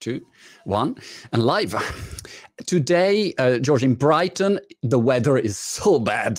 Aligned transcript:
two, 0.00 0.24
one, 0.64 0.96
and 1.32 1.42
live. 1.42 1.74
Today, 2.66 3.34
uh, 3.38 3.58
George, 3.58 3.82
in 3.82 3.94
Brighton, 3.94 4.58
the 4.82 4.98
weather 4.98 5.38
is 5.38 5.56
so 5.56 5.98
bad, 5.98 6.38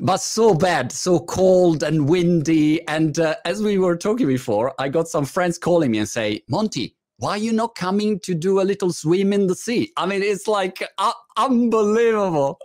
but 0.00 0.18
so 0.18 0.54
bad, 0.54 0.92
so 0.92 1.20
cold 1.20 1.82
and 1.82 2.08
windy. 2.08 2.86
And 2.88 3.18
uh, 3.18 3.36
as 3.44 3.62
we 3.62 3.78
were 3.78 3.96
talking 3.96 4.26
before, 4.26 4.74
I 4.78 4.88
got 4.88 5.08
some 5.08 5.24
friends 5.24 5.58
calling 5.58 5.90
me 5.90 5.98
and 5.98 6.08
say, 6.08 6.42
Monty, 6.48 6.96
why 7.18 7.32
are 7.32 7.38
you 7.38 7.52
not 7.52 7.74
coming 7.74 8.18
to 8.20 8.34
do 8.34 8.60
a 8.60 8.62
little 8.62 8.92
swim 8.92 9.32
in 9.32 9.46
the 9.46 9.54
sea? 9.54 9.92
I 9.96 10.06
mean, 10.06 10.22
it's 10.22 10.48
like 10.48 10.82
uh, 10.98 11.12
unbelievable. 11.36 12.58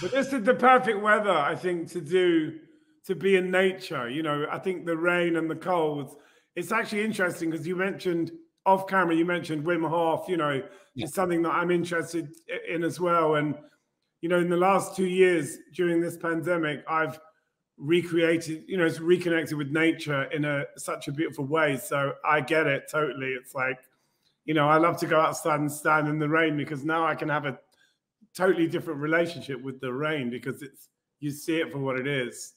But 0.00 0.12
this 0.12 0.32
is 0.32 0.44
the 0.44 0.54
perfect 0.54 1.00
weather, 1.02 1.30
I 1.30 1.54
think, 1.54 1.90
to 1.90 2.00
do 2.00 2.58
to 3.06 3.14
be 3.14 3.36
in 3.36 3.50
nature. 3.50 4.08
You 4.08 4.22
know, 4.22 4.46
I 4.50 4.58
think 4.58 4.86
the 4.86 4.96
rain 4.96 5.36
and 5.36 5.50
the 5.50 5.56
cold. 5.56 6.16
It's 6.56 6.72
actually 6.72 7.04
interesting 7.04 7.50
because 7.50 7.66
you 7.66 7.76
mentioned 7.76 8.32
off 8.68 8.86
camera, 8.86 9.14
you 9.14 9.24
mentioned 9.24 9.64
Wim 9.64 9.88
Hof, 9.88 10.28
you 10.28 10.36
know, 10.36 10.62
yeah. 10.94 11.04
it's 11.04 11.14
something 11.14 11.42
that 11.42 11.52
I'm 11.52 11.70
interested 11.70 12.28
in 12.68 12.84
as 12.84 13.00
well. 13.00 13.36
And, 13.36 13.56
you 14.20 14.28
know, 14.28 14.38
in 14.38 14.48
the 14.48 14.56
last 14.56 14.94
two 14.94 15.06
years 15.06 15.58
during 15.74 16.00
this 16.00 16.16
pandemic, 16.16 16.84
I've 16.88 17.18
recreated, 17.78 18.64
you 18.66 18.76
know, 18.76 18.84
it's 18.84 19.00
reconnected 19.00 19.56
with 19.56 19.70
nature 19.70 20.24
in 20.24 20.44
a 20.44 20.64
such 20.76 21.08
a 21.08 21.12
beautiful 21.12 21.46
way. 21.46 21.78
So 21.78 22.12
I 22.24 22.40
get 22.40 22.66
it 22.66 22.84
totally. 22.90 23.28
It's 23.28 23.54
like, 23.54 23.78
you 24.44 24.54
know, 24.54 24.68
I 24.68 24.76
love 24.76 24.98
to 24.98 25.06
go 25.06 25.20
outside 25.20 25.60
and 25.60 25.70
stand 25.70 26.08
in 26.08 26.18
the 26.18 26.28
rain 26.28 26.56
because 26.56 26.84
now 26.84 27.06
I 27.06 27.14
can 27.14 27.28
have 27.28 27.46
a 27.46 27.58
totally 28.36 28.66
different 28.66 29.00
relationship 29.00 29.62
with 29.62 29.80
the 29.80 29.92
rain 29.92 30.30
because 30.30 30.62
it's 30.62 30.88
you 31.20 31.30
see 31.30 31.60
it 31.60 31.72
for 31.72 31.78
what 31.78 31.98
it 31.98 32.06
is. 32.06 32.54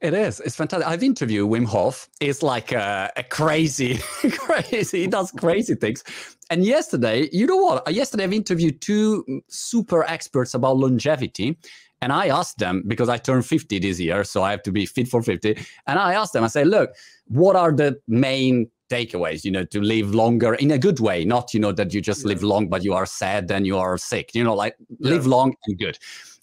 It 0.00 0.14
is. 0.14 0.40
It's 0.40 0.56
fantastic. 0.56 0.86
I've 0.88 1.02
interviewed 1.02 1.48
Wim 1.50 1.66
Hof. 1.66 2.08
It's 2.20 2.42
like 2.42 2.72
a, 2.72 3.10
a 3.16 3.22
crazy, 3.22 3.98
crazy. 4.30 5.02
He 5.02 5.06
does 5.06 5.30
crazy 5.32 5.74
things. 5.74 6.04
And 6.50 6.64
yesterday, 6.64 7.28
you 7.32 7.46
know 7.46 7.56
what? 7.56 7.86
Uh, 7.86 7.90
yesterday, 7.90 8.24
I've 8.24 8.32
interviewed 8.32 8.80
two 8.80 9.24
mm, 9.28 9.40
super 9.48 10.04
experts 10.04 10.54
about 10.54 10.76
longevity. 10.76 11.58
And 12.00 12.12
I 12.12 12.28
asked 12.28 12.58
them 12.58 12.84
because 12.86 13.08
I 13.08 13.16
turned 13.16 13.44
50 13.44 13.80
this 13.80 13.98
year, 13.98 14.22
so 14.22 14.42
I 14.44 14.52
have 14.52 14.62
to 14.62 14.72
be 14.72 14.86
fit 14.86 15.08
for 15.08 15.20
50. 15.20 15.58
And 15.88 15.98
I 15.98 16.14
asked 16.14 16.32
them, 16.32 16.44
I 16.44 16.46
say, 16.46 16.64
look, 16.64 16.92
what 17.26 17.56
are 17.56 17.72
the 17.72 18.00
main 18.06 18.70
takeaways, 18.88 19.44
you 19.44 19.50
know, 19.50 19.64
to 19.64 19.80
live 19.80 20.14
longer 20.14 20.54
in 20.54 20.70
a 20.70 20.78
good 20.78 21.00
way, 21.00 21.24
not, 21.24 21.52
you 21.52 21.58
know, 21.58 21.72
that 21.72 21.92
you 21.92 22.00
just 22.00 22.22
yeah. 22.22 22.28
live 22.28 22.42
long, 22.44 22.68
but 22.68 22.84
you 22.84 22.94
are 22.94 23.04
sad 23.04 23.50
and 23.50 23.66
you 23.66 23.76
are 23.76 23.98
sick, 23.98 24.32
you 24.32 24.44
know, 24.44 24.54
like 24.54 24.76
yeah. 25.00 25.10
live 25.10 25.26
long 25.26 25.54
and 25.66 25.78
good 25.78 25.98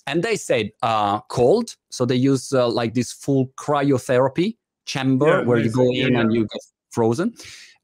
and 0.07 0.23
they 0.23 0.35
said 0.35 0.71
uh, 0.81 1.21
cold. 1.21 1.75
So 1.89 2.05
they 2.05 2.15
use 2.15 2.53
uh, 2.53 2.67
like 2.69 2.93
this 2.93 3.11
full 3.11 3.47
cryotherapy 3.57 4.57
chamber 4.85 5.39
yeah, 5.39 5.41
where 5.41 5.59
you 5.59 5.71
go 5.71 5.89
in 5.89 6.13
yeah. 6.13 6.21
and 6.21 6.33
you 6.33 6.41
get 6.41 6.61
frozen. 6.91 7.33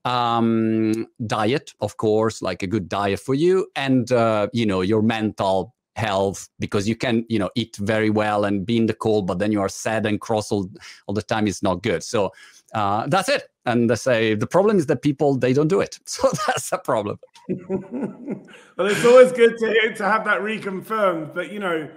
Um, 0.04 1.08
diet, 1.28 1.74
of 1.80 1.98
course, 1.98 2.42
like 2.42 2.64
a 2.64 2.68
good 2.68 2.90
diet 2.90 3.20
for 3.20 3.36
you, 3.36 3.68
and 3.76 4.12
uh, 4.12 4.48
you 4.52 4.66
know 4.66 4.82
your 4.82 5.02
mental 5.04 5.76
health 5.96 6.48
because 6.58 6.88
you 6.88 6.96
can 6.96 7.26
you 7.28 7.38
know 7.38 7.50
eat 7.56 7.76
very 7.78 8.10
well 8.10 8.46
and 8.46 8.66
be 8.66 8.78
in 8.78 8.88
the 8.88 8.94
cold, 8.94 9.28
but 9.28 9.38
then 9.38 9.52
you 9.52 9.62
are 9.62 9.70
sad 9.70 10.06
and 10.06 10.20
cross 10.20 10.52
all, 10.52 10.68
all 11.06 11.14
the 11.14 11.22
time. 11.22 11.48
It's 11.48 11.62
not 11.62 11.84
good. 11.84 12.02
So 12.04 12.32
uh, 12.74 13.08
that's 13.08 13.30
it. 13.30 13.50
And 13.66 13.90
they 13.90 13.96
say 13.96 14.34
the 14.34 14.48
problem 14.48 14.78
is 14.78 14.88
that 14.88 15.04
people 15.04 15.36
they 15.36 15.54
don't 15.54 15.68
do 15.68 15.82
it. 15.82 16.00
So 16.06 16.30
that's 16.48 16.72
a 16.72 16.80
problem. 16.80 17.20
well, 17.70 18.88
it's 18.88 19.06
always 19.06 19.32
good 19.32 19.58
to 19.60 19.94
to 19.94 20.04
have 20.04 20.26
that 20.26 20.42
reconfirmed. 20.42 21.36
But 21.36 21.52
you 21.52 21.60
know, 21.60 21.90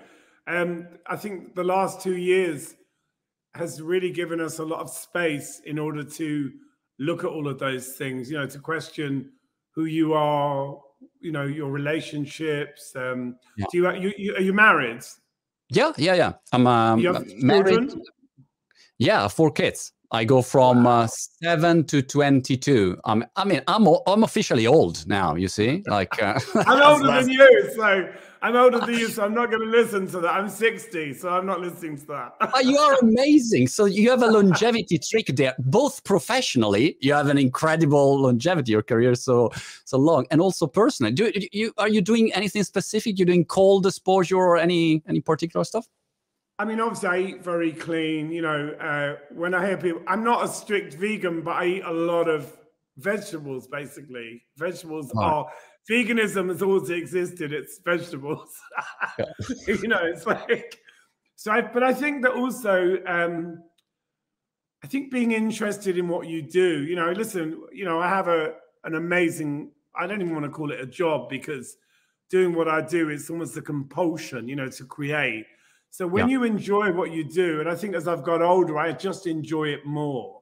um, 0.47 0.89
I 1.07 1.17
think 1.17 1.55
the 1.55 1.65
last 1.65 2.01
two 2.01 2.17
years 2.17 2.75
has 3.55 3.81
really 3.81 4.11
given 4.11 4.41
us 4.41 4.59
a 4.59 4.65
lot 4.65 4.81
of 4.81 4.91
space 4.91 5.61
in 5.65 5.79
order 5.79 6.03
to 6.03 6.53
look 6.99 7.25
at 7.25 7.31
all 7.31 7.49
of 7.49 7.59
those 7.59 7.93
things, 7.93 8.31
you 8.31 8.37
know, 8.37 8.47
to 8.47 8.59
question 8.59 9.31
who 9.71 9.85
you 9.85 10.15
are, 10.15 10.79
you 11.21 11.33
know, 11.33 11.45
your 11.45 11.71
relationships. 11.71 12.95
Um, 12.97 13.37
yeah. 13.57 13.67
do 13.71 13.79
you, 13.79 13.93
you, 13.93 14.13
you, 14.17 14.35
are 14.37 14.41
you 14.41 14.53
married? 14.53 15.03
Yeah, 15.71 15.93
yeah, 15.97 16.15
yeah. 16.15 16.33
I'm 16.53 16.67
um, 16.67 17.03
married. 17.39 17.95
Yeah, 18.99 19.29
four 19.29 19.51
kids. 19.51 19.93
I 20.11 20.25
go 20.25 20.43
from 20.43 20.85
wow. 20.85 21.01
uh, 21.01 21.07
seven 21.09 21.85
to 21.85 22.01
twenty-two. 22.01 22.99
Um, 23.05 23.25
I 23.35 23.45
mean, 23.45 23.63
I'm 23.67 23.89
I'm 24.07 24.23
officially 24.23 24.67
old 24.67 25.07
now. 25.09 25.35
You 25.35 25.49
see, 25.49 25.83
like 25.89 26.23
uh, 26.23 26.39
I'm 26.67 26.83
older 26.83 27.21
than 27.21 27.29
you, 27.29 27.71
so 27.75 28.09
I'm 28.45 28.57
older 28.57 28.79
than 28.79 28.99
you, 28.99 29.09
so 29.09 29.25
I'm 29.25 29.33
not 29.33 29.51
going 29.51 29.63
to 29.63 29.71
listen 29.71 30.07
to 30.09 30.21
that. 30.21 30.35
I'm 30.35 30.51
60, 30.51 31.15
so 31.15 31.31
I'm 31.31 31.47
not 31.47 31.63
listening 31.63 31.97
to 31.97 32.07
that. 32.09 32.35
but 32.53 32.67
you 32.67 32.77
are 32.77 32.99
amazing. 33.01 33.69
So 33.69 33.87
you 33.87 34.11
have 34.11 34.23
a 34.23 34.27
longevity 34.27 34.99
trick 34.99 35.29
there, 35.29 35.55
both 35.59 36.05
professionally. 36.05 36.99
You 37.01 37.15
have 37.15 37.29
an 37.29 37.39
incredible 37.39 38.21
longevity. 38.21 38.73
Your 38.73 38.83
career 38.83 39.15
so 39.15 39.51
so 39.87 39.97
long, 39.97 40.27
and 40.31 40.43
also 40.43 40.67
personally. 40.67 41.13
Do 41.13 41.33
you 41.53 41.73
are 41.79 41.89
you 41.89 42.03
doing 42.03 42.35
anything 42.35 42.65
specific? 42.65 43.19
You're 43.19 43.25
doing 43.25 43.47
cold 43.47 43.87
exposure 43.87 44.37
or 44.37 44.59
any 44.59 45.03
any 45.09 45.23
particular 45.23 45.65
stuff? 45.65 45.87
I 46.59 46.67
mean, 46.67 46.81
obviously, 46.81 47.09
I 47.09 47.19
eat 47.21 47.43
very 47.43 47.73
clean. 47.73 48.31
You 48.31 48.43
know, 48.43 48.69
uh, 48.79 49.17
when 49.33 49.55
I 49.55 49.67
hear 49.67 49.79
people, 49.79 50.03
I'm 50.07 50.23
not 50.23 50.45
a 50.45 50.49
strict 50.49 50.93
vegan, 50.93 51.41
but 51.41 51.53
I 51.53 51.65
eat 51.67 51.83
a 51.83 51.93
lot 51.93 52.29
of 52.29 52.55
vegetables. 52.99 53.69
Basically, 53.69 54.45
vegetables 54.59 55.11
oh. 55.17 55.23
are 55.23 55.47
veganism 55.91 56.49
has 56.49 56.63
always 56.63 56.91
existed. 56.91 57.53
It's 57.53 57.79
vegetables. 57.85 58.59
you 59.67 59.89
know, 59.89 60.01
it's 60.03 60.27
like 60.27 60.81
so. 61.37 61.53
I, 61.53 61.63
but 61.63 61.83
I 61.83 61.93
think 61.93 62.23
that 62.23 62.33
also, 62.33 62.99
um, 63.07 63.63
I 64.83 64.87
think 64.87 65.11
being 65.11 65.33
interested 65.33 65.99
in 65.99 66.09
what 66.09 66.27
you 66.27 66.43
do. 66.43 66.83
You 66.83 66.97
know, 66.97 67.13
listen. 67.13 67.63
You 67.73 67.85
know, 67.85 68.01
I 68.01 68.09
have 68.09 68.29
a 68.29 68.55
an 68.85 68.95
amazing. 68.95 69.71
I 69.97 70.07
don't 70.07 70.21
even 70.21 70.35
want 70.35 70.45
to 70.45 70.51
call 70.51 70.73
it 70.73 70.81
a 70.81 70.87
job 70.87 71.29
because 71.29 71.77
doing 72.31 72.55
what 72.55 72.69
I 72.69 72.81
do 72.81 73.11
is 73.11 73.31
almost 73.31 73.57
a 73.57 73.63
compulsion. 73.63 74.49
You 74.49 74.57
know, 74.57 74.69
to 74.69 74.85
create 74.85 75.47
so 75.95 76.09
when 76.09 76.29
yeah. 76.29 76.33
you 76.33 76.43
enjoy 76.43 76.91
what 76.91 77.13
you 77.13 77.23
do, 77.23 77.61
and 77.61 77.69
I 77.69 77.77
think 77.77 77.95
as 77.95 78.09
I've 78.09 78.25
got 78.25 78.43
older, 78.43 78.77
I 78.77 78.91
just 78.91 79.29
enjoy 79.29 79.67
it 79.67 79.87
more, 79.87 80.41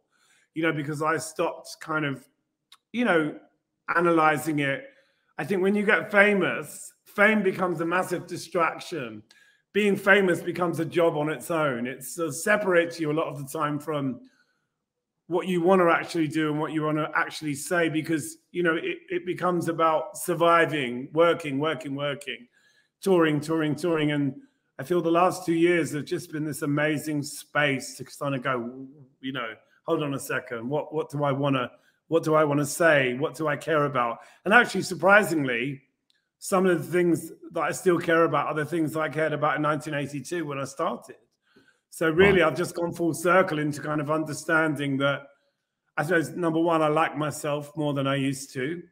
you 0.54 0.62
know, 0.62 0.72
because 0.72 1.02
I 1.02 1.18
stopped 1.18 1.76
kind 1.78 2.06
of, 2.06 2.26
you 2.94 3.04
know, 3.04 3.38
analyzing 3.94 4.60
it. 4.60 4.82
I 5.42 5.44
think 5.44 5.60
when 5.60 5.74
you 5.74 5.84
get 5.84 6.12
famous, 6.12 6.92
fame 7.04 7.42
becomes 7.42 7.80
a 7.80 7.84
massive 7.84 8.28
distraction. 8.28 9.24
Being 9.72 9.96
famous 9.96 10.40
becomes 10.40 10.78
a 10.78 10.84
job 10.84 11.16
on 11.16 11.28
its 11.30 11.50
own. 11.50 11.88
It 11.88 12.04
separates 12.04 13.00
you 13.00 13.10
a 13.10 13.12
lot 13.12 13.26
of 13.26 13.38
the 13.38 13.58
time 13.58 13.80
from 13.80 14.20
what 15.26 15.48
you 15.48 15.60
want 15.60 15.80
to 15.82 15.90
actually 15.90 16.28
do 16.28 16.52
and 16.52 16.60
what 16.60 16.70
you 16.70 16.84
want 16.84 16.98
to 16.98 17.10
actually 17.16 17.56
say 17.56 17.88
because 17.88 18.36
you 18.52 18.62
know 18.62 18.76
it, 18.76 18.98
it 19.08 19.26
becomes 19.26 19.66
about 19.66 20.16
surviving 20.16 21.08
working 21.12 21.58
working 21.58 21.96
working 21.96 22.46
touring 23.00 23.40
touring 23.40 23.74
touring 23.74 24.12
and 24.12 24.36
I 24.78 24.84
feel 24.84 25.02
the 25.02 25.10
last 25.10 25.44
two 25.44 25.54
years 25.54 25.90
have 25.90 26.04
just 26.04 26.30
been 26.30 26.44
this 26.44 26.62
amazing 26.62 27.24
space 27.24 27.96
to 27.96 28.04
kind 28.04 28.36
of 28.36 28.44
go, 28.44 28.86
you 29.20 29.32
know, 29.32 29.54
hold 29.86 30.04
on 30.04 30.14
a 30.14 30.20
second, 30.20 30.68
what 30.68 30.94
what 30.94 31.10
do 31.10 31.24
I 31.24 31.32
want 31.32 31.56
to 31.56 31.68
what 32.12 32.22
do 32.22 32.34
I 32.34 32.44
want 32.44 32.60
to 32.60 32.66
say? 32.66 33.14
What 33.14 33.34
do 33.36 33.48
I 33.48 33.56
care 33.56 33.86
about? 33.86 34.18
And 34.44 34.52
actually, 34.52 34.82
surprisingly, 34.82 35.80
some 36.38 36.66
of 36.66 36.84
the 36.84 36.92
things 36.92 37.32
that 37.52 37.62
I 37.62 37.72
still 37.72 37.98
care 37.98 38.24
about 38.24 38.48
are 38.48 38.54
the 38.54 38.66
things 38.66 38.92
that 38.92 39.00
I 39.00 39.08
cared 39.08 39.32
about 39.32 39.56
in 39.56 39.62
1982 39.62 40.44
when 40.44 40.58
I 40.58 40.64
started. 40.64 41.16
So 41.88 42.10
really, 42.10 42.42
I've 42.42 42.54
just 42.54 42.74
gone 42.74 42.92
full 42.92 43.14
circle 43.14 43.58
into 43.58 43.80
kind 43.80 43.98
of 43.98 44.10
understanding 44.10 44.98
that. 44.98 45.22
I 45.96 46.02
suppose 46.02 46.28
number 46.32 46.60
one, 46.60 46.82
I 46.82 46.88
like 46.88 47.16
myself 47.16 47.74
more 47.78 47.94
than 47.94 48.06
I 48.06 48.16
used 48.16 48.52
to, 48.52 48.82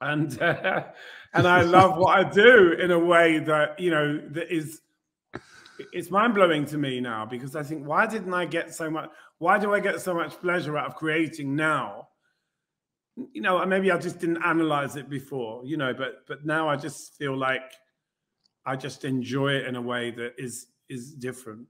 and 0.00 0.40
uh, 0.40 0.84
and 1.34 1.46
I 1.46 1.60
love 1.60 1.98
what 1.98 2.18
I 2.18 2.24
do 2.26 2.72
in 2.72 2.90
a 2.90 2.98
way 2.98 3.38
that 3.40 3.78
you 3.78 3.90
know 3.90 4.18
that 4.30 4.50
is 4.50 4.80
it's 5.92 6.10
mind 6.10 6.34
blowing 6.34 6.64
to 6.66 6.78
me 6.78 7.00
now 7.00 7.26
because 7.26 7.54
I 7.54 7.62
think, 7.62 7.86
why 7.86 8.06
didn't 8.06 8.32
I 8.32 8.46
get 8.46 8.72
so 8.74 8.88
much? 8.88 9.10
Why 9.36 9.58
do 9.58 9.74
I 9.74 9.80
get 9.80 10.00
so 10.00 10.14
much 10.14 10.40
pleasure 10.40 10.78
out 10.78 10.86
of 10.86 10.94
creating 10.94 11.54
now? 11.54 12.06
You 13.32 13.42
know, 13.42 13.64
maybe 13.66 13.90
I 13.90 13.98
just 13.98 14.18
didn't 14.18 14.42
analyze 14.42 14.96
it 14.96 15.08
before, 15.08 15.64
you 15.64 15.76
know, 15.76 15.92
but 15.94 16.26
but 16.26 16.44
now 16.44 16.68
I 16.68 16.76
just 16.76 17.16
feel 17.16 17.36
like 17.36 17.72
I 18.66 18.76
just 18.76 19.04
enjoy 19.04 19.52
it 19.52 19.66
in 19.66 19.76
a 19.76 19.82
way 19.82 20.10
that 20.12 20.34
is 20.38 20.66
is 20.88 21.14
different. 21.14 21.66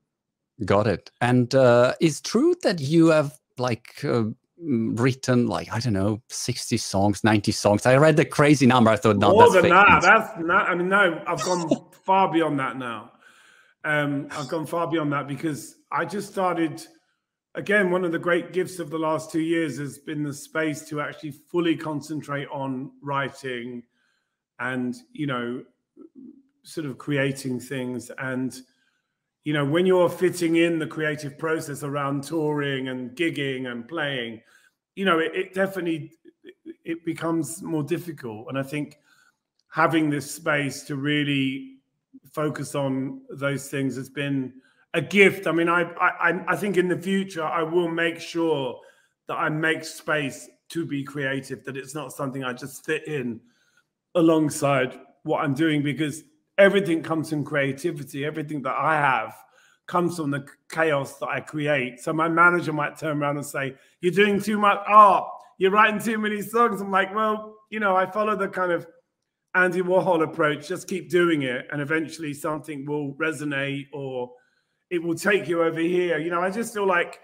Got 0.65 0.87
it. 0.87 1.11
And 1.21 1.55
uh, 1.55 1.95
it's 2.01 2.21
true 2.21 2.55
that 2.63 2.81
you 2.81 3.09
have 3.09 3.39
like 3.59 4.05
uh, 4.05 4.25
written 4.59 5.47
like 5.47 5.73
I 5.73 5.79
don't 5.79 5.93
know, 5.93 6.21
sixty 6.29 6.77
songs, 6.77 7.25
ninety 7.25 7.53
songs. 7.53 7.87
I 7.87 7.97
read 7.97 8.17
the 8.17 8.25
crazy 8.25 8.67
number. 8.67 8.91
I 8.91 8.97
thought, 8.97 9.17
no, 9.17 9.31
more 9.33 9.51
than 9.51 9.69
that. 9.69 10.03
That's 10.03 10.39
not. 10.39 10.69
I 10.69 10.75
mean, 10.75 10.89
no, 10.89 11.23
I've 11.27 11.43
gone 11.45 11.69
far 12.05 12.31
beyond 12.31 12.59
that 12.59 12.77
now. 12.77 13.13
Um, 13.85 14.29
I've 14.33 14.49
gone 14.49 14.67
far 14.67 14.91
beyond 14.91 15.13
that 15.13 15.27
because 15.29 15.77
I 15.91 16.05
just 16.05 16.31
started. 16.31 16.87
Again, 17.55 17.91
one 17.91 18.05
of 18.05 18.13
the 18.13 18.19
great 18.19 18.53
gifts 18.53 18.79
of 18.79 18.91
the 18.91 18.99
last 18.99 19.33
two 19.33 19.41
years 19.41 19.79
has 19.79 19.99
been 19.99 20.23
the 20.23 20.33
space 20.33 20.83
to 20.89 21.01
actually 21.01 21.33
fully 21.33 21.77
concentrate 21.77 22.47
on 22.53 22.93
writing 23.03 23.83
and, 24.61 24.95
you 25.13 25.27
know, 25.27 25.65
sort 26.63 26.87
of 26.87 26.97
creating 26.97 27.59
things. 27.59 28.11
And, 28.19 28.57
you 29.43 29.53
know, 29.53 29.65
when 29.65 29.85
you're 29.85 30.09
fitting 30.09 30.57
in 30.57 30.79
the 30.79 30.87
creative 30.87 31.39
process 31.39 31.83
around 31.83 32.23
touring 32.23 32.89
and 32.89 33.17
gigging 33.17 33.71
and 33.71 33.89
playing, 33.89 34.43
you 34.95 35.05
know, 35.05 35.19
it, 35.19 35.33
it 35.35 35.55
definitely 35.55 36.13
it 36.85 37.05
becomes 37.05 37.63
more 37.63 37.83
difficult. 37.83 38.47
And 38.49 38.59
I 38.59 38.63
think 38.63 38.99
having 39.69 40.09
this 40.11 40.31
space 40.31 40.83
to 40.85 40.97
really 40.97 41.79
focus 42.33 42.75
on 42.75 43.23
those 43.31 43.69
things 43.69 43.97
has 43.97 44.09
been 44.09 44.53
a 44.95 45.01
gift. 45.01 45.47
I 45.47 45.53
mean, 45.53 45.69
I 45.69 45.83
I 45.83 46.45
I 46.49 46.57
think 46.57 46.77
in 46.77 46.89
the 46.89 46.99
future 46.99 47.45
I 47.45 47.63
will 47.63 47.89
make 47.89 48.21
sure 48.21 48.79
that 49.29 49.35
I 49.35 49.49
make 49.49 49.85
space 49.85 50.49
to 50.71 50.87
be 50.87 51.05
creative. 51.05 51.65
That 51.65 51.77
it's 51.77 51.95
not 51.95 52.13
something 52.13 52.45
I 52.45 52.53
just 52.53 52.85
fit 52.85 53.07
in 53.07 53.41
alongside 54.15 54.99
what 55.23 55.45
I'm 55.45 55.55
doing 55.55 55.83
because 55.83 56.25
everything 56.59 57.03
comes 57.03 57.31
from 57.31 57.45
creativity. 57.45 58.25
Everything 58.25 58.63
that 58.63 58.75
I 58.75 58.97
have 58.97 59.35
comes 59.87 60.17
from 60.17 60.31
the 60.31 60.47
chaos 60.71 61.19
that 61.19 61.29
I 61.29 61.41
create. 61.41 62.01
So 62.01 62.13
my 62.13 62.29
manager 62.29 62.73
might 62.73 62.97
turn 62.97 63.21
around 63.23 63.37
and 63.37 63.47
say, 63.47 63.77
"You're 64.01 64.13
doing 64.13 64.41
too 64.41 64.59
much 64.59 64.79
art. 64.87 65.29
You're 65.59 65.73
writing 65.73 66.01
too 66.01 66.19
many 66.19 66.43
songs." 66.43 66.81
I'm 66.81 66.91
like, 66.91 67.15
"Well, 67.15 67.57
you 67.71 67.81
know, 67.81 67.97
I 67.97 68.07
follow 68.11 68.37
the 68.37 68.49
kind 68.49 68.73
of 68.73 68.87
Andy 69.55 69.83
Warhol 69.83 70.23
approach. 70.23 70.69
Just 70.69 70.89
keep 70.89 71.11
doing 71.11 71.43
it, 71.43 71.67
and 71.73 71.81
eventually 71.81 72.35
something 72.35 72.87
will 72.87 73.15
resonate, 73.15 73.87
or 73.93 74.33
it 74.91 75.03
will 75.03 75.15
take 75.15 75.49
you 75.49 75.63
over 75.63 75.81
here." 75.81 76.19
You 76.19 76.31
know, 76.31 76.41
I 76.41 76.51
just 76.51 76.75
feel 76.75 76.87
like, 76.87 77.21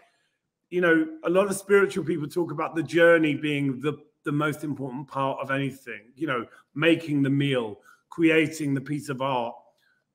you 0.71 0.81
know, 0.81 1.07
a 1.25 1.31
lot 1.31 1.49
of 1.49 1.57
spiritual 1.57 2.05
people 2.05 2.29
talk 2.29 2.53
about 2.53 2.75
the 2.75 2.83
journey 2.83 3.35
being 3.35 3.81
the 3.81 3.95
the 4.25 4.33
most 4.33 4.65
important 4.65 5.09
part 5.09 5.39
of 5.41 5.51
anything. 5.51 6.13
You 6.15 6.27
know, 6.27 6.47
making 6.75 7.23
the 7.23 7.31
meal, 7.31 7.81
creating 8.09 8.75
the 8.75 8.81
piece 8.81 9.09
of 9.09 9.21
art 9.21 9.55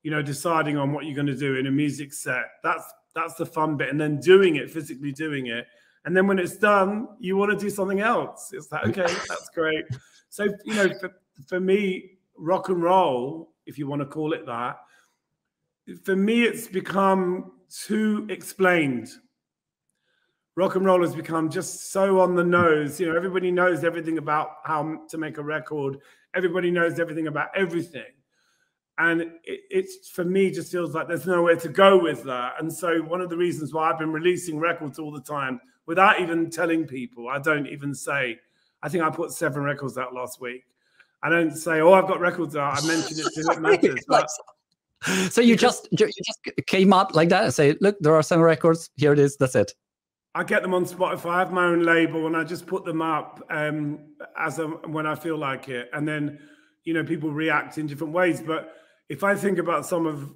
you 0.02 0.10
know, 0.10 0.22
deciding 0.22 0.76
on 0.76 0.92
what 0.92 1.04
you're 1.04 1.14
going 1.14 1.26
to 1.26 1.36
do 1.36 1.56
in 1.56 1.66
a 1.66 1.70
music 1.70 2.12
set. 2.12 2.44
That's 2.62 2.84
that's 3.14 3.34
the 3.34 3.46
fun 3.46 3.76
bit, 3.76 3.90
and 3.90 4.00
then 4.00 4.18
doing 4.20 4.56
it, 4.56 4.70
physically 4.70 5.12
doing 5.12 5.46
it, 5.46 5.66
and 6.04 6.16
then 6.16 6.26
when 6.26 6.38
it's 6.38 6.56
done, 6.56 7.08
you 7.20 7.36
want 7.36 7.52
to 7.52 7.58
do 7.58 7.70
something 7.70 8.00
else. 8.00 8.52
It's 8.52 8.72
like, 8.72 8.86
okay, 8.86 9.02
that's 9.28 9.48
great. 9.54 9.84
So 10.28 10.44
you 10.64 10.74
know, 10.74 10.88
for, 10.98 11.12
for 11.46 11.60
me, 11.60 12.18
rock 12.36 12.68
and 12.68 12.82
roll, 12.82 13.52
if 13.66 13.78
you 13.78 13.86
want 13.86 14.00
to 14.00 14.06
call 14.06 14.32
it 14.32 14.46
that, 14.46 14.80
for 16.04 16.16
me, 16.16 16.44
it's 16.44 16.68
become 16.68 17.52
too 17.68 18.26
explained. 18.30 19.08
Rock 20.54 20.76
and 20.76 20.84
roll 20.84 21.00
has 21.02 21.14
become 21.14 21.48
just 21.48 21.92
so 21.92 22.20
on 22.20 22.34
the 22.34 22.44
nose. 22.44 23.00
You 23.00 23.08
know, 23.08 23.16
everybody 23.16 23.50
knows 23.50 23.84
everything 23.84 24.18
about 24.18 24.50
how 24.64 25.00
to 25.08 25.18
make 25.18 25.38
a 25.38 25.42
record. 25.42 25.98
Everybody 26.34 26.70
knows 26.70 26.98
everything 26.98 27.26
about 27.26 27.48
everything 27.56 28.04
and 28.98 29.22
it, 29.22 29.60
it's 29.70 30.08
for 30.10 30.24
me 30.24 30.50
just 30.50 30.70
feels 30.70 30.94
like 30.94 31.08
there's 31.08 31.26
nowhere 31.26 31.56
to 31.56 31.68
go 31.68 31.98
with 31.98 32.22
that 32.24 32.54
and 32.58 32.72
so 32.72 33.00
one 33.02 33.20
of 33.20 33.30
the 33.30 33.36
reasons 33.36 33.72
why 33.72 33.90
i've 33.90 33.98
been 33.98 34.12
releasing 34.12 34.58
records 34.58 34.98
all 34.98 35.10
the 35.10 35.20
time 35.20 35.60
without 35.86 36.20
even 36.20 36.50
telling 36.50 36.86
people 36.86 37.28
i 37.28 37.38
don't 37.38 37.66
even 37.66 37.94
say 37.94 38.38
i 38.82 38.88
think 38.88 39.02
i 39.02 39.10
put 39.10 39.32
seven 39.32 39.62
records 39.62 39.96
out 39.96 40.12
last 40.12 40.40
week 40.40 40.64
i 41.22 41.28
don't 41.28 41.56
say 41.56 41.80
oh 41.80 41.92
i've 41.92 42.06
got 42.06 42.20
records 42.20 42.54
out 42.54 42.82
i 42.82 42.86
mentioned 42.86 43.18
it 43.18 43.26
to 43.34 43.40
it 43.52 43.60
matters 43.60 44.04
but 44.06 44.28
so 45.30 45.40
you 45.40 45.56
just 45.56 45.88
you 45.90 45.98
just 45.98 46.66
came 46.66 46.92
up 46.92 47.14
like 47.14 47.28
that 47.28 47.44
and 47.44 47.54
say 47.54 47.76
look 47.80 47.96
there 48.00 48.14
are 48.14 48.22
some 48.22 48.40
records 48.40 48.90
here 48.96 49.12
it 49.12 49.18
is 49.18 49.36
that's 49.36 49.54
it 49.54 49.72
I 50.34 50.44
get 50.44 50.62
them 50.62 50.72
on 50.72 50.86
Spotify. 50.86 51.26
I 51.26 51.38
have 51.40 51.52
my 51.52 51.66
own 51.66 51.82
label, 51.82 52.26
and 52.26 52.34
I 52.34 52.42
just 52.42 52.66
put 52.66 52.86
them 52.86 53.02
up 53.02 53.44
um, 53.50 53.98
as 54.38 54.58
a, 54.58 54.66
when 54.66 55.06
I 55.06 55.14
feel 55.14 55.36
like 55.36 55.68
it. 55.68 55.90
And 55.92 56.08
then, 56.08 56.38
you 56.84 56.94
know, 56.94 57.04
people 57.04 57.30
react 57.30 57.76
in 57.76 57.86
different 57.86 58.14
ways. 58.14 58.40
But 58.40 58.74
if 59.10 59.24
I 59.24 59.34
think 59.34 59.58
about 59.58 59.84
some 59.84 60.06
of 60.06 60.32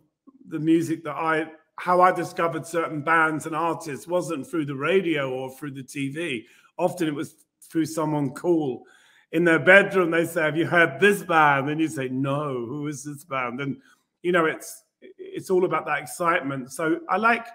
the 0.48 0.58
music 0.58 1.02
that 1.04 1.16
I 1.16 1.46
how 1.78 2.00
I 2.00 2.10
discovered 2.10 2.66
certain 2.66 3.02
bands 3.02 3.46
and 3.46 3.54
artists 3.54 4.06
wasn't 4.06 4.46
through 4.46 4.64
the 4.64 4.74
radio 4.74 5.30
or 5.30 5.50
through 5.50 5.72
the 5.72 5.82
TV. 5.82 6.44
Often 6.78 7.08
it 7.08 7.14
was 7.14 7.34
through 7.70 7.84
someone 7.86 8.30
cool 8.30 8.84
in 9.32 9.44
their 9.44 9.58
bedroom. 9.58 10.10
They 10.10 10.24
say, 10.24 10.42
"Have 10.42 10.56
you 10.56 10.66
heard 10.66 11.00
this 11.00 11.22
band?" 11.22 11.68
And 11.68 11.80
you 11.80 11.88
say, 11.88 12.08
"No, 12.08 12.64
who 12.66 12.86
is 12.86 13.04
this 13.04 13.24
band?" 13.24 13.60
And 13.60 13.80
you 14.26 14.32
know, 14.32 14.46
it's 14.46 14.82
it's 15.00 15.50
all 15.50 15.64
about 15.64 15.86
that 15.86 16.00
excitement. 16.00 16.72
So 16.72 16.98
I 17.08 17.16
like. 17.16 17.46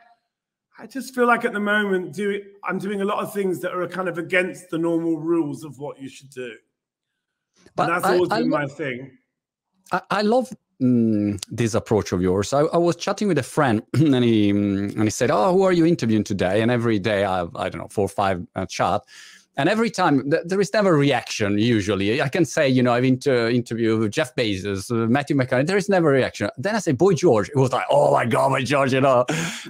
I 0.80 0.88
just 0.88 1.14
feel 1.14 1.28
like 1.28 1.44
at 1.44 1.52
the 1.52 1.60
moment, 1.60 2.14
do 2.14 2.42
I'm 2.64 2.80
doing 2.80 3.02
a 3.02 3.06
lot 3.06 3.20
of 3.22 3.34
things 3.34 3.60
that 3.60 3.74
are 3.74 3.86
kind 3.90 4.08
of 4.08 4.18
against 4.18 4.70
the 4.70 4.78
normal 4.78 5.18
rules 5.18 5.66
of 5.66 5.78
what 5.80 6.02
you 6.02 6.08
should 6.08 6.30
do. 6.30 6.56
But 7.76 7.90
and 7.90 7.92
that's 7.92 8.06
I, 8.06 8.14
always 8.14 8.32
I, 8.32 8.42
been 8.42 8.54
I 8.54 8.58
my 8.62 8.68
thing. 8.68 9.18
I 10.10 10.22
love 10.22 10.48
mm, 10.82 11.44
this 11.50 11.74
approach 11.74 12.14
of 12.14 12.22
yours. 12.22 12.54
I, 12.54 12.62
I, 12.62 12.78
was 12.78 12.96
chatting 12.96 13.28
with 13.28 13.38
a 13.38 13.44
friend, 13.44 13.84
and 13.94 14.24
he 14.24 14.52
and 14.52 15.04
he 15.04 15.10
said, 15.10 15.30
"Oh, 15.30 15.52
who 15.52 15.64
are 15.64 15.74
you 15.74 15.86
interviewing 15.86 16.24
today?" 16.24 16.62
And 16.62 16.72
every 16.72 17.00
day 17.00 17.26
I 17.26 17.40
have 17.40 17.54
I 17.58 17.68
don't 17.68 17.82
know 17.82 17.90
four 17.90 18.06
or 18.06 18.16
five 18.24 18.48
uh, 18.56 18.66
chat. 18.66 19.02
And 19.58 19.68
every 19.68 19.90
time 19.90 20.32
th- 20.32 20.44
there 20.46 20.62
is 20.62 20.74
never 20.74 20.96
a 20.96 20.98
reaction. 20.98 21.58
Usually, 21.58 22.22
I 22.22 22.30
can 22.30 22.46
say, 22.46 22.70
you 22.70 22.82
know, 22.82 22.94
I've 22.94 23.04
inter- 23.04 23.50
interviewed 23.50 24.12
Jeff 24.12 24.34
Bezos, 24.36 24.90
uh, 24.90 25.08
Matthew 25.08 25.36
McConaughey. 25.36 25.68
There 25.68 25.78
is 25.78 25.90
never 25.90 26.10
a 26.10 26.14
reaction. 26.14 26.50
Then 26.58 26.76
I 26.76 26.80
say, 26.80 26.94
"Boy 26.94 27.14
George," 27.14 27.50
it 27.50 27.58
was 27.58 27.74
like, 27.74 27.86
"Oh 27.90 28.14
my 28.14 28.26
God, 28.26 28.50
Boy 28.50 28.64
George," 28.64 28.94
you 28.94 29.02
know. 29.02 29.26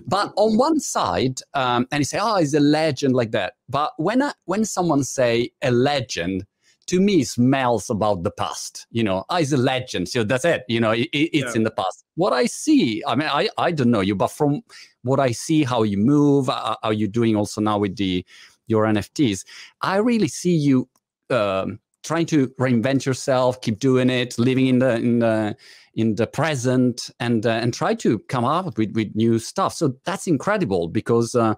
but 0.06 0.34
on 0.38 0.58
one 0.58 0.80
side, 0.80 1.40
um, 1.56 1.88
and 1.92 2.02
he 2.02 2.04
say, 2.04 2.20
"Oh, 2.22 2.38
he's 2.38 2.54
a 2.54 2.60
legend," 2.60 3.16
like 3.16 3.32
that. 3.32 3.54
But 3.70 3.94
when 3.98 4.22
I, 4.22 4.34
when 4.46 4.66
someone 4.66 5.04
say 5.04 5.52
a 5.64 5.72
legend, 5.72 6.46
to 6.88 7.00
me 7.00 7.24
smells 7.24 7.90
about 7.90 8.24
the 8.24 8.32
past. 8.32 8.86
You 8.92 9.04
know, 9.04 9.24
he's 9.38 9.54
a 9.54 9.58
legend, 9.58 10.10
so 10.10 10.24
that's 10.24 10.46
it. 10.46 10.64
You 10.68 10.80
know, 10.80 10.92
it, 10.92 11.10
it's 11.14 11.54
yeah. 11.54 11.56
in 11.56 11.64
the 11.64 11.72
past. 11.72 12.04
What 12.16 12.34
I 12.34 12.46
see, 12.46 13.02
I 13.08 13.16
mean, 13.16 13.30
I 13.30 13.50
I 13.58 13.72
don't 13.72 13.92
know 13.92 14.02
you, 14.02 14.16
but 14.16 14.28
from 14.28 14.62
what 15.04 15.20
I 15.20 15.32
see, 15.32 15.64
how 15.64 15.84
you 15.84 15.98
move, 15.98 16.50
uh, 16.50 16.76
how 16.84 16.92
you're 16.92 17.08
doing 17.08 17.36
also 17.36 17.62
now 17.62 17.78
with 17.80 17.96
the 17.96 18.26
your 18.72 18.86
NFTs, 18.86 19.46
I 19.82 19.98
really 19.98 20.28
see 20.28 20.56
you. 20.56 20.88
Um, 21.30 21.80
trying 22.04 22.26
to 22.26 22.48
reinvent 22.60 23.06
yourself 23.06 23.62
keep 23.62 23.78
doing 23.78 24.10
it 24.10 24.38
living 24.40 24.66
in 24.66 24.80
the 24.80 24.96
in 24.96 25.20
the 25.20 25.56
in 25.94 26.16
the 26.16 26.26
present 26.26 27.12
and 27.20 27.46
uh, 27.46 27.52
and 27.52 27.76
try 27.76 27.94
to 27.94 28.18
come 28.28 28.44
up 28.44 28.76
with 28.76 28.92
with 28.96 29.16
new 29.16 29.38
stuff 29.38 29.72
so 29.72 29.94
that's 30.04 30.26
incredible 30.26 30.88
because 30.88 31.36
uh, 31.36 31.54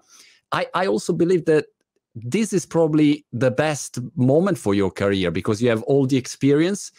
i 0.52 0.66
i 0.74 0.86
also 0.86 1.14
believe 1.14 1.46
that 1.46 1.64
this 2.14 2.52
is 2.52 2.64
probably 2.64 3.24
the 3.32 3.50
best 3.50 3.98
moment 4.16 4.56
for 4.56 4.74
your 4.74 4.90
career 4.90 5.30
because 5.30 5.60
you 5.60 5.68
have 5.68 5.82
all 5.84 6.06
the 6.06 6.16
experience, 6.16 6.92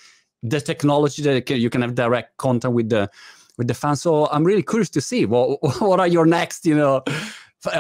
the 0.44 0.60
technology 0.60 1.22
that 1.22 1.50
you 1.50 1.70
can 1.70 1.82
have 1.82 1.96
direct 1.96 2.38
contact 2.38 2.74
with 2.74 2.90
the 2.90 3.10
with 3.58 3.68
the 3.68 3.74
fans. 3.74 4.02
So 4.02 4.28
I'm 4.28 4.44
really 4.44 4.64
curious 4.64 4.90
to 4.92 5.02
see 5.02 5.26
what 5.26 5.60
what 5.82 6.00
are 6.00 6.08
your 6.08 6.26
next, 6.26 6.66
you 6.66 6.76
know, 6.76 7.04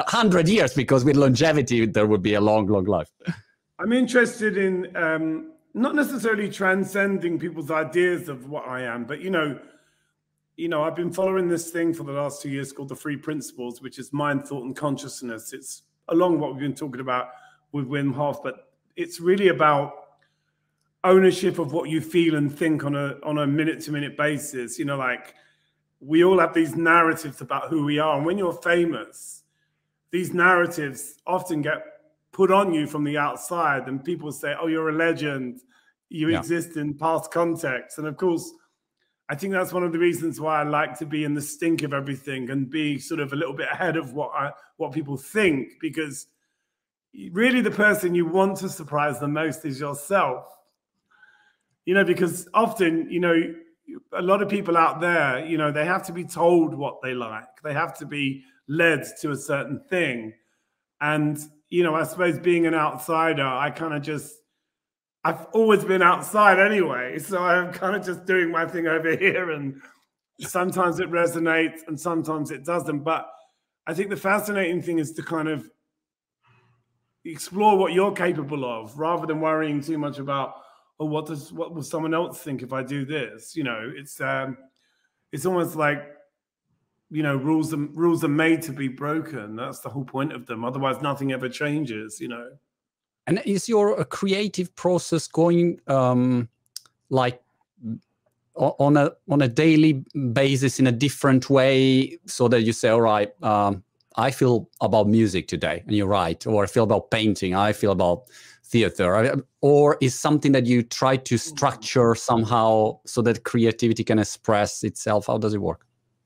hundred 0.07 0.47
years 0.47 0.73
because 0.73 1.05
with 1.05 1.15
longevity 1.15 1.85
there 1.85 2.07
would 2.07 2.21
be 2.21 2.33
a 2.35 2.41
long, 2.41 2.67
long 2.67 2.85
life. 2.85 3.09
I'm 3.79 3.91
interested 3.91 4.57
in 4.57 4.95
um, 4.95 5.51
not 5.73 5.95
necessarily 5.95 6.49
transcending 6.49 7.37
people's 7.37 7.69
ideas 7.69 8.29
of 8.29 8.49
what 8.49 8.67
I 8.67 8.83
am, 8.83 9.05
but 9.05 9.21
you 9.21 9.29
know, 9.29 9.59
you 10.55 10.69
know, 10.69 10.83
I've 10.83 10.95
been 10.95 11.11
following 11.11 11.49
this 11.49 11.69
thing 11.69 11.93
for 11.93 12.03
the 12.03 12.13
last 12.13 12.41
two 12.41 12.49
years 12.49 12.71
called 12.71 12.87
the 12.89 12.95
Three 12.95 13.17
Principles, 13.17 13.81
which 13.81 13.99
is 13.99 14.13
mind, 14.13 14.45
thought, 14.45 14.63
and 14.63 14.75
consciousness. 14.75 15.51
It's 15.51 15.83
along 16.07 16.39
what 16.39 16.51
we've 16.51 16.61
been 16.61 16.73
talking 16.73 17.01
about 17.01 17.29
with 17.73 17.87
Wim 17.87 18.13
Hof, 18.13 18.41
but 18.41 18.69
it's 18.95 19.19
really 19.19 19.49
about 19.49 19.93
ownership 21.03 21.59
of 21.59 21.73
what 21.73 21.89
you 21.89 22.01
feel 22.01 22.35
and 22.35 22.57
think 22.57 22.83
on 22.83 22.95
a 22.95 23.17
on 23.23 23.37
a 23.39 23.47
minute 23.47 23.81
to 23.81 23.91
minute 23.91 24.15
basis. 24.15 24.79
You 24.79 24.85
know, 24.85 24.97
like 24.97 25.33
we 25.99 26.23
all 26.23 26.39
have 26.39 26.53
these 26.53 26.75
narratives 26.75 27.41
about 27.41 27.69
who 27.69 27.83
we 27.83 27.99
are, 27.99 28.15
and 28.15 28.25
when 28.25 28.37
you're 28.37 28.53
famous, 28.53 29.43
these 30.15 30.33
narratives 30.33 31.15
often 31.27 31.61
get 31.61 31.83
put 32.31 32.49
on 32.49 32.73
you 32.73 32.87
from 32.87 33.03
the 33.03 33.17
outside, 33.17 33.89
and 33.89 34.01
people 34.01 34.31
say, 34.31 34.55
"Oh, 34.57 34.67
you're 34.67 34.87
a 34.87 34.93
legend. 34.93 35.59
You 36.07 36.29
yeah. 36.29 36.39
exist 36.39 36.77
in 36.77 36.93
past 36.93 37.31
contexts," 37.31 37.97
and 37.97 38.07
of 38.07 38.15
course. 38.15 38.49
I 39.27 39.33
think 39.33 39.53
that's 39.53 39.73
one 39.73 39.83
of 39.83 39.91
the 39.91 39.97
reasons 39.97 40.39
why 40.39 40.59
I 40.59 40.63
like 40.63 40.99
to 40.99 41.05
be 41.07 41.23
in 41.23 41.33
the 41.33 41.41
stink 41.41 41.81
of 41.81 41.95
everything 41.95 42.51
and 42.51 42.69
be 42.69 42.99
sort 42.99 43.19
of 43.19 43.33
a 43.33 43.35
little 43.35 43.55
bit 43.55 43.67
ahead 43.71 43.97
of 43.97 44.13
what 44.13 44.29
I, 44.35 44.51
what 44.77 44.91
people 44.91 45.17
think 45.17 45.79
because 45.81 46.27
really 47.31 47.59
the 47.61 47.71
person 47.71 48.13
you 48.13 48.27
want 48.27 48.57
to 48.57 48.69
surprise 48.69 49.19
the 49.19 49.27
most 49.27 49.65
is 49.65 49.79
yourself. 49.79 50.45
You 51.85 51.95
know, 51.95 52.03
because 52.03 52.47
often, 52.53 53.09
you 53.09 53.19
know, 53.19 53.55
a 54.13 54.21
lot 54.21 54.43
of 54.43 54.47
people 54.47 54.77
out 54.77 55.01
there, 55.01 55.43
you 55.43 55.57
know, 55.57 55.71
they 55.71 55.85
have 55.85 56.05
to 56.05 56.13
be 56.13 56.23
told 56.23 56.75
what 56.75 57.01
they 57.01 57.15
like. 57.15 57.49
They 57.63 57.73
have 57.73 57.97
to 57.97 58.05
be 58.05 58.43
led 58.67 59.05
to 59.21 59.31
a 59.31 59.35
certain 59.35 59.81
thing. 59.89 60.33
And, 61.01 61.37
you 61.69 61.83
know, 61.83 61.95
I 61.95 62.03
suppose 62.03 62.39
being 62.39 62.65
an 62.65 62.73
outsider, 62.73 63.45
I 63.45 63.69
kind 63.69 63.93
of 63.93 64.01
just 64.01 64.35
I've 65.25 65.47
always 65.53 65.83
been 65.83 66.03
outside 66.03 66.59
anyway. 66.59 67.17
So 67.17 67.39
I'm 67.39 67.73
kind 67.73 67.95
of 67.95 68.05
just 68.05 68.25
doing 68.25 68.51
my 68.51 68.67
thing 68.67 68.85
over 68.85 69.15
here 69.17 69.51
and 69.51 69.81
sometimes 70.39 70.99
it 70.99 71.09
resonates 71.09 71.79
and 71.87 71.99
sometimes 71.99 72.51
it 72.51 72.63
doesn't. 72.63 72.99
But 72.99 73.27
I 73.87 73.93
think 73.95 74.11
the 74.11 74.17
fascinating 74.17 74.83
thing 74.83 74.99
is 74.99 75.13
to 75.13 75.23
kind 75.23 75.47
of 75.47 75.67
explore 77.25 77.75
what 77.75 77.93
you're 77.93 78.11
capable 78.11 78.65
of 78.65 78.97
rather 78.99 79.25
than 79.25 79.41
worrying 79.41 79.81
too 79.81 79.97
much 79.97 80.19
about 80.19 80.61
oh 80.99 81.05
what 81.05 81.25
does 81.25 81.51
what 81.51 81.73
will 81.73 81.81
someone 81.81 82.13
else 82.13 82.39
think 82.39 82.61
if 82.61 82.71
I 82.71 82.83
do 82.83 83.03
this? 83.03 83.55
You 83.55 83.63
know, 83.63 83.91
it's 83.95 84.21
um 84.21 84.57
it's 85.31 85.47
almost 85.47 85.75
like 85.75 86.14
you 87.09 87.23
know 87.23 87.35
rules 87.35 87.73
are 87.73 87.77
rules 87.77 88.23
are 88.23 88.29
made 88.29 88.61
to 88.63 88.71
be 88.71 88.87
broken. 88.87 89.55
That's 89.55 89.79
the 89.79 89.89
whole 89.89 90.05
point 90.05 90.33
of 90.33 90.45
them. 90.45 90.65
Otherwise 90.65 91.01
nothing 91.01 91.31
ever 91.31 91.49
changes, 91.49 92.19
you 92.19 92.27
know. 92.27 92.51
And 93.27 93.41
is 93.45 93.67
your 93.67 94.03
creative 94.05 94.75
process 94.75 95.27
going 95.27 95.79
um, 95.87 96.49
like 97.09 97.41
on 98.55 98.97
a 98.97 99.11
on 99.29 99.41
a 99.41 99.47
daily 99.47 100.03
basis 100.33 100.79
in 100.79 100.87
a 100.87 100.91
different 100.91 101.49
way, 101.49 102.17
so 102.25 102.47
that 102.47 102.61
you 102.61 102.73
say, 102.73 102.89
"All 102.89 103.01
right, 103.01 103.31
um, 103.43 103.83
I 104.15 104.31
feel 104.31 104.69
about 104.81 105.07
music 105.07 105.47
today," 105.47 105.83
and 105.85 105.95
you're 105.95 106.07
right, 106.07 106.45
or 106.47 106.63
I 106.63 106.67
feel 106.67 106.83
about 106.83 107.11
painting, 107.11 107.55
I 107.55 107.73
feel 107.73 107.91
about 107.91 108.29
theater, 108.63 109.43
or 109.61 109.97
is 110.01 110.15
something 110.15 110.51
that 110.53 110.65
you 110.65 110.83
try 110.83 111.17
to 111.17 111.37
structure 111.37 112.15
somehow 112.15 112.99
so 113.05 113.21
that 113.21 113.43
creativity 113.43 114.03
can 114.03 114.19
express 114.19 114.83
itself? 114.83 115.27
How 115.27 115.37
does 115.37 115.53
it 115.53 115.61
work? 115.61 115.84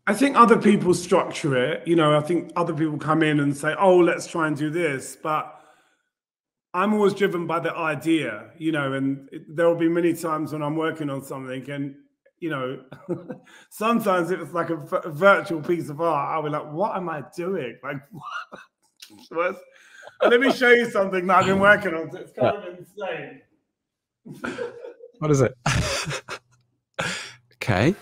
I 0.10 0.14
think 0.16 0.36
other 0.36 0.58
people 0.58 0.96
structure 0.96 1.56
it. 1.56 1.88
You 1.88 1.96
know, 1.96 2.18
I 2.18 2.22
think 2.22 2.52
other 2.56 2.74
people 2.74 2.98
come 2.98 3.22
in 3.22 3.40
and 3.40 3.56
say, 3.56 3.76
"Oh, 3.78 3.98
let's 3.98 4.26
try 4.26 4.48
and 4.48 4.58
do 4.58 4.72
this," 4.72 5.16
but 5.22 5.60
I'm 6.74 6.96
always 6.96 7.14
driven 7.14 7.46
by 7.46 7.60
the 7.60 7.72
idea, 7.76 8.50
you 8.58 8.72
know, 8.72 8.94
and 8.94 9.30
there 9.48 9.68
will 9.68 9.76
be 9.76 9.88
many 9.88 10.14
times 10.14 10.52
when 10.52 10.64
I'm 10.64 10.76
working 10.76 11.12
on 11.12 11.24
something 11.24 11.70
and, 11.70 11.96
you 12.40 12.50
know, 12.50 12.84
sometimes 13.70 14.32
it's 14.32 14.52
like 14.52 14.72
a, 14.72 14.78
virtual 15.12 15.62
piece 15.62 15.90
of 15.90 16.02
art. 16.02 16.34
I'll 16.34 16.44
be 16.44 16.50
like, 16.50 16.72
what 16.72 16.96
am 16.98 17.08
I 17.08 17.24
doing? 17.36 17.78
Like, 17.84 17.98
what? 19.30 19.58
let 20.22 20.40
me 20.40 20.52
show 20.52 20.70
you 20.70 20.90
something 20.90 21.26
that 21.28 21.38
I've 21.38 21.46
been 21.46 21.60
working 21.60 21.94
on. 21.94 22.16
It's 22.16 22.32
kind 22.34 22.58
of 22.58 22.78
insane. 22.78 23.42
what 25.20 25.32
is 25.32 25.42
it? 25.42 25.54
okay. 27.56 27.96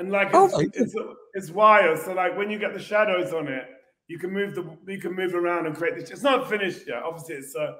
And 0.00 0.10
like, 0.10 0.30
oh, 0.32 0.46
it's, 0.58 0.78
it's, 0.78 0.94
it's 1.34 1.50
wild. 1.50 1.98
So 1.98 2.14
like 2.14 2.34
when 2.34 2.48
you 2.48 2.58
get 2.58 2.72
the 2.72 2.80
shadows 2.80 3.34
on 3.34 3.48
it, 3.48 3.64
you 4.08 4.18
can 4.18 4.32
move 4.32 4.54
the 4.54 4.64
you 4.90 4.98
can 4.98 5.14
move 5.14 5.34
around 5.34 5.66
and 5.66 5.76
create 5.76 5.94
this. 5.94 6.10
It's 6.10 6.22
not 6.22 6.48
finished 6.48 6.88
yet. 6.88 7.02
Obviously, 7.02 7.34
it's. 7.34 7.54
Uh, 7.54 7.72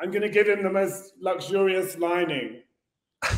I'm 0.00 0.10
going 0.10 0.22
to 0.22 0.30
give 0.30 0.48
him 0.48 0.64
the 0.64 0.70
most 0.70 1.12
luxurious 1.20 1.96
lining, 1.96 2.62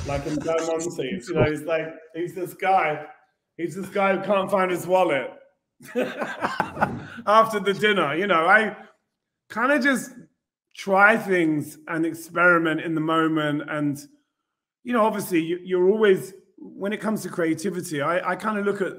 like 0.07 0.27
in 0.27 0.39
Monty. 0.43 1.21
You 1.29 1.35
know, 1.35 1.45
he's 1.45 1.61
like 1.63 1.89
he's 2.15 2.35
this 2.35 2.55
guy. 2.55 3.05
He's 3.59 3.77
this 3.77 3.91
guy 3.91 4.17
who 4.17 4.23
can't 4.25 4.51
find 4.51 4.71
his 4.71 4.87
wallet 4.87 5.33
after 7.27 7.61
the 7.61 7.75
dinner. 7.79 8.15
You 8.15 8.29
know, 8.29 8.47
I 8.47 8.79
kind 9.51 9.73
of 9.73 9.83
just 9.83 10.13
try 10.75 11.19
things 11.19 11.77
and 11.87 12.07
experiment 12.07 12.81
in 12.81 12.95
the 12.95 13.03
moment. 13.03 13.69
And 13.69 13.99
you 14.85 14.95
know, 14.95 15.05
obviously, 15.05 15.43
you, 15.43 15.79
are 15.79 15.91
always 15.91 16.33
when 16.61 16.93
it 16.93 17.01
comes 17.01 17.23
to 17.23 17.29
creativity. 17.29 18.01
I, 18.01 18.31
I 18.31 18.37
kind 18.37 18.59
of 18.59 18.65
look 18.65 18.81
at 18.81 18.93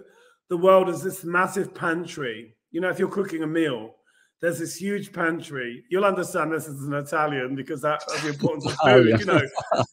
the 0.50 0.58
world 0.58 0.90
as 0.90 1.02
this 1.02 1.24
massive 1.24 1.74
pantry 1.74 2.56
you 2.72 2.80
know, 2.80 2.90
if 2.90 3.00
you're 3.00 3.10
cooking 3.10 3.44
a 3.44 3.48
meal, 3.48 3.96
there's 4.40 4.60
this 4.60 4.76
huge 4.76 5.14
pantry. 5.14 5.84
You'll 5.90 6.06
understand 6.06 6.52
this 6.52 6.68
as 6.68 6.82
an 6.84 6.94
Italian 6.94 7.56
because 7.56 7.82
that, 7.82 8.02
of 8.04 8.22
the 8.24 8.30
importance 8.30 8.66
of 8.66 8.76
food, 8.84 9.20
you 9.20 9.26
know. 9.26 9.42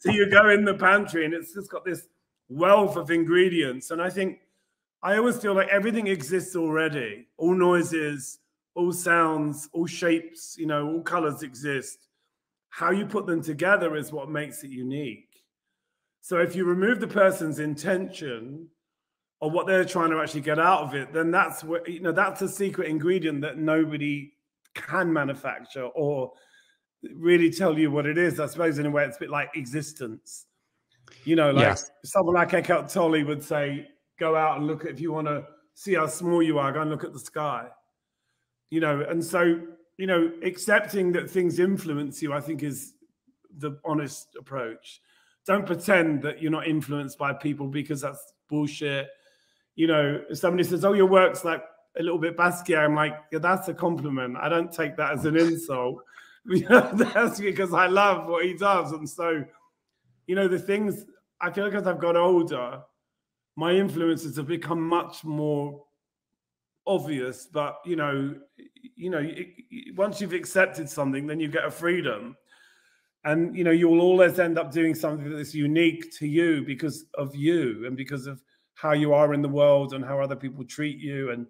so 0.00 0.10
you 0.10 0.30
go 0.30 0.48
in 0.48 0.64
the 0.64 0.74
pantry 0.74 1.24
and 1.24 1.34
it's 1.34 1.52
just 1.52 1.70
got 1.70 1.84
this 1.84 2.06
wealth 2.48 2.96
of 2.96 3.10
ingredients. 3.10 3.90
And 3.90 4.00
I 4.00 4.08
think 4.08 4.38
I 5.02 5.18
always 5.18 5.36
feel 5.38 5.54
like 5.54 5.68
everything 5.68 6.06
exists 6.06 6.56
already. 6.56 7.26
All 7.36 7.54
noises, 7.54 8.38
all 8.74 8.92
sounds, 8.92 9.68
all 9.72 9.86
shapes, 9.86 10.56
you 10.56 10.66
know, 10.66 10.88
all 10.88 11.02
colors 11.02 11.42
exist. 11.42 12.06
How 12.70 12.90
you 12.90 13.06
put 13.06 13.26
them 13.26 13.42
together 13.42 13.96
is 13.96 14.12
what 14.12 14.30
makes 14.30 14.62
it 14.62 14.70
unique. 14.70 15.27
So 16.20 16.38
if 16.38 16.54
you 16.54 16.64
remove 16.64 17.00
the 17.00 17.06
person's 17.06 17.58
intention, 17.58 18.68
or 19.40 19.50
what 19.50 19.66
they're 19.66 19.84
trying 19.84 20.10
to 20.10 20.20
actually 20.20 20.40
get 20.40 20.58
out 20.58 20.82
of 20.82 20.94
it, 20.94 21.12
then 21.12 21.30
that's 21.30 21.62
what 21.62 21.88
you 21.88 22.00
know 22.00 22.12
that's 22.12 22.42
a 22.42 22.48
secret 22.48 22.88
ingredient 22.88 23.40
that 23.42 23.56
nobody 23.56 24.32
can 24.74 25.12
manufacture 25.12 25.84
or 25.84 26.32
really 27.14 27.50
tell 27.50 27.78
you 27.78 27.90
what 27.90 28.06
it 28.06 28.18
is. 28.18 28.40
I 28.40 28.46
suppose 28.46 28.78
in 28.78 28.86
a 28.86 28.90
way 28.90 29.04
it's 29.04 29.16
a 29.16 29.20
bit 29.20 29.30
like 29.30 29.50
existence. 29.54 30.46
You 31.24 31.36
know, 31.36 31.52
like 31.52 31.62
yes. 31.62 31.90
someone 32.04 32.34
like 32.34 32.52
Eckhart 32.52 32.88
Tolle 32.88 33.24
would 33.24 33.42
say, 33.42 33.88
go 34.18 34.36
out 34.36 34.58
and 34.58 34.66
look 34.66 34.84
at 34.84 34.90
if 34.90 35.00
you 35.00 35.12
want 35.12 35.26
to 35.28 35.46
see 35.74 35.94
how 35.94 36.06
small 36.06 36.42
you 36.42 36.58
are, 36.58 36.72
go 36.72 36.82
and 36.82 36.90
look 36.90 37.04
at 37.04 37.12
the 37.12 37.18
sky. 37.18 37.68
You 38.70 38.80
know, 38.80 39.00
and 39.08 39.24
so, 39.24 39.60
you 39.96 40.06
know, 40.06 40.30
accepting 40.42 41.12
that 41.12 41.30
things 41.30 41.58
influence 41.58 42.20
you, 42.22 42.32
I 42.34 42.40
think 42.40 42.62
is 42.62 42.94
the 43.56 43.78
honest 43.84 44.36
approach. 44.38 45.00
Don't 45.48 45.66
pretend 45.66 46.22
that 46.22 46.40
you're 46.40 46.52
not 46.52 46.68
influenced 46.68 47.18
by 47.18 47.32
people 47.32 47.66
because 47.66 48.02
that's 48.02 48.34
bullshit 48.48 49.08
you 49.78 49.86
know, 49.86 50.20
if 50.28 50.38
somebody 50.38 50.64
says, 50.64 50.84
"Oh, 50.84 50.92
your 50.92 51.06
work's 51.06 51.44
like 51.44 51.62
a 52.00 52.02
little 52.02 52.18
bit 52.18 52.36
Basquiat," 52.36 52.84
I'm 52.84 52.96
like, 52.96 53.14
yeah, 53.30 53.38
"That's 53.38 53.68
a 53.68 53.74
compliment. 53.74 54.36
I 54.36 54.48
don't 54.48 54.72
take 54.72 54.96
that 54.96 55.12
as 55.12 55.24
an 55.24 55.36
insult." 55.46 56.02
that's 56.44 57.38
because 57.38 57.72
I 57.72 57.86
love 57.86 58.26
what 58.26 58.44
he 58.44 58.54
does, 58.54 58.90
and 58.90 59.08
so, 59.08 59.44
you 60.26 60.34
know, 60.34 60.48
the 60.48 60.58
things 60.58 61.04
I 61.40 61.52
feel 61.52 61.64
like 61.64 61.74
as 61.74 61.86
I've 61.86 62.00
got 62.00 62.16
older, 62.16 62.80
my 63.54 63.70
influences 63.70 64.36
have 64.36 64.48
become 64.48 64.80
much 64.80 65.22
more 65.22 65.84
obvious. 66.84 67.46
But 67.46 67.78
you 67.86 67.94
know, 67.94 68.34
you 68.96 69.10
know, 69.10 69.24
once 69.94 70.20
you've 70.20 70.32
accepted 70.32 70.90
something, 70.90 71.28
then 71.28 71.38
you 71.38 71.46
get 71.46 71.64
a 71.64 71.70
freedom 71.70 72.36
and 73.24 73.56
you 73.56 73.64
know 73.64 73.70
you'll 73.70 74.00
always 74.00 74.38
end 74.38 74.58
up 74.58 74.72
doing 74.72 74.94
something 74.94 75.34
that's 75.34 75.54
unique 75.54 76.12
to 76.18 76.26
you 76.26 76.62
because 76.62 77.06
of 77.14 77.34
you 77.34 77.86
and 77.86 77.96
because 77.96 78.26
of 78.26 78.42
how 78.74 78.92
you 78.92 79.12
are 79.12 79.34
in 79.34 79.42
the 79.42 79.48
world 79.48 79.92
and 79.92 80.04
how 80.04 80.20
other 80.20 80.36
people 80.36 80.64
treat 80.64 80.98
you 80.98 81.30
and 81.30 81.46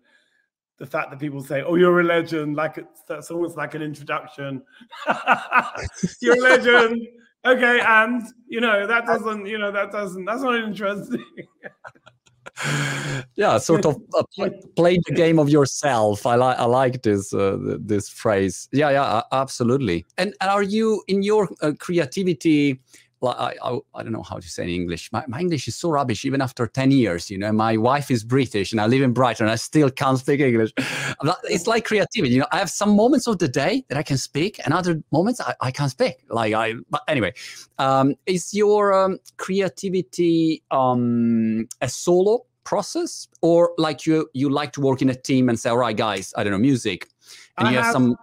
the 0.79 0.87
fact 0.87 1.11
that 1.11 1.19
people 1.19 1.43
say, 1.43 1.63
"Oh, 1.63 1.75
you're 1.75 2.01
a 2.01 2.05
legend," 2.05 2.57
like 2.57 2.79
it's 2.79 3.03
that's 3.09 3.31
almost 3.31 3.57
like 3.57 3.75
an 3.75 3.83
introduction. 3.83 4.63
you're 6.23 6.37
a 6.37 6.41
legend. 6.41 7.07
Okay, 7.45 7.81
and 7.81 8.23
you 8.49 8.61
know 8.61 8.87
that 8.87 9.07
doesn't, 9.07 9.47
you 9.47 9.59
know 9.59 9.73
that 9.73 9.91
doesn't. 9.93 10.25
That's 10.25 10.43
not 10.43 10.55
interesting. 10.57 11.25
yeah, 13.37 13.59
sort 13.59 13.85
of 13.87 13.97
uh, 14.15 14.23
play, 14.35 14.51
play, 14.77 14.99
the 15.07 15.15
game 15.15 15.39
of 15.39 15.49
yourself. 15.49 16.27
I 16.27 16.35
like 16.35 16.59
I 16.59 16.65
like 16.65 17.03
this 17.03 17.33
uh, 17.33 17.57
this 17.79 18.09
phrase. 18.09 18.69
Yeah, 18.73 18.91
yeah, 18.91 19.23
absolutely. 19.33 20.07
And, 20.17 20.35
are 20.41 20.63
you 20.63 21.03
in 21.09 21.23
your 21.23 21.49
uh, 21.63 21.73
creativity? 21.79 22.81
I, 23.23 23.55
I, 23.63 23.79
I, 23.95 24.03
don't 24.05 24.13
know 24.13 24.23
how 24.23 24.37
to 24.37 24.49
say 24.49 24.63
in 24.63 24.69
English. 24.69 25.11
My, 25.13 25.25
my, 25.27 25.41
English 25.41 25.67
is 25.67 25.75
so 25.75 25.91
rubbish, 25.91 26.25
even 26.25 26.41
after 26.41 26.67
10 26.69 26.93
years. 26.93 27.29
You 27.31 27.39
know, 27.39 27.51
my 27.51 27.77
wife 27.77 28.11
is 28.13 28.23
British 28.23 28.71
and 28.71 28.81
I 28.81 28.87
live 28.87 29.03
in 29.03 29.13
Brighton 29.13 29.47
and 29.47 29.53
I 29.53 29.57
still 29.57 29.91
can't 29.91 30.19
speak 30.19 30.41
English. 30.41 30.73
It's 31.45 31.67
like 31.67 31.85
creativity. 31.85 32.35
You 32.35 32.41
know, 32.41 32.47
I 32.53 32.59
have 32.59 32.71
some 32.71 32.95
moments 32.95 33.27
of 33.27 33.39
the 33.39 33.49
day 33.49 33.85
that 33.89 33.99
I 33.99 34.05
can 34.05 34.19
speak 34.19 34.61
and 34.65 34.73
other 34.73 35.03
moments 35.11 35.41
I, 35.41 35.55
I 35.61 35.71
can't 35.73 35.91
speak. 35.91 36.25
Like 36.29 36.55
I, 36.55 36.75
but 36.91 37.03
anyway, 37.09 37.35
um, 37.79 38.15
is 38.27 38.55
your 38.55 38.95
um, 38.95 39.19
creativity 39.37 40.63
um, 40.71 41.67
a 41.81 41.89
solo 41.89 42.45
process 42.69 43.27
or 43.41 43.73
like 43.79 44.05
you, 44.05 44.29
you 44.35 44.51
like 44.51 44.73
to 44.73 44.81
work 44.83 45.01
in 45.01 45.09
a 45.09 45.15
team 45.15 45.49
and 45.49 45.59
say, 45.59 45.71
all 45.71 45.79
right, 45.79 45.97
guys, 45.97 46.35
I 46.37 46.45
don't 46.45 46.53
know, 46.53 46.59
music. 46.59 47.09
And 47.57 47.67
I 47.67 47.71
you 47.71 47.77
have, 47.79 47.87
have 47.87 47.93
some 47.95 48.17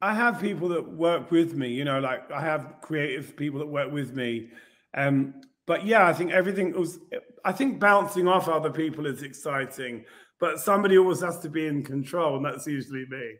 I 0.00 0.14
have 0.14 0.40
people 0.40 0.68
that 0.70 0.88
work 0.88 1.30
with 1.30 1.54
me, 1.54 1.68
you 1.68 1.84
know, 1.84 2.00
like 2.00 2.28
I 2.30 2.40
have 2.40 2.76
creative 2.80 3.36
people 3.36 3.60
that 3.60 3.66
work 3.66 3.92
with 3.92 4.14
me. 4.14 4.48
Um, 4.94 5.34
but 5.66 5.84
yeah, 5.86 6.06
I 6.08 6.12
think 6.14 6.32
everything 6.32 6.72
was, 6.72 6.98
I 7.44 7.52
think 7.52 7.78
bouncing 7.78 8.26
off 8.26 8.48
other 8.48 8.70
people 8.70 9.06
is 9.06 9.22
exciting, 9.22 10.04
but 10.40 10.58
somebody 10.58 10.98
always 10.98 11.20
has 11.20 11.38
to 11.40 11.48
be 11.48 11.66
in 11.66 11.84
control, 11.84 12.36
and 12.36 12.44
that's 12.44 12.66
usually 12.66 13.04
me. 13.10 13.34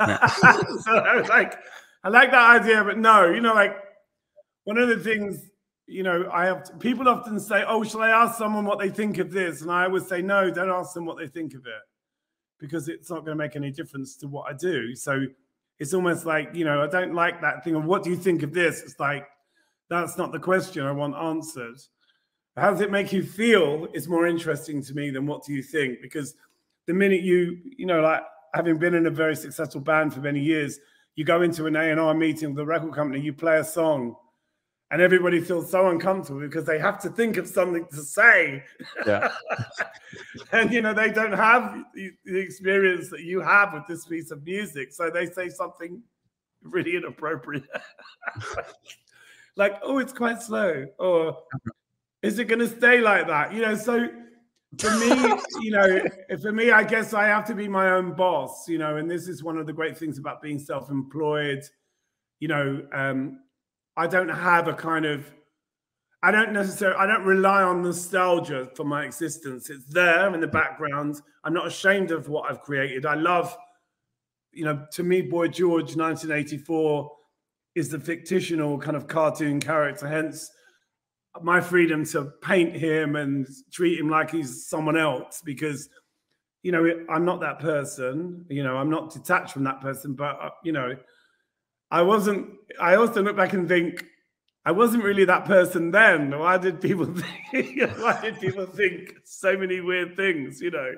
Yeah. 0.00 0.26
so 0.84 0.96
I 0.96 1.16
was 1.16 1.28
like, 1.28 1.54
I 2.02 2.08
like 2.08 2.30
that 2.32 2.62
idea, 2.62 2.82
but 2.82 2.98
no, 2.98 3.30
you 3.30 3.40
know, 3.40 3.54
like 3.54 3.76
one 4.64 4.78
of 4.78 4.88
the 4.88 4.98
things, 4.98 5.47
you 5.88 6.02
know, 6.02 6.30
I 6.32 6.44
have 6.44 6.78
people 6.78 7.08
often 7.08 7.40
say, 7.40 7.64
Oh, 7.66 7.82
shall 7.82 8.02
I 8.02 8.10
ask 8.10 8.38
someone 8.38 8.64
what 8.64 8.78
they 8.78 8.90
think 8.90 9.18
of 9.18 9.32
this? 9.32 9.62
And 9.62 9.70
I 9.70 9.84
always 9.84 10.06
say, 10.06 10.22
No, 10.22 10.50
don't 10.50 10.70
ask 10.70 10.94
them 10.94 11.06
what 11.06 11.16
they 11.18 11.26
think 11.26 11.54
of 11.54 11.66
it 11.66 11.82
because 12.60 12.88
it's 12.88 13.08
not 13.08 13.24
going 13.24 13.36
to 13.36 13.42
make 13.42 13.56
any 13.56 13.70
difference 13.70 14.16
to 14.16 14.26
what 14.28 14.50
I 14.50 14.54
do. 14.54 14.94
So, 14.94 15.26
it's 15.78 15.94
almost 15.94 16.26
like 16.26 16.50
you 16.54 16.64
know 16.64 16.82
i 16.82 16.86
don't 16.86 17.14
like 17.14 17.40
that 17.40 17.64
thing 17.64 17.74
of 17.74 17.84
what 17.84 18.02
do 18.02 18.10
you 18.10 18.16
think 18.16 18.42
of 18.42 18.52
this 18.52 18.82
it's 18.82 18.98
like 18.98 19.26
that's 19.88 20.18
not 20.18 20.32
the 20.32 20.38
question 20.38 20.84
i 20.84 20.92
want 20.92 21.14
answered 21.16 21.78
how 22.56 22.70
does 22.70 22.80
it 22.80 22.90
make 22.90 23.12
you 23.12 23.22
feel 23.22 23.86
is 23.94 24.08
more 24.08 24.26
interesting 24.26 24.82
to 24.82 24.94
me 24.94 25.10
than 25.10 25.26
what 25.26 25.44
do 25.44 25.52
you 25.52 25.62
think 25.62 26.00
because 26.02 26.34
the 26.86 26.94
minute 26.94 27.22
you 27.22 27.58
you 27.76 27.86
know 27.86 28.00
like 28.00 28.22
having 28.54 28.78
been 28.78 28.94
in 28.94 29.06
a 29.06 29.10
very 29.10 29.36
successful 29.36 29.80
band 29.80 30.12
for 30.12 30.20
many 30.20 30.40
years 30.40 30.78
you 31.14 31.24
go 31.24 31.42
into 31.42 31.66
an 31.66 31.76
a&r 31.76 32.14
meeting 32.14 32.50
with 32.50 32.56
the 32.56 32.66
record 32.66 32.92
company 32.92 33.20
you 33.20 33.32
play 33.32 33.58
a 33.58 33.64
song 33.64 34.16
and 34.90 35.02
everybody 35.02 35.40
feels 35.40 35.70
so 35.70 35.88
uncomfortable 35.88 36.40
because 36.40 36.64
they 36.64 36.78
have 36.78 36.98
to 37.00 37.10
think 37.10 37.36
of 37.36 37.46
something 37.46 37.86
to 37.86 38.02
say. 38.02 38.64
Yeah. 39.06 39.30
and 40.52 40.72
you 40.72 40.80
know, 40.80 40.94
they 40.94 41.10
don't 41.10 41.32
have 41.32 41.84
the, 41.94 42.12
experience 42.24 43.10
that 43.10 43.20
you 43.20 43.40
have 43.40 43.74
with 43.74 43.86
this 43.86 44.06
piece 44.06 44.30
of 44.30 44.44
music. 44.44 44.92
So 44.92 45.10
they 45.10 45.26
say 45.26 45.50
something 45.50 46.02
really 46.62 46.96
inappropriate. 46.96 47.68
like, 49.56 49.78
oh, 49.82 49.98
it's 49.98 50.12
quite 50.12 50.40
slow. 50.40 50.86
Or 50.98 51.36
is 52.22 52.38
it 52.38 52.46
gonna 52.46 52.68
stay 52.68 53.00
like 53.00 53.26
that? 53.26 53.52
You 53.52 53.62
know, 53.62 53.74
so 53.74 54.08
for 54.78 54.90
me, 54.96 55.08
you 55.60 55.70
know, 55.70 56.02
for 56.40 56.52
me, 56.52 56.70
I 56.70 56.82
guess 56.82 57.12
I 57.12 57.26
have 57.26 57.44
to 57.48 57.54
be 57.54 57.68
my 57.68 57.90
own 57.90 58.14
boss, 58.14 58.66
you 58.66 58.78
know, 58.78 58.96
and 58.96 59.10
this 59.10 59.28
is 59.28 59.42
one 59.42 59.58
of 59.58 59.66
the 59.66 59.72
great 59.72 59.98
things 59.98 60.18
about 60.18 60.40
being 60.40 60.58
self-employed 60.58 61.62
you 62.40 62.48
know, 62.48 62.86
um, 62.92 63.40
I 63.98 64.06
don't 64.06 64.28
have 64.28 64.68
a 64.68 64.72
kind 64.72 65.04
of, 65.04 65.28
I 66.22 66.30
don't 66.30 66.52
necessarily, 66.52 66.96
I 66.96 67.06
don't 67.06 67.24
rely 67.24 67.64
on 67.64 67.82
nostalgia 67.82 68.70
for 68.76 68.84
my 68.84 69.04
existence. 69.04 69.70
It's 69.70 69.86
there 69.86 70.32
in 70.32 70.40
the 70.40 70.46
background. 70.46 71.20
I'm 71.42 71.52
not 71.52 71.66
ashamed 71.66 72.12
of 72.12 72.28
what 72.28 72.48
I've 72.48 72.62
created. 72.62 73.04
I 73.04 73.14
love, 73.14 73.56
you 74.52 74.64
know, 74.64 74.86
to 74.92 75.02
me, 75.02 75.20
Boy 75.20 75.48
George, 75.48 75.96
1984 75.96 77.10
is 77.74 77.88
the 77.88 77.98
fictional 77.98 78.78
kind 78.78 78.96
of 78.96 79.08
cartoon 79.08 79.58
character. 79.58 80.06
Hence, 80.06 80.48
my 81.42 81.60
freedom 81.60 82.04
to 82.04 82.32
paint 82.40 82.76
him 82.76 83.16
and 83.16 83.48
treat 83.72 83.98
him 83.98 84.08
like 84.08 84.30
he's 84.30 84.66
someone 84.68 84.96
else 84.96 85.42
because 85.44 85.88
you 86.62 86.72
know 86.72 86.90
i'm 87.08 87.24
not 87.24 87.40
that 87.40 87.60
person 87.60 88.44
you 88.48 88.62
know 88.62 88.76
i'm 88.76 88.90
not 88.90 89.12
detached 89.12 89.52
from 89.52 89.64
that 89.64 89.80
person 89.80 90.14
but 90.14 90.36
uh, 90.40 90.50
you 90.64 90.72
know 90.72 90.96
i 91.90 92.02
wasn't 92.02 92.48
i 92.80 92.94
also 92.94 93.22
look 93.22 93.36
back 93.36 93.52
and 93.52 93.68
think 93.68 94.04
i 94.64 94.70
wasn't 94.70 95.02
really 95.02 95.24
that 95.24 95.44
person 95.44 95.90
then 95.90 96.36
why 96.38 96.58
did 96.58 96.80
people 96.80 97.06
think 97.50 97.80
why 97.98 98.18
did 98.20 98.38
people 98.40 98.66
think 98.66 99.14
so 99.24 99.56
many 99.56 99.80
weird 99.80 100.16
things 100.16 100.60
you 100.60 100.70
know 100.70 100.92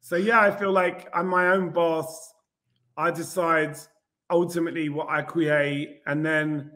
so 0.00 0.16
yeah 0.16 0.40
i 0.40 0.50
feel 0.50 0.72
like 0.72 1.08
i'm 1.14 1.26
my 1.26 1.48
own 1.48 1.70
boss 1.70 2.32
i 2.96 3.10
decide 3.10 3.76
ultimately 4.30 4.88
what 4.88 5.08
i 5.08 5.22
create 5.22 6.00
and 6.06 6.24
then 6.24 6.70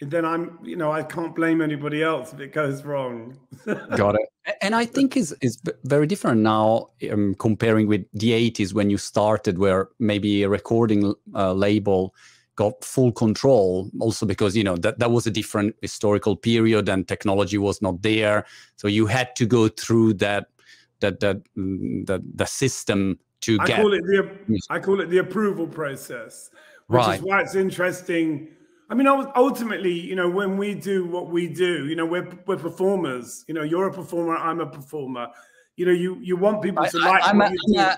then 0.00 0.24
I'm, 0.24 0.58
you 0.62 0.76
know, 0.76 0.90
I 0.90 1.02
can't 1.02 1.34
blame 1.34 1.60
anybody 1.60 2.02
else 2.02 2.32
if 2.32 2.40
it 2.40 2.52
goes 2.52 2.84
wrong. 2.84 3.38
Got 3.96 4.14
it. 4.14 4.28
And 4.62 4.74
I 4.74 4.84
think 4.84 5.16
is 5.16 5.34
is 5.40 5.60
very 5.84 6.06
different 6.06 6.40
now 6.40 6.90
um, 7.10 7.34
comparing 7.38 7.86
with 7.86 8.04
the 8.12 8.30
80s 8.30 8.72
when 8.72 8.90
you 8.90 8.98
started, 8.98 9.58
where 9.58 9.88
maybe 9.98 10.42
a 10.42 10.48
recording 10.48 11.14
uh, 11.34 11.52
label 11.52 12.14
got 12.56 12.84
full 12.84 13.12
control. 13.12 13.90
Also 14.00 14.26
because 14.26 14.56
you 14.56 14.64
know 14.64 14.76
that 14.76 14.98
that 14.98 15.10
was 15.10 15.26
a 15.26 15.30
different 15.30 15.74
historical 15.82 16.36
period 16.36 16.88
and 16.88 17.08
technology 17.08 17.58
was 17.58 17.80
not 17.82 18.02
there, 18.02 18.46
so 18.76 18.88
you 18.88 19.06
had 19.06 19.34
to 19.36 19.46
go 19.46 19.68
through 19.68 20.14
that 20.14 20.46
that 21.00 21.20
that 21.20 21.38
mm, 21.56 22.06
the 22.06 22.22
the 22.34 22.46
system 22.46 23.18
to 23.42 23.58
I 23.60 23.66
get. 23.66 23.80
Call 23.80 23.92
it 23.94 24.02
the, 24.02 24.60
I 24.70 24.78
call 24.78 25.00
it 25.00 25.10
the 25.10 25.18
approval 25.18 25.66
process, 25.66 26.50
which 26.86 26.98
right. 26.98 27.18
is 27.18 27.22
why 27.22 27.40
it's 27.42 27.54
interesting 27.54 28.48
I 28.90 28.94
mean, 28.94 29.06
ultimately, 29.06 29.92
you 29.92 30.16
know, 30.16 30.28
when 30.28 30.56
we 30.56 30.74
do 30.74 31.06
what 31.06 31.30
we 31.30 31.46
do, 31.46 31.86
you 31.86 31.94
know, 31.94 32.04
we're 32.04 32.28
we're 32.46 32.56
performers. 32.56 33.44
You 33.46 33.54
know, 33.54 33.62
you're 33.62 33.86
a 33.86 33.92
performer, 33.92 34.36
I'm 34.36 34.60
a 34.60 34.66
performer. 34.66 35.28
You 35.76 35.86
know, 35.86 35.92
you 35.92 36.18
you 36.20 36.36
want 36.36 36.60
people 36.60 36.84
to 36.84 36.98
I, 36.98 37.08
like. 37.08 37.22
I'm, 37.24 37.40
a, 37.40 37.52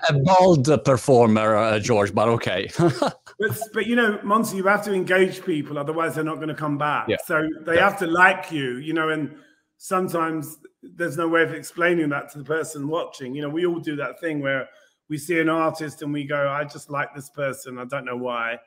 I'm 0.07 0.15
a, 0.15 0.23
bald 0.23 0.69
performer, 0.85 1.55
uh, 1.55 1.79
George, 1.79 2.13
but 2.13 2.27
okay. 2.29 2.69
but 2.77 3.57
but 3.73 3.87
you 3.87 3.95
know, 3.95 4.19
Monty, 4.23 4.57
you 4.57 4.67
have 4.67 4.85
to 4.85 4.93
engage 4.93 5.43
people, 5.43 5.79
otherwise 5.79 6.13
they're 6.13 6.23
not 6.23 6.35
going 6.35 6.49
to 6.49 6.53
come 6.53 6.77
back. 6.77 7.07
Yeah. 7.09 7.17
So 7.25 7.41
they 7.65 7.75
yeah. 7.75 7.89
have 7.89 7.97
to 7.99 8.07
like 8.07 8.51
you, 8.51 8.77
you 8.77 8.93
know, 8.93 9.09
and 9.09 9.35
sometimes 9.77 10.59
there's 10.83 11.17
no 11.17 11.27
way 11.27 11.41
of 11.41 11.53
explaining 11.53 12.09
that 12.09 12.31
to 12.33 12.37
the 12.37 12.43
person 12.43 12.87
watching. 12.87 13.33
You 13.33 13.41
know, 13.41 13.49
we 13.49 13.65
all 13.65 13.79
do 13.79 13.95
that 13.95 14.19
thing 14.19 14.41
where 14.41 14.69
we 15.09 15.17
see 15.17 15.39
an 15.39 15.49
artist 15.49 16.03
and 16.03 16.13
we 16.13 16.25
go, 16.25 16.47
I 16.49 16.65
just 16.65 16.91
like 16.91 17.15
this 17.15 17.31
person. 17.31 17.79
I 17.79 17.85
don't 17.85 18.05
know 18.05 18.17
why. 18.17 18.59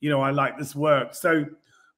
You 0.00 0.08
know, 0.08 0.22
I 0.22 0.30
like 0.30 0.58
this 0.58 0.74
work. 0.74 1.14
So 1.14 1.44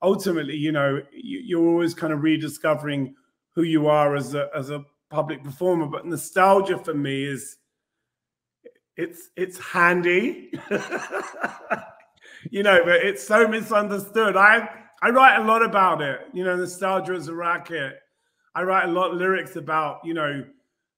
ultimately, 0.02 0.56
you 0.56 0.72
know, 0.72 1.00
you're 1.12 1.66
always 1.66 1.94
kind 1.94 2.12
of 2.12 2.22
rediscovering 2.22 3.14
who 3.54 3.62
you 3.62 3.88
are 3.88 4.14
as 4.14 4.34
a 4.34 4.48
as 4.54 4.70
a 4.70 4.84
public 5.10 5.42
performer. 5.42 5.86
But 5.86 6.06
nostalgia 6.06 6.78
for 6.78 6.94
me 6.94 7.24
is 7.24 7.56
it's 8.96 9.30
it's 9.36 9.58
handy, 9.58 10.52
you 12.50 12.62
know, 12.62 12.80
but 12.84 12.96
it's 12.96 13.26
so 13.26 13.48
misunderstood. 13.48 14.36
I 14.36 14.68
I 15.02 15.10
write 15.10 15.38
a 15.38 15.44
lot 15.44 15.64
about 15.64 16.02
it. 16.02 16.20
You 16.32 16.44
know, 16.44 16.56
nostalgia 16.56 17.14
is 17.14 17.28
a 17.28 17.34
racket. 17.34 17.98
I 18.54 18.62
write 18.62 18.88
a 18.88 18.92
lot 18.92 19.12
of 19.12 19.18
lyrics 19.18 19.56
about 19.56 20.00
you 20.04 20.14
know, 20.14 20.44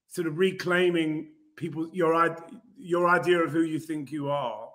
sort 0.08 0.26
of 0.26 0.38
reclaiming 0.38 1.32
people 1.56 1.88
your 1.92 2.36
your 2.76 3.08
idea 3.08 3.38
of 3.38 3.52
who 3.52 3.62
you 3.62 3.78
think 3.78 4.10
you 4.10 4.30
are 4.30 4.69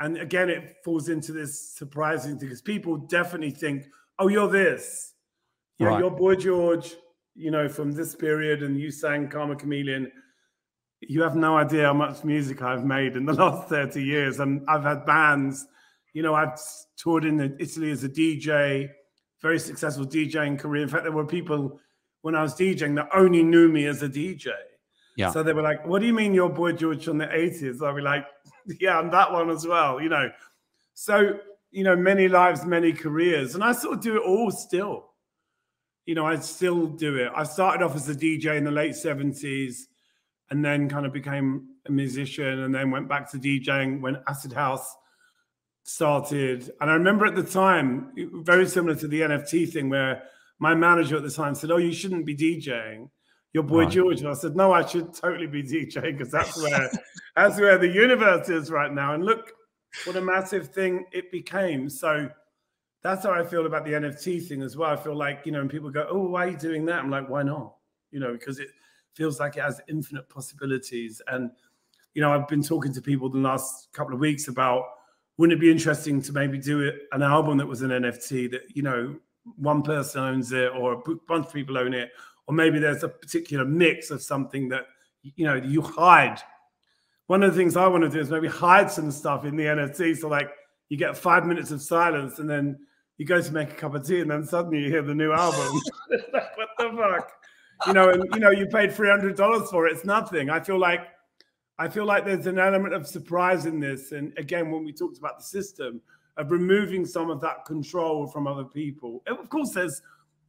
and 0.00 0.16
again, 0.18 0.48
it 0.48 0.76
falls 0.84 1.08
into 1.08 1.32
this 1.32 1.72
surprising 1.76 2.38
thing 2.38 2.48
because 2.48 2.62
people 2.62 2.96
definitely 2.96 3.50
think, 3.50 3.86
oh, 4.18 4.28
you're 4.28 4.48
this. 4.48 5.14
Yeah, 5.78 5.88
right. 5.88 5.98
you're 5.98 6.10
Boy 6.10 6.36
George, 6.36 6.94
you 7.34 7.50
know, 7.50 7.68
from 7.68 7.92
this 7.92 8.14
period, 8.14 8.62
and 8.62 8.78
you 8.78 8.90
sang 8.90 9.28
Karma 9.28 9.56
Chameleon. 9.56 10.10
You 11.00 11.22
have 11.22 11.36
no 11.36 11.56
idea 11.56 11.86
how 11.86 11.94
much 11.94 12.24
music 12.24 12.62
I've 12.62 12.84
made 12.84 13.16
in 13.16 13.26
the 13.26 13.32
last 13.34 13.68
30 13.68 14.02
years. 14.02 14.40
And 14.40 14.64
I've 14.68 14.82
had 14.82 15.04
bands, 15.04 15.66
you 16.12 16.22
know, 16.22 16.34
I've 16.34 16.58
toured 16.96 17.24
in 17.24 17.56
Italy 17.58 17.90
as 17.90 18.04
a 18.04 18.08
DJ, 18.08 18.88
very 19.42 19.58
successful 19.58 20.06
DJing 20.06 20.58
career. 20.58 20.82
In 20.82 20.88
fact, 20.88 21.04
there 21.04 21.12
were 21.12 21.26
people 21.26 21.80
when 22.22 22.34
I 22.34 22.42
was 22.42 22.54
DJing 22.54 22.96
that 22.96 23.08
only 23.14 23.42
knew 23.42 23.68
me 23.68 23.86
as 23.86 24.02
a 24.02 24.08
DJ. 24.08 24.48
Yeah. 25.16 25.30
So 25.30 25.42
they 25.42 25.52
were 25.52 25.62
like, 25.62 25.84
"What 25.84 26.00
do 26.00 26.06
you 26.06 26.12
mean 26.12 26.32
you're 26.32 26.48
Boy 26.48 26.72
George 26.72 27.04
from 27.04 27.18
the 27.18 27.26
'80s?" 27.26 27.82
I'll 27.82 27.94
be 27.94 28.02
like, 28.02 28.24
"Yeah, 28.80 28.98
I'm 28.98 29.10
that 29.10 29.32
one 29.32 29.50
as 29.50 29.66
well." 29.66 30.00
You 30.00 30.08
know, 30.08 30.30
so 30.94 31.38
you 31.70 31.84
know, 31.84 31.96
many 31.96 32.28
lives, 32.28 32.64
many 32.64 32.92
careers, 32.92 33.54
and 33.54 33.62
I 33.62 33.72
sort 33.72 33.94
of 33.94 34.00
do 34.00 34.16
it 34.16 34.26
all 34.26 34.50
still. 34.50 35.10
You 36.06 36.14
know, 36.14 36.24
I 36.24 36.36
still 36.36 36.86
do 36.86 37.16
it. 37.16 37.30
I 37.34 37.42
started 37.42 37.84
off 37.84 37.94
as 37.94 38.08
a 38.08 38.14
DJ 38.14 38.56
in 38.56 38.64
the 38.64 38.70
late 38.70 38.92
'70s, 38.92 39.82
and 40.50 40.64
then 40.64 40.88
kind 40.88 41.06
of 41.06 41.12
became 41.12 41.68
a 41.86 41.92
musician, 41.92 42.60
and 42.60 42.74
then 42.74 42.90
went 42.90 43.08
back 43.08 43.30
to 43.32 43.38
DJing 43.38 44.00
when 44.00 44.22
Acid 44.26 44.52
House 44.52 44.96
started. 45.84 46.70
And 46.80 46.90
I 46.90 46.94
remember 46.94 47.26
at 47.26 47.34
the 47.34 47.42
time, 47.42 48.12
very 48.44 48.66
similar 48.66 48.94
to 48.96 49.08
the 49.08 49.20
NFT 49.20 49.70
thing, 49.70 49.88
where 49.88 50.22
my 50.58 50.74
manager 50.74 51.16
at 51.16 51.22
the 51.22 51.30
time 51.30 51.54
said, 51.54 51.70
"Oh, 51.70 51.76
you 51.76 51.92
shouldn't 51.92 52.26
be 52.26 52.36
DJing." 52.36 53.10
Your 53.52 53.62
boy 53.62 53.84
right. 53.84 53.90
George. 53.90 54.20
And 54.20 54.28
I 54.28 54.34
said, 54.34 54.56
no, 54.56 54.72
I 54.72 54.84
should 54.84 55.14
totally 55.14 55.46
be 55.46 55.62
DJing 55.62 56.18
because 56.18 56.30
that's 56.30 56.56
where 56.56 56.90
that's 57.36 57.58
where 57.58 57.78
the 57.78 57.88
universe 57.88 58.48
is 58.48 58.70
right 58.70 58.92
now. 58.92 59.14
And 59.14 59.24
look 59.24 59.52
what 60.04 60.16
a 60.16 60.20
massive 60.20 60.68
thing 60.68 61.06
it 61.12 61.30
became. 61.30 61.88
So 61.88 62.28
that's 63.02 63.24
how 63.24 63.32
I 63.32 63.44
feel 63.44 63.66
about 63.66 63.84
the 63.84 63.92
NFT 63.92 64.46
thing 64.46 64.62
as 64.62 64.76
well. 64.76 64.90
I 64.90 64.96
feel 64.96 65.16
like, 65.16 65.42
you 65.46 65.52
know, 65.52 65.60
and 65.60 65.70
people 65.70 65.90
go, 65.90 66.06
Oh, 66.10 66.28
why 66.28 66.46
are 66.46 66.50
you 66.50 66.56
doing 66.56 66.84
that? 66.86 66.98
I'm 66.98 67.10
like, 67.10 67.28
why 67.28 67.42
not? 67.42 67.74
You 68.10 68.20
know, 68.20 68.32
because 68.32 68.58
it 68.58 68.68
feels 69.14 69.40
like 69.40 69.56
it 69.56 69.62
has 69.62 69.80
infinite 69.88 70.28
possibilities. 70.28 71.22
And, 71.28 71.50
you 72.14 72.22
know, 72.22 72.32
I've 72.32 72.48
been 72.48 72.62
talking 72.62 72.92
to 72.92 73.02
people 73.02 73.28
the 73.28 73.38
last 73.38 73.88
couple 73.92 74.14
of 74.14 74.20
weeks 74.20 74.48
about 74.48 74.84
wouldn't 75.36 75.56
it 75.56 75.60
be 75.60 75.70
interesting 75.70 76.20
to 76.22 76.32
maybe 76.32 76.58
do 76.58 76.92
an 77.12 77.22
album 77.22 77.58
that 77.58 77.66
was 77.66 77.82
an 77.82 77.90
NFT 77.90 78.50
that, 78.50 78.62
you 78.74 78.82
know, 78.82 79.16
one 79.56 79.82
person 79.82 80.20
owns 80.20 80.52
it 80.52 80.72
or 80.72 80.94
a 80.94 81.14
bunch 81.26 81.46
of 81.46 81.52
people 81.52 81.78
own 81.78 81.94
it 81.94 82.10
or 82.48 82.54
maybe 82.54 82.78
there's 82.78 83.04
a 83.04 83.08
particular 83.08 83.64
mix 83.64 84.10
of 84.10 84.22
something 84.22 84.68
that 84.70 84.86
you 85.22 85.46
know 85.46 85.54
you 85.54 85.82
hide. 85.82 86.40
One 87.26 87.42
of 87.42 87.52
the 87.52 87.58
things 87.58 87.76
I 87.76 87.86
want 87.86 88.04
to 88.04 88.10
do 88.10 88.18
is 88.18 88.30
maybe 88.30 88.48
hide 88.48 88.90
some 88.90 89.10
stuff 89.10 89.44
in 89.44 89.54
the 89.54 89.64
NFT. 89.64 90.16
So 90.16 90.28
like 90.28 90.50
you 90.88 90.96
get 90.96 91.16
five 91.16 91.46
minutes 91.46 91.70
of 91.70 91.82
silence 91.82 92.38
and 92.38 92.48
then 92.48 92.78
you 93.18 93.26
go 93.26 93.42
to 93.42 93.52
make 93.52 93.70
a 93.70 93.74
cup 93.74 93.94
of 93.94 94.06
tea 94.06 94.20
and 94.20 94.30
then 94.30 94.44
suddenly 94.44 94.78
you 94.78 94.88
hear 94.88 95.02
the 95.02 95.14
new 95.14 95.32
album. 95.32 95.78
like, 96.32 96.56
what 96.56 96.68
the 96.78 96.90
fuck? 96.96 97.32
You 97.86 97.92
know, 97.92 98.08
and 98.08 98.24
you 98.32 98.40
know, 98.40 98.50
you 98.50 98.66
paid 98.66 98.92
three 98.92 99.10
hundred 99.10 99.36
dollars 99.36 99.70
for 99.70 99.86
it. 99.86 99.92
It's 99.92 100.06
nothing. 100.06 100.48
I 100.48 100.58
feel 100.58 100.78
like 100.78 101.02
I 101.78 101.88
feel 101.88 102.06
like 102.06 102.24
there's 102.24 102.46
an 102.46 102.58
element 102.58 102.94
of 102.94 103.06
surprise 103.06 103.66
in 103.66 103.78
this. 103.78 104.12
And 104.12 104.36
again, 104.38 104.70
when 104.70 104.84
we 104.84 104.92
talked 104.92 105.18
about 105.18 105.38
the 105.38 105.44
system 105.44 106.00
of 106.38 106.50
removing 106.50 107.04
some 107.04 107.28
of 107.30 107.40
that 107.42 107.66
control 107.66 108.26
from 108.26 108.46
other 108.46 108.64
people, 108.64 109.22
of 109.26 109.48
course, 109.50 109.72
there's 109.74 110.00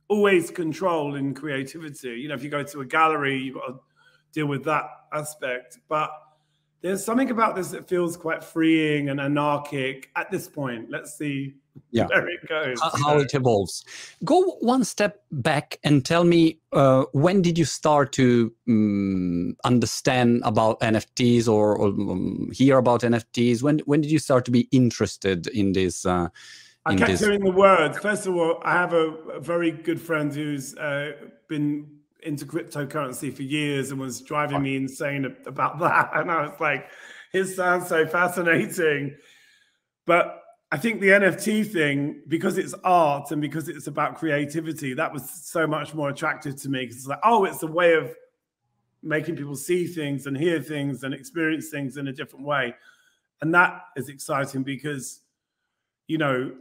always 0.09 0.51
control 0.51 1.15
in 1.15 1.33
creativity. 1.33 2.19
You 2.19 2.27
know, 2.27 2.35
if 2.35 2.43
you 2.43 2.49
go 2.49 2.63
to 2.63 2.81
a 2.81 2.85
gallery, 2.85 3.37
you've 3.37 3.55
got 3.55 3.67
to 3.67 3.79
deal 4.33 4.47
with 4.47 4.65
that 4.65 4.85
aspect. 5.13 5.77
But 5.87 6.11
there's 6.81 7.03
something 7.03 7.29
about 7.29 7.55
this 7.55 7.69
that 7.69 7.87
feels 7.87 8.17
quite 8.17 8.43
freeing 8.43 9.09
and 9.09 9.19
anarchic 9.19 10.09
at 10.15 10.31
this 10.31 10.47
point. 10.47 10.89
Let's 10.89 11.17
see 11.17 11.55
yeah. 11.91 12.05
where 12.09 12.27
it 12.27 12.47
goes. 12.47 12.79
How, 12.81 12.91
how 13.03 13.17
it 13.19 13.33
evolves. 13.33 13.83
Go 14.23 14.57
one 14.61 14.83
step 14.83 15.23
back 15.31 15.77
and 15.83 16.05
tell 16.05 16.23
me 16.23 16.59
uh, 16.71 17.05
when 17.11 17.41
did 17.41 17.57
you 17.57 17.65
start 17.65 18.11
to 18.13 18.53
um, 18.67 19.55
understand 19.63 20.41
about 20.43 20.79
NFTs 20.79 21.47
or, 21.47 21.77
or 21.77 21.87
um, 21.87 22.49
hear 22.53 22.77
about 22.77 23.01
NFTs? 23.01 23.61
When 23.61 23.79
when 23.79 24.01
did 24.01 24.11
you 24.11 24.19
start 24.19 24.45
to 24.45 24.51
be 24.51 24.67
interested 24.71 25.47
in 25.47 25.73
this? 25.73 26.05
Uh, 26.05 26.29
I 26.85 26.95
kept 26.95 27.11
this... 27.11 27.19
hearing 27.19 27.43
the 27.43 27.51
word. 27.51 27.95
First 27.95 28.25
of 28.27 28.35
all, 28.35 28.61
I 28.63 28.73
have 28.73 28.93
a, 28.93 29.13
a 29.33 29.39
very 29.39 29.71
good 29.71 29.99
friend 29.99 30.33
who's 30.33 30.75
uh, 30.75 31.13
been 31.47 31.99
into 32.23 32.45
cryptocurrency 32.45 33.33
for 33.33 33.43
years 33.43 33.91
and 33.91 33.99
was 33.99 34.21
driving 34.21 34.61
me 34.61 34.75
insane 34.75 35.25
about 35.45 35.79
that. 35.79 36.11
And 36.13 36.31
I 36.31 36.41
was 36.41 36.59
like, 36.59 36.87
it 37.33 37.45
sounds 37.45 37.87
so 37.87 38.05
fascinating. 38.07 39.15
But 40.05 40.41
I 40.71 40.77
think 40.77 41.01
the 41.01 41.09
NFT 41.09 41.71
thing, 41.71 42.21
because 42.27 42.57
it's 42.57 42.73
art 42.83 43.31
and 43.31 43.41
because 43.41 43.69
it's 43.69 43.87
about 43.87 44.15
creativity, 44.15 44.93
that 44.93 45.11
was 45.11 45.29
so 45.29 45.65
much 45.67 45.93
more 45.93 46.09
attractive 46.09 46.55
to 46.61 46.69
me. 46.69 46.81
Because 46.81 46.97
it's 46.97 47.07
like, 47.07 47.19
oh, 47.23 47.45
it's 47.45 47.63
a 47.63 47.67
way 47.67 47.93
of 47.93 48.13
making 49.01 49.35
people 49.35 49.55
see 49.55 49.87
things 49.87 50.25
and 50.27 50.37
hear 50.37 50.61
things 50.61 51.03
and 51.03 51.13
experience 51.13 51.69
things 51.69 51.97
in 51.97 52.07
a 52.07 52.13
different 52.13 52.45
way. 52.45 52.75
And 53.41 53.53
that 53.53 53.81
is 53.95 54.09
exciting 54.09 54.63
because 54.63 55.21
you 56.09 56.17
know, 56.17 56.51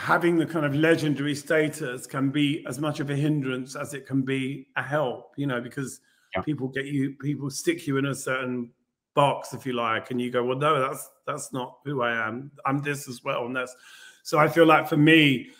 having 0.00 0.36
the 0.36 0.46
kind 0.46 0.64
of 0.64 0.74
legendary 0.74 1.34
status 1.34 2.06
can 2.06 2.30
be 2.30 2.64
as 2.66 2.78
much 2.78 3.00
of 3.00 3.10
a 3.10 3.14
hindrance 3.14 3.76
as 3.76 3.92
it 3.92 4.06
can 4.06 4.22
be 4.22 4.66
a 4.76 4.82
help, 4.82 5.34
you 5.36 5.46
know, 5.46 5.60
because 5.60 6.00
yeah. 6.34 6.40
people 6.42 6.68
get 6.68 6.86
you, 6.86 7.14
people 7.20 7.50
stick 7.50 7.86
you 7.86 7.98
in 7.98 8.06
a 8.06 8.14
certain 8.14 8.70
box, 9.14 9.52
if 9.52 9.66
you 9.66 9.74
like, 9.74 10.10
and 10.10 10.20
you 10.20 10.30
go, 10.30 10.42
well, 10.42 10.56
no, 10.56 10.80
that's 10.80 11.10
that's 11.26 11.52
not 11.52 11.78
who 11.84 12.00
I 12.00 12.12
am. 12.26 12.50
I'm 12.64 12.80
this 12.80 13.08
as 13.08 13.22
well, 13.22 13.44
and 13.44 13.54
that's 13.54 13.76
so. 14.22 14.38
I 14.38 14.48
feel 14.48 14.64
like 14.64 14.88
for 14.88 14.96
me, 14.96 15.50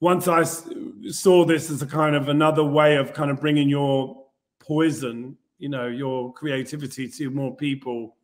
once 0.00 0.28
I 0.28 0.42
saw 0.42 1.44
this 1.46 1.70
as 1.70 1.80
a 1.80 1.86
kind 1.86 2.14
of 2.14 2.28
another 2.28 2.64
way 2.64 2.96
of 2.96 3.14
kind 3.14 3.30
of 3.30 3.40
bringing 3.40 3.70
your 3.70 4.26
poison, 4.58 5.36
you 5.58 5.70
know, 5.70 5.86
your 5.86 6.32
creativity 6.34 7.08
to 7.08 7.30
more 7.30 7.56
people, 7.56 8.16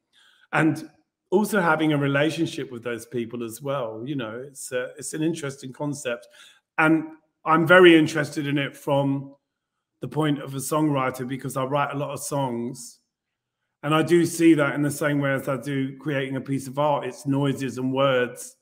and 0.52 0.90
also 1.30 1.60
having 1.60 1.92
a 1.92 1.98
relationship 1.98 2.70
with 2.70 2.84
those 2.84 3.06
people 3.06 3.42
as 3.42 3.60
well. 3.60 4.02
You 4.04 4.16
know, 4.16 4.42
it's 4.46 4.72
a, 4.72 4.90
it's 4.98 5.14
an 5.14 5.22
interesting 5.22 5.72
concept, 5.72 6.28
and 6.78 7.04
I'm 7.44 7.66
very 7.66 7.96
interested 7.96 8.46
in 8.46 8.58
it 8.58 8.76
from 8.76 9.34
the 10.00 10.08
point 10.08 10.42
of 10.42 10.54
a 10.54 10.58
songwriter 10.58 11.26
because 11.26 11.56
I 11.56 11.64
write 11.64 11.94
a 11.94 11.98
lot 11.98 12.10
of 12.10 12.20
songs. 12.20 13.00
And 13.82 13.94
I 13.94 14.02
do 14.02 14.24
see 14.24 14.54
that 14.54 14.74
in 14.74 14.80
the 14.80 14.90
same 14.90 15.20
way 15.20 15.34
as 15.34 15.46
I 15.46 15.58
do 15.58 15.98
creating 15.98 16.36
a 16.36 16.40
piece 16.40 16.66
of 16.66 16.78
art. 16.78 17.04
It's 17.04 17.26
noises 17.26 17.76
and 17.76 17.92
words 17.92 18.56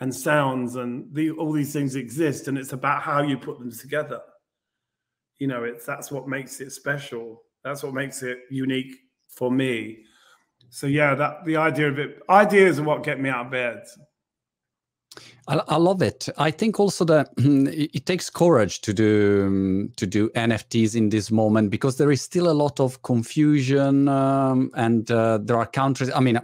and 0.00 0.14
sounds 0.14 0.76
and 0.76 1.14
the, 1.14 1.30
all 1.30 1.52
these 1.52 1.72
things 1.72 1.94
exist 1.94 2.48
and 2.48 2.58
it's 2.58 2.72
about 2.72 3.02
how 3.02 3.22
you 3.22 3.38
put 3.38 3.58
them 3.58 3.70
together 3.70 4.20
you 5.38 5.46
know 5.46 5.62
it's 5.64 5.86
that's 5.86 6.10
what 6.10 6.26
makes 6.26 6.60
it 6.60 6.72
special 6.72 7.42
that's 7.62 7.82
what 7.82 7.94
makes 7.94 8.22
it 8.22 8.40
unique 8.50 8.96
for 9.28 9.50
me 9.50 9.98
so 10.70 10.86
yeah 10.86 11.14
that 11.14 11.44
the 11.44 11.56
idea 11.56 11.88
of 11.88 11.98
it 11.98 12.20
ideas 12.30 12.78
are 12.78 12.84
what 12.84 13.04
get 13.04 13.20
me 13.20 13.28
out 13.28 13.46
of 13.46 13.52
bed 13.52 13.82
I, 15.48 15.60
I 15.66 15.76
love 15.76 16.02
it. 16.02 16.28
I 16.38 16.50
think 16.52 16.78
also 16.78 17.04
that 17.06 17.30
it 17.36 18.06
takes 18.06 18.30
courage 18.30 18.80
to 18.82 18.92
do 18.92 19.88
to 19.96 20.06
do 20.06 20.30
NFTs 20.30 20.94
in 20.94 21.08
this 21.08 21.30
moment 21.30 21.70
because 21.70 21.96
there 21.96 22.12
is 22.12 22.22
still 22.22 22.48
a 22.48 22.54
lot 22.54 22.78
of 22.78 23.02
confusion 23.02 24.08
um, 24.08 24.70
and 24.74 25.10
uh, 25.10 25.38
there 25.42 25.56
are 25.56 25.66
countries. 25.66 26.10
I 26.14 26.20
mean, 26.20 26.38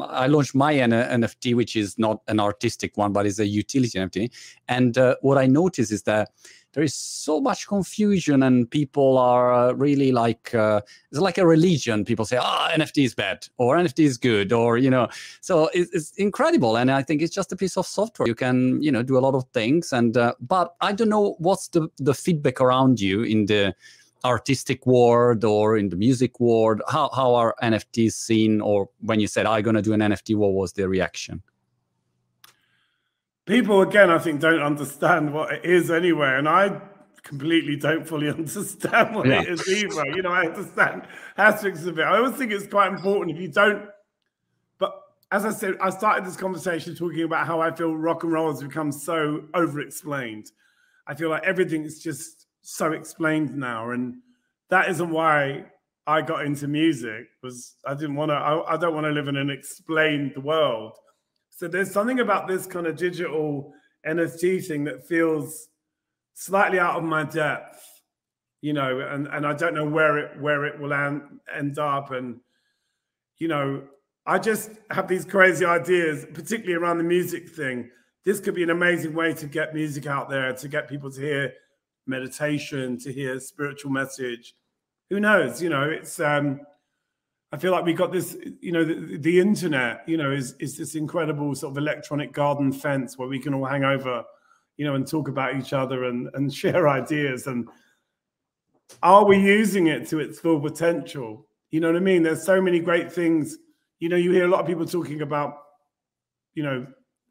I 0.00 0.26
launched 0.26 0.54
my 0.54 0.74
NFT, 0.74 1.54
which 1.54 1.76
is 1.76 1.98
not 1.98 2.20
an 2.28 2.40
artistic 2.40 2.96
one, 2.96 3.12
but 3.12 3.26
is 3.26 3.38
a 3.38 3.46
utility 3.46 3.98
NFT. 3.98 4.30
And 4.68 4.98
uh, 4.98 5.16
what 5.22 5.38
I 5.38 5.46
notice 5.46 5.90
is 5.90 6.02
that 6.02 6.30
there 6.72 6.82
is 6.82 6.94
so 6.94 7.40
much 7.40 7.66
confusion, 7.66 8.42
and 8.42 8.70
people 8.70 9.18
are 9.18 9.52
uh, 9.52 9.72
really 9.72 10.10
like 10.10 10.54
uh, 10.54 10.80
it's 11.10 11.20
like 11.20 11.38
a 11.38 11.46
religion. 11.46 12.04
People 12.04 12.24
say, 12.24 12.38
"Ah, 12.40 12.70
oh, 12.70 12.78
NFT 12.78 13.04
is 13.04 13.14
bad," 13.14 13.46
or 13.58 13.76
"NFT 13.76 14.04
is 14.04 14.16
good," 14.16 14.52
or 14.52 14.78
you 14.78 14.90
know. 14.90 15.08
So 15.40 15.68
it's, 15.74 15.92
it's, 15.92 16.12
incredible, 16.16 16.76
and 16.76 16.90
I 16.90 17.02
think 17.02 17.20
it's 17.22 17.34
just 17.34 17.52
a 17.52 17.56
piece 17.56 17.76
of 17.76 17.86
software. 17.86 18.26
You 18.26 18.34
can 18.34 18.82
you 18.82 18.90
know 18.90 19.02
do 19.02 19.18
a 19.18 19.20
lot 19.20 19.34
of 19.34 19.44
things, 19.52 19.92
and 19.92 20.16
uh, 20.16 20.34
but 20.40 20.74
I 20.80 20.92
don't 20.92 21.10
know 21.10 21.36
what's 21.38 21.68
the 21.68 21.88
the 21.98 22.14
feedback 22.14 22.60
around 22.60 23.00
you 23.00 23.22
in 23.22 23.46
the 23.46 23.74
artistic 24.24 24.86
world 24.86 25.44
or 25.44 25.76
in 25.76 25.88
the 25.88 25.96
music 25.96 26.38
world? 26.40 26.80
How, 26.88 27.10
how 27.14 27.34
are 27.34 27.54
NFTs 27.62 28.12
seen? 28.12 28.60
Or 28.60 28.88
when 29.00 29.20
you 29.20 29.26
said, 29.26 29.46
I'm 29.46 29.62
going 29.62 29.76
to 29.76 29.82
do 29.82 29.92
an 29.92 30.00
NFT, 30.00 30.36
what 30.36 30.52
was 30.52 30.72
the 30.72 30.88
reaction? 30.88 31.42
People, 33.46 33.82
again, 33.82 34.10
I 34.10 34.18
think 34.18 34.40
don't 34.40 34.62
understand 34.62 35.32
what 35.34 35.52
it 35.52 35.64
is 35.64 35.90
anyway. 35.90 36.34
And 36.36 36.48
I 36.48 36.80
completely 37.22 37.76
don't 37.76 38.06
fully 38.06 38.28
understand 38.38 39.14
what 39.14 39.26
yeah. 39.26 39.42
it 39.42 39.48
is 39.48 39.68
either. 39.68 40.06
You 40.14 40.22
know, 40.22 40.30
I 40.30 40.46
understand 40.46 41.02
aspects 41.36 41.84
of 41.84 41.98
it. 41.98 42.02
I 42.02 42.18
always 42.18 42.34
think 42.34 42.52
it's 42.52 42.66
quite 42.66 42.92
important 42.92 43.36
if 43.36 43.42
you 43.42 43.48
don't. 43.48 43.88
But 44.78 44.94
as 45.30 45.44
I 45.44 45.50
said, 45.50 45.74
I 45.80 45.90
started 45.90 46.24
this 46.24 46.36
conversation 46.36 46.94
talking 46.94 47.22
about 47.22 47.46
how 47.46 47.60
I 47.60 47.74
feel 47.74 47.96
rock 47.96 48.22
and 48.22 48.32
roll 48.32 48.50
has 48.50 48.62
become 48.62 48.92
so 48.92 49.44
over 49.54 49.80
explained. 49.80 50.50
I 51.06 51.14
feel 51.14 51.30
like 51.30 51.44
everything 51.44 51.84
is 51.84 52.00
just 52.00 52.46
so 52.62 52.92
explained 52.92 53.56
now, 53.56 53.90
and 53.90 54.18
that 54.68 54.88
isn't 54.88 55.10
why 55.10 55.64
I 56.06 56.22
got 56.22 56.46
into 56.46 56.68
music. 56.68 57.26
Was 57.42 57.74
I 57.84 57.94
didn't 57.94 58.14
want 58.14 58.30
to. 58.30 58.34
I, 58.34 58.74
I 58.74 58.76
don't 58.76 58.94
want 58.94 59.06
to 59.06 59.10
live 59.10 59.26
in 59.26 59.36
an 59.36 59.50
explained 59.50 60.36
world. 60.36 60.92
So 61.54 61.68
there's 61.68 61.92
something 61.92 62.20
about 62.20 62.48
this 62.48 62.66
kind 62.66 62.86
of 62.86 62.96
digital 62.96 63.72
NFT 64.06 64.66
thing 64.66 64.84
that 64.84 65.06
feels 65.06 65.68
slightly 66.34 66.78
out 66.78 66.96
of 66.96 67.04
my 67.04 67.24
depth, 67.24 67.80
you 68.62 68.72
know, 68.72 69.00
and 69.00 69.28
and 69.28 69.46
I 69.46 69.52
don't 69.52 69.74
know 69.74 69.86
where 69.86 70.18
it 70.18 70.40
where 70.40 70.64
it 70.64 70.80
will 70.80 70.92
end, 70.92 71.22
end 71.54 71.78
up, 71.78 72.10
and 72.10 72.40
you 73.38 73.48
know, 73.48 73.82
I 74.26 74.38
just 74.38 74.70
have 74.90 75.08
these 75.08 75.24
crazy 75.24 75.64
ideas, 75.64 76.26
particularly 76.32 76.74
around 76.74 76.98
the 76.98 77.04
music 77.04 77.50
thing. 77.50 77.90
This 78.24 78.40
could 78.40 78.54
be 78.54 78.62
an 78.62 78.70
amazing 78.70 79.14
way 79.14 79.34
to 79.34 79.46
get 79.46 79.74
music 79.74 80.06
out 80.06 80.30
there, 80.30 80.52
to 80.54 80.68
get 80.68 80.88
people 80.88 81.10
to 81.12 81.20
hear 81.20 81.52
meditation, 82.06 82.98
to 82.98 83.12
hear 83.12 83.38
spiritual 83.40 83.90
message. 83.90 84.54
Who 85.10 85.20
knows? 85.20 85.60
You 85.60 85.68
know, 85.68 85.88
it's 85.90 86.18
um 86.18 86.60
I 87.52 87.58
feel 87.58 87.70
like 87.70 87.84
we've 87.84 87.96
got 87.96 88.12
this, 88.12 88.36
you 88.60 88.72
know, 88.72 88.82
the, 88.82 89.18
the, 89.18 89.38
internet, 89.38 90.08
you 90.08 90.16
know, 90.16 90.32
is 90.32 90.54
is 90.58 90.78
this 90.78 90.94
incredible 90.94 91.54
sort 91.54 91.72
of 91.72 91.78
electronic 91.78 92.32
garden 92.32 92.72
fence 92.72 93.18
where 93.18 93.28
we 93.28 93.38
can 93.38 93.52
all 93.52 93.66
hang 93.66 93.84
over, 93.84 94.24
you 94.78 94.86
know, 94.86 94.94
and 94.94 95.06
talk 95.06 95.28
about 95.28 95.56
each 95.56 95.74
other 95.74 96.04
and 96.04 96.30
and 96.32 96.52
share 96.62 96.88
ideas. 96.88 97.46
And 97.46 97.68
are 99.02 99.26
we 99.26 99.38
using 99.38 99.88
it 99.88 100.08
to 100.08 100.18
its 100.18 100.40
full 100.40 100.60
potential? 100.60 101.46
You 101.70 101.80
know 101.80 101.88
what 101.88 101.96
I 101.96 102.00
mean? 102.00 102.22
There's 102.22 102.42
so 102.42 102.60
many 102.60 102.80
great 102.80 103.12
things. 103.12 103.58
You 104.00 104.08
know, 104.08 104.16
you 104.16 104.32
hear 104.32 104.46
a 104.46 104.48
lot 104.48 104.60
of 104.60 104.66
people 104.66 104.86
talking 104.86 105.20
about, 105.20 105.56
you 106.54 106.62
know, 106.62 106.86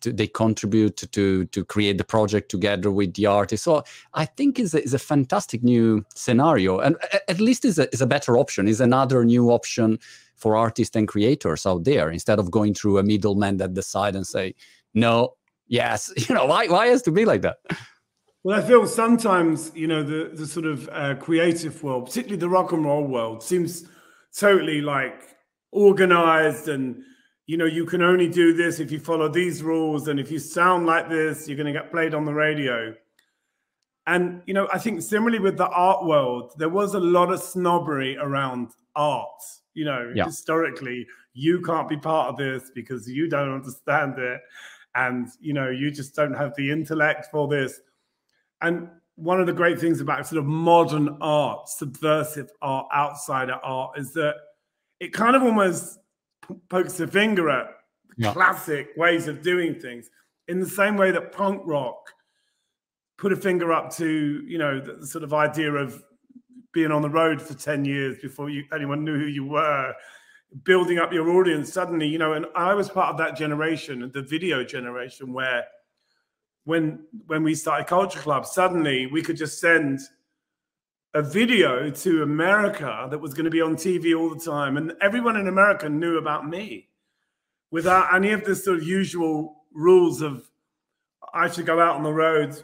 to 0.00 0.12
they 0.12 0.26
contribute 0.26 0.96
to 1.12 1.46
to 1.46 1.64
create 1.64 1.96
the 1.96 2.04
project 2.04 2.50
together 2.50 2.90
with 2.90 3.14
the 3.14 3.26
artist. 3.26 3.64
So 3.64 3.82
i 4.14 4.26
think 4.26 4.58
is 4.58 4.74
a, 4.74 4.82
is 4.82 4.94
a 4.94 4.98
fantastic 4.98 5.62
new 5.62 6.04
scenario. 6.14 6.80
And 6.80 6.96
at 7.28 7.40
least 7.40 7.64
is 7.64 7.78
a, 7.78 7.92
is 7.94 8.02
a 8.02 8.06
better 8.06 8.36
option 8.36 8.68
is 8.68 8.80
another 8.80 9.24
new 9.24 9.50
option 9.50 9.98
for 10.40 10.56
artists 10.56 10.96
and 10.96 11.06
creators 11.06 11.66
out 11.66 11.84
there 11.84 12.10
instead 12.10 12.38
of 12.38 12.50
going 12.50 12.74
through 12.74 12.98
a 12.98 13.02
middleman 13.02 13.58
that 13.58 13.74
decide 13.74 14.16
and 14.16 14.26
say 14.26 14.54
no 14.94 15.34
yes. 15.70 16.12
You 16.28 16.34
know 16.34 16.46
why 16.46 16.66
why 16.66 16.88
has 16.88 17.02
to 17.02 17.12
be 17.12 17.24
like 17.24 17.42
that? 17.42 17.58
Well 18.42 18.58
i 18.58 18.66
feel 18.66 18.86
sometimes 18.86 19.70
you 19.74 19.86
know 19.86 20.02
the 20.02 20.30
the 20.34 20.46
sort 20.46 20.66
of 20.66 20.88
uh, 20.92 21.14
creative 21.16 21.82
world 21.82 22.06
particularly 22.06 22.40
the 22.40 22.48
rock 22.48 22.72
and 22.72 22.84
roll 22.84 23.04
world 23.04 23.42
seems 23.42 23.84
totally 24.34 24.80
like 24.80 25.36
organized 25.72 26.68
and 26.68 27.02
you 27.46 27.58
know 27.58 27.66
you 27.66 27.84
can 27.84 28.00
only 28.00 28.28
do 28.28 28.54
this 28.54 28.80
if 28.80 28.90
you 28.90 28.98
follow 28.98 29.28
these 29.28 29.62
rules 29.62 30.08
and 30.08 30.18
if 30.18 30.30
you 30.30 30.38
sound 30.38 30.86
like 30.86 31.08
this 31.10 31.46
you're 31.46 31.56
going 31.56 31.72
to 31.72 31.78
get 31.78 31.90
played 31.90 32.14
on 32.14 32.24
the 32.24 32.32
radio. 32.34 32.94
And 34.06 34.42
you 34.46 34.54
know 34.54 34.68
i 34.72 34.78
think 34.78 35.02
similarly 35.02 35.38
with 35.38 35.58
the 35.58 35.68
art 35.68 36.06
world 36.06 36.54
there 36.56 36.70
was 36.70 36.94
a 36.94 37.00
lot 37.00 37.30
of 37.30 37.40
snobbery 37.42 38.16
around 38.16 38.70
art 38.96 39.42
you 39.74 39.84
know 39.84 40.12
yeah. 40.14 40.24
historically 40.24 41.06
you 41.32 41.60
can't 41.62 41.88
be 41.88 41.96
part 41.96 42.28
of 42.28 42.36
this 42.36 42.70
because 42.74 43.08
you 43.08 43.28
don't 43.28 43.52
understand 43.52 44.18
it 44.18 44.40
and 44.94 45.28
you 45.40 45.52
know 45.52 45.70
you 45.70 45.90
just 45.90 46.14
don't 46.14 46.34
have 46.34 46.54
the 46.56 46.70
intellect 46.70 47.26
for 47.30 47.48
this 47.48 47.80
and 48.62 48.88
one 49.16 49.40
of 49.40 49.46
the 49.46 49.52
great 49.52 49.78
things 49.78 50.00
about 50.00 50.26
sort 50.26 50.38
of 50.38 50.46
modern 50.46 51.16
art 51.20 51.68
subversive 51.68 52.50
art 52.62 52.86
outsider 52.94 53.58
art 53.62 53.98
is 53.98 54.12
that 54.12 54.34
it 54.98 55.12
kind 55.12 55.36
of 55.36 55.42
almost 55.42 55.98
pokes 56.68 56.94
the 56.94 57.06
finger 57.06 57.48
at 57.48 57.66
yeah. 58.16 58.32
classic 58.32 58.88
ways 58.96 59.28
of 59.28 59.42
doing 59.42 59.78
things 59.78 60.10
in 60.48 60.58
the 60.58 60.68
same 60.68 60.96
way 60.96 61.10
that 61.10 61.32
punk 61.32 61.62
rock 61.64 62.12
put 63.18 63.32
a 63.32 63.36
finger 63.36 63.72
up 63.72 63.94
to 63.94 64.42
you 64.46 64.58
know 64.58 64.80
the 64.80 65.06
sort 65.06 65.22
of 65.22 65.32
idea 65.32 65.72
of 65.72 66.02
being 66.72 66.92
on 66.92 67.02
the 67.02 67.10
road 67.10 67.40
for 67.40 67.54
10 67.54 67.84
years 67.84 68.16
before 68.20 68.50
you 68.50 68.64
anyone 68.72 69.04
knew 69.04 69.18
who 69.18 69.26
you 69.26 69.44
were 69.44 69.92
building 70.64 70.98
up 70.98 71.12
your 71.12 71.30
audience 71.30 71.72
suddenly 71.72 72.06
you 72.06 72.18
know 72.18 72.32
and 72.32 72.46
i 72.54 72.74
was 72.74 72.88
part 72.88 73.10
of 73.10 73.18
that 73.18 73.36
generation 73.36 74.10
the 74.14 74.22
video 74.22 74.64
generation 74.64 75.32
where 75.32 75.64
when 76.64 77.04
when 77.26 77.42
we 77.42 77.54
started 77.54 77.86
culture 77.86 78.18
club 78.18 78.46
suddenly 78.46 79.06
we 79.06 79.22
could 79.22 79.36
just 79.36 79.60
send 79.60 80.00
a 81.14 81.22
video 81.22 81.90
to 81.90 82.22
america 82.22 83.06
that 83.10 83.18
was 83.18 83.34
going 83.34 83.44
to 83.44 83.50
be 83.50 83.60
on 83.60 83.76
tv 83.76 84.16
all 84.18 84.32
the 84.32 84.40
time 84.40 84.76
and 84.76 84.92
everyone 85.00 85.36
in 85.36 85.48
america 85.48 85.88
knew 85.88 86.18
about 86.18 86.48
me. 86.48 86.86
Without 87.72 88.12
any 88.12 88.32
of 88.32 88.44
the 88.44 88.56
sort 88.56 88.78
of 88.78 88.82
usual 88.82 89.64
rules 89.72 90.22
of 90.22 90.48
i 91.32 91.48
should 91.48 91.66
go 91.66 91.80
out 91.80 91.94
on 91.94 92.02
the 92.02 92.12
road 92.12 92.60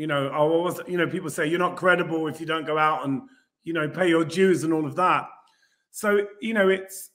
you 0.00 0.06
know 0.06 0.28
i 0.28 0.42
was 0.42 0.80
you 0.88 0.96
know 0.96 1.06
people 1.06 1.28
say 1.28 1.46
you're 1.46 1.58
not 1.58 1.76
credible 1.76 2.26
if 2.26 2.40
you 2.40 2.46
don't 2.46 2.66
go 2.66 2.78
out 2.78 3.04
and 3.04 3.20
you 3.64 3.74
know 3.74 3.86
pay 3.86 4.08
your 4.08 4.24
dues 4.24 4.64
and 4.64 4.72
all 4.72 4.86
of 4.86 4.96
that. 4.96 5.28
So 5.90 6.26
you 6.40 6.54
know 6.54 6.70
it's 6.70 7.10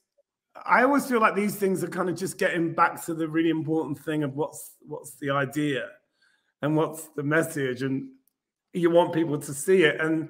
i 0.67 0.83
always 0.83 1.07
feel 1.07 1.19
like 1.19 1.33
these 1.33 1.55
things 1.55 1.83
are 1.83 1.87
kind 1.87 2.09
of 2.09 2.15
just 2.15 2.37
getting 2.37 2.73
back 2.73 3.03
to 3.05 3.15
the 3.15 3.27
really 3.27 3.49
important 3.49 3.97
thing 3.97 4.21
of 4.23 4.35
what's 4.35 4.75
what's 4.81 5.15
the 5.15 5.31
idea 5.31 5.87
and 6.61 6.77
what's 6.77 7.07
the 7.15 7.23
message 7.23 7.81
and 7.81 8.07
you 8.73 8.91
want 8.91 9.13
people 9.13 9.39
to 9.39 9.53
see 9.53 9.83
it 9.83 9.99
and 9.99 10.29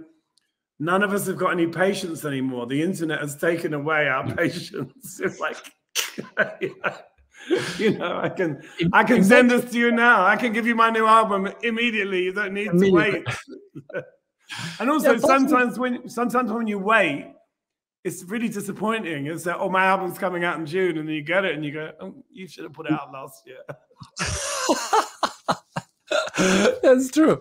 none 0.80 1.04
of 1.04 1.12
us 1.12 1.28
have 1.28 1.38
got 1.38 1.52
any 1.52 1.68
patience 1.68 2.24
anymore. 2.24 2.68
The 2.68 2.82
internet 2.82 3.20
has 3.20 3.36
taken 3.36 3.74
away 3.74 4.08
our 4.08 4.34
patience. 4.36 5.20
It's 5.22 5.42
like 5.42 5.58
you 7.78 7.92
know 7.98 8.20
i 8.20 8.30
can 8.30 8.62
i 8.94 9.04
can 9.04 9.24
send 9.24 9.52
this 9.52 9.70
to 9.72 9.78
you 9.78 9.92
now 9.92 10.26
i 10.26 10.36
can 10.36 10.52
give 10.52 10.66
you 10.66 10.76
my 10.76 10.90
new 10.90 11.06
album 11.06 11.48
immediately 11.62 12.24
you 12.24 12.34
don't 12.34 12.54
need 12.54 12.72
to 12.72 12.92
wait 12.92 13.26
and 14.80 14.90
also 14.90 15.14
yeah, 15.14 15.20
sometimes 15.20 15.78
when 15.78 16.10
sometimes 16.10 16.52
when 16.52 16.68
you 16.68 16.80
wait 16.80 17.36
it's 18.06 18.24
really 18.24 18.48
disappointing. 18.48 19.26
It's 19.26 19.44
that, 19.46 19.58
oh, 19.58 19.68
my 19.68 19.86
album's 19.86 20.20
coming 20.20 20.44
out 20.44 20.60
in 20.60 20.68
June, 20.68 21.00
and 21.00 21.08
then 21.10 21.16
you 21.16 21.24
get 21.24 21.44
it, 21.44 21.56
and 21.56 21.66
you 21.66 21.72
go, 21.72 21.92
oh, 22.00 22.14
you 22.32 22.48
should 22.48 22.64
have 22.64 22.74
put 22.74 22.86
it 22.86 22.92
out 22.92 23.12
last 23.12 23.42
year. 23.48 23.64
That's 26.84 27.10
true. 27.10 27.40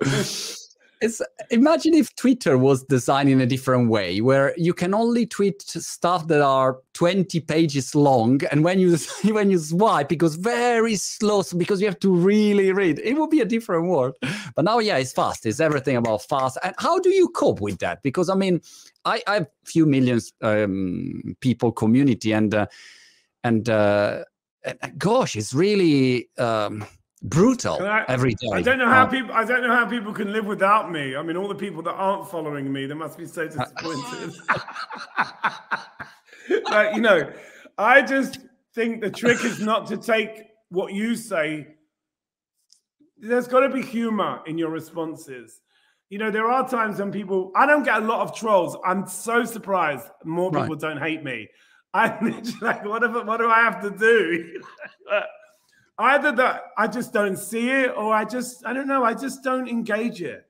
It's, 1.01 1.21
imagine 1.51 1.95
if 1.95 2.15
Twitter 2.17 2.57
was 2.57 2.83
designed 2.85 3.29
in 3.29 3.41
a 3.41 3.47
different 3.47 3.91
way, 3.91 4.21
where 4.21 4.55
you 4.57 4.73
can 4.73 4.95
only 4.95 5.27
tweet 5.27 5.63
stuff 5.63 6.29
that 6.29 6.41
are 6.41 6.79
20 6.95 7.41
pages 7.41 7.95
long, 7.95 8.41
and 8.51 8.65
when 8.65 8.79
you 8.79 8.97
when 9.25 9.51
you 9.51 9.59
swipe, 9.59 10.13
it 10.13 10.17
goes 10.17 10.37
very 10.37 10.97
slow 10.97 11.43
because 11.57 11.81
you 11.81 11.87
have 11.87 11.99
to 12.01 12.15
really 12.15 12.73
read. 12.73 13.01
It 13.01 13.15
would 13.15 13.31
be 13.31 13.41
a 13.41 13.45
different 13.45 13.87
world. 13.87 14.17
But 14.55 14.65
now, 14.65 14.79
yeah, 14.79 14.97
it's 14.97 15.13
fast. 15.13 15.47
It's 15.47 15.61
everything 15.61 15.97
about 15.97 16.23
fast. 16.23 16.59
And 16.63 16.75
how 16.79 16.99
do 16.99 17.11
you 17.11 17.29
cope 17.29 17.61
with 17.61 17.79
that? 17.79 18.03
Because 18.03 18.29
I 18.29 18.35
mean, 18.35 18.61
I, 19.05 19.23
I 19.27 19.35
have 19.35 19.49
few 19.65 19.87
millions 19.87 20.33
um, 20.43 21.37
people 21.41 21.73
community, 21.73 22.33
and 22.33 22.55
uh, 22.55 22.67
and 23.43 23.69
uh, 23.69 24.25
gosh, 24.97 25.37
it's 25.37 25.53
really. 25.53 26.29
Um, 26.39 26.87
brutal 27.25 27.83
I, 27.83 28.05
every 28.07 28.35
day. 28.35 28.51
I 28.53 28.63
don't 28.63 28.79
know 28.79 28.89
how 28.89 29.03
uh, 29.05 29.07
people. 29.07 29.33
I 29.33 29.45
don't 29.45 29.63
know 29.63 29.75
how 29.75 29.87
people 29.87 30.13
can 30.13 30.33
live 30.33 30.47
without 30.47 30.93
me. 30.93 31.17
I 31.17 31.23
mean, 31.23 31.37
all 31.37 31.49
the 31.49 31.55
people 31.55 31.83
that 31.83 31.95
aren't 31.95 32.31
following 32.31 32.73
me, 32.73 32.87
they 32.87 32.95
must 32.95 33.19
be 33.19 33.27
so 33.27 33.47
disappointed. 33.47 34.35
but 36.69 36.95
you 36.95 37.01
know, 37.01 37.33
I 37.79 38.03
just 38.03 38.39
think 38.75 39.01
the 39.01 39.11
trick 39.11 39.43
is 39.45 39.61
not 39.61 39.87
to 39.89 39.97
take 39.97 40.45
what 40.69 40.93
you 40.93 41.17
say. 41.17 41.69
There's 43.17 43.49
got 43.49 43.61
to 43.61 43.71
be 43.71 43.83
humor 43.83 44.43
in 44.47 44.59
your 44.59 44.71
responses. 44.71 45.63
You 46.11 46.19
know, 46.19 46.31
there 46.31 46.51
are 46.51 46.69
times 46.69 46.99
when 46.99 47.11
people. 47.11 47.51
I 47.57 47.65
don't 47.67 47.85
get 47.85 48.03
a 48.03 48.07
lot 48.07 48.21
of 48.21 48.37
trolls. 48.37 48.77
I'm 48.85 49.07
so 49.07 49.45
surprised 49.45 50.09
more 50.25 50.51
people 50.51 50.69
right. 50.69 50.79
don't 50.79 50.99
hate 50.99 51.25
me. 51.25 51.49
I'm 51.95 52.43
like, 52.61 52.85
what, 52.85 53.03
if, 53.03 53.25
what 53.25 53.39
do 53.39 53.49
I 53.49 53.61
have 53.61 53.81
to 53.83 53.91
do? 53.91 54.61
either 55.99 56.33
that 56.33 56.65
I 56.77 56.87
just 56.87 57.13
don't 57.13 57.37
see 57.37 57.71
it 57.71 57.91
or 57.97 58.13
I 58.13 58.25
just, 58.25 58.65
I 58.67 58.73
don't 58.73 58.89
know, 58.89 59.05
I 59.05 59.15
just 59.15 59.43
don't 59.43 59.69
engage 59.69 60.23
it. 60.23 60.47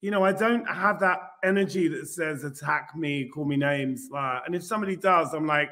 You 0.00 0.10
know, 0.10 0.24
I 0.24 0.32
don't 0.32 0.64
have 0.64 1.00
that 1.00 1.18
energy 1.44 1.88
that 1.88 2.08
says 2.08 2.44
attack 2.44 2.96
me, 2.96 3.28
call 3.28 3.44
me 3.44 3.56
names. 3.56 4.08
Uh, 4.14 4.40
and 4.46 4.54
if 4.54 4.64
somebody 4.64 4.96
does, 4.96 5.34
I'm 5.34 5.46
like, 5.46 5.70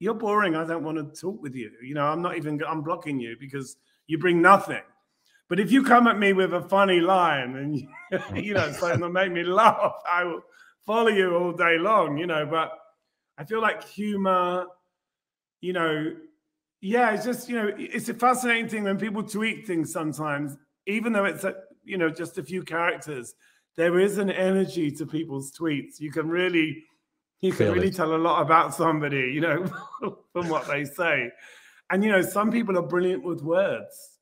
you're 0.00 0.14
boring. 0.14 0.56
I 0.56 0.66
don't 0.66 0.82
want 0.82 0.98
to 0.98 1.20
talk 1.20 1.40
with 1.40 1.54
you. 1.54 1.70
You 1.80 1.94
know, 1.94 2.06
I'm 2.06 2.20
not 2.20 2.36
even, 2.36 2.60
I'm 2.66 2.82
blocking 2.82 3.20
you 3.20 3.36
because 3.38 3.76
you 4.08 4.18
bring 4.18 4.42
nothing. 4.42 4.82
But 5.48 5.60
if 5.60 5.70
you 5.70 5.84
come 5.84 6.08
at 6.08 6.18
me 6.18 6.32
with 6.32 6.54
a 6.54 6.62
funny 6.62 7.00
line 7.00 7.54
and, 7.56 8.34
you 8.44 8.54
know, 8.54 8.72
something 8.72 9.00
that 9.00 9.10
make 9.10 9.30
me 9.30 9.44
laugh, 9.44 9.92
I 10.10 10.24
will 10.24 10.40
follow 10.84 11.08
you 11.08 11.36
all 11.36 11.52
day 11.52 11.78
long, 11.78 12.18
you 12.18 12.26
know. 12.26 12.44
But 12.46 12.72
I 13.38 13.44
feel 13.44 13.60
like 13.60 13.84
humor, 13.84 14.66
you 15.60 15.72
know, 15.72 16.16
yeah, 16.82 17.12
it's 17.12 17.24
just 17.24 17.48
you 17.48 17.56
know, 17.56 17.72
it's 17.78 18.08
a 18.08 18.14
fascinating 18.14 18.68
thing 18.68 18.84
when 18.84 18.98
people 18.98 19.22
tweet 19.22 19.66
things 19.66 19.92
sometimes, 19.92 20.56
even 20.86 21.12
though 21.12 21.24
it's 21.24 21.44
a, 21.44 21.54
you 21.84 21.96
know 21.96 22.10
just 22.10 22.36
a 22.38 22.42
few 22.42 22.62
characters. 22.62 23.34
There 23.76 23.98
is 23.98 24.18
an 24.18 24.30
energy 24.30 24.90
to 24.90 25.06
people's 25.06 25.52
tweets. 25.52 25.98
You 25.98 26.10
can 26.10 26.28
really, 26.28 26.84
you 27.40 27.52
can 27.52 27.72
really 27.72 27.90
tell 27.90 28.14
a 28.14 28.18
lot 28.18 28.42
about 28.42 28.74
somebody, 28.74 29.30
you 29.32 29.40
know, 29.40 29.64
from 30.32 30.48
what 30.48 30.66
they 30.66 30.84
say. 30.84 31.30
And 31.88 32.02
you 32.02 32.10
know, 32.10 32.20
some 32.20 32.50
people 32.50 32.76
are 32.76 32.82
brilliant 32.82 33.22
with 33.22 33.42
words. 33.42 34.18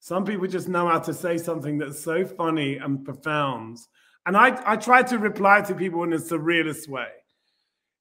Some 0.00 0.24
people 0.24 0.48
just 0.48 0.68
know 0.68 0.88
how 0.88 0.98
to 0.98 1.14
say 1.14 1.38
something 1.38 1.78
that's 1.78 2.02
so 2.02 2.26
funny 2.26 2.76
and 2.76 3.04
profound. 3.04 3.78
And 4.26 4.36
I, 4.36 4.60
I 4.66 4.76
try 4.76 5.02
to 5.02 5.18
reply 5.18 5.60
to 5.62 5.74
people 5.74 6.02
in 6.02 6.12
a 6.12 6.18
surrealist 6.18 6.88
way. 6.88 7.08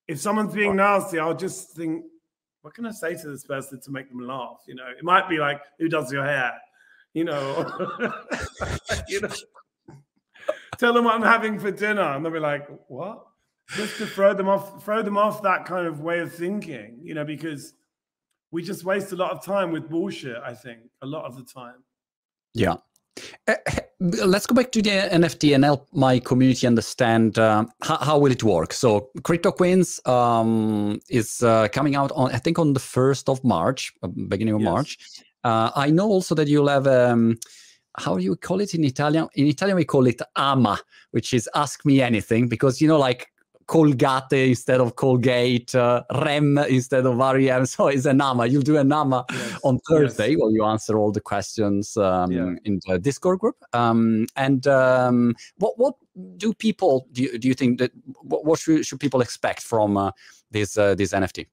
If 0.07 0.19
someone's 0.19 0.53
being 0.53 0.75
nasty, 0.75 1.19
I'll 1.19 1.35
just 1.35 1.71
think, 1.71 2.03
what 2.63 2.73
can 2.73 2.85
I 2.85 2.91
say 2.91 3.13
to 3.15 3.29
this 3.29 3.43
person 3.43 3.79
to 3.81 3.91
make 3.91 4.09
them 4.09 4.25
laugh? 4.25 4.61
You 4.67 4.75
know, 4.75 4.87
it 4.97 5.03
might 5.03 5.27
be 5.29 5.37
like, 5.37 5.61
who 5.77 5.89
does 5.89 6.11
your 6.11 6.23
hair? 6.23 6.53
You 7.13 7.25
know, 7.25 7.69
you 9.09 9.21
know, 9.21 9.29
tell 10.79 10.93
them 10.93 11.03
what 11.03 11.13
I'm 11.13 11.21
having 11.21 11.59
for 11.59 11.71
dinner, 11.71 12.01
and 12.01 12.25
they'll 12.25 12.31
be 12.31 12.39
like, 12.39 12.67
what? 12.87 13.25
Just 13.75 13.97
to 13.97 14.07
throw 14.07 14.33
them 14.33 14.47
off, 14.47 14.83
throw 14.83 15.01
them 15.01 15.17
off 15.17 15.43
that 15.43 15.65
kind 15.65 15.85
of 15.87 15.99
way 15.99 16.19
of 16.19 16.33
thinking, 16.33 16.99
you 17.03 17.13
know, 17.13 17.25
because 17.25 17.73
we 18.51 18.63
just 18.63 18.85
waste 18.85 19.11
a 19.11 19.15
lot 19.15 19.31
of 19.31 19.43
time 19.43 19.71
with 19.71 19.89
bullshit. 19.89 20.37
I 20.37 20.53
think 20.53 20.79
a 21.01 21.05
lot 21.05 21.25
of 21.25 21.35
the 21.35 21.43
time. 21.43 21.83
Yeah, 22.53 22.77
uh, 23.47 23.55
let's 24.03 24.45
go 24.45 24.53
back 24.53 24.71
to 24.73 24.81
the 24.81 24.89
NFT 24.89 25.55
and 25.55 25.63
help 25.63 25.87
my 25.93 26.19
community 26.19 26.67
understand 26.67 27.39
uh, 27.39 27.65
how, 27.81 27.97
how, 27.97 28.17
will 28.17 28.31
it 28.31 28.43
work. 28.43 28.73
So 28.73 29.09
Crypto 29.23 29.51
Queens 29.51 30.01
um, 30.05 30.99
is 31.09 31.41
uh, 31.41 31.69
coming 31.69 31.95
out 31.95 32.11
on 32.11 32.31
I 32.31 32.37
think 32.37 32.59
on 32.59 32.73
the 32.73 32.81
first 32.81 33.29
of 33.29 33.43
March, 33.43 33.93
uh, 34.03 34.07
beginning 34.07 34.55
of 34.55 34.61
yes. 34.61 34.69
March. 34.69 34.97
Uh, 35.43 35.71
I 35.75 35.89
know 35.89 36.07
also 36.07 36.35
that 36.35 36.47
you'll 36.47 36.67
have 36.67 36.85
um, 36.87 37.39
how 37.97 38.17
do 38.17 38.23
you 38.23 38.35
call 38.35 38.59
it 38.59 38.73
in 38.73 38.83
Italian? 38.83 39.29
In 39.35 39.47
Italian 39.47 39.77
we 39.77 39.85
call 39.85 40.05
it 40.07 40.21
ama, 40.35 40.79
which 41.11 41.33
is 41.33 41.49
ask 41.55 41.85
me 41.85 42.01
anything 42.01 42.49
because 42.49 42.81
you 42.81 42.87
know 42.87 42.99
like 42.99 43.29
Colgate 43.67 44.49
instead 44.49 44.79
of 44.79 44.95
Colgate, 44.95 45.73
uh, 45.75 46.03
Rem 46.13 46.57
instead 46.57 47.05
of 47.05 47.17
REM. 47.17 47.65
So 47.73 47.87
it's 47.87 48.05
a 48.05 48.13
NAMA. 48.13 48.47
You'll 48.47 48.61
do 48.61 48.77
a 48.77 48.83
NAMA 48.83 49.25
yes. 49.31 49.59
on 49.63 49.79
Thursday 49.79 50.29
yes. 50.31 50.37
where 50.39 50.51
you 50.51 50.63
answer 50.65 50.97
all 50.97 51.11
the 51.11 51.21
questions 51.21 51.97
um, 51.97 52.31
yeah. 52.31 52.53
in 52.65 52.79
the 52.87 52.99
Discord 52.99 53.39
group. 53.39 53.55
Um, 53.73 54.27
and 54.35 54.67
um, 54.67 55.35
what 55.57 55.77
what 55.77 55.95
do 56.37 56.53
people 56.53 57.07
do 57.11 57.23
you, 57.23 57.37
do 57.37 57.47
you 57.47 57.53
think 57.53 57.79
that 57.79 57.91
what, 58.21 58.45
what 58.45 58.59
should, 58.59 58.85
should 58.85 58.99
people 58.99 59.21
expect 59.21 59.61
from 59.61 59.97
uh, 59.97 60.11
this 60.51 60.77
uh, 60.77 60.95
this 60.95 61.13
NFT? 61.13 61.47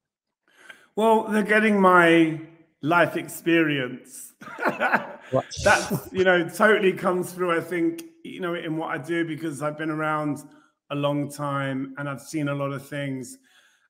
Well, 0.97 1.25
they're 1.25 1.43
getting 1.43 1.81
my 1.81 2.41
life 2.83 3.17
experience. 3.17 4.33
That 5.63 6.09
you 6.11 6.25
know 6.25 6.49
totally 6.49 6.93
comes 6.93 7.33
through. 7.33 7.57
I 7.57 7.61
think 7.61 8.03
you 8.25 8.41
know 8.41 8.55
in 8.55 8.77
what 8.77 8.91
I 8.91 8.99
do 8.99 9.25
because 9.25 9.63
I've 9.63 9.79
been 9.79 9.91
around 9.91 10.43
a 10.91 10.95
long 10.95 11.31
time 11.31 11.95
and 11.99 12.09
I've 12.09 12.21
seen 12.21 12.49
a 12.49 12.55
lot 12.55 12.73
of 12.73 12.87
things, 12.87 13.39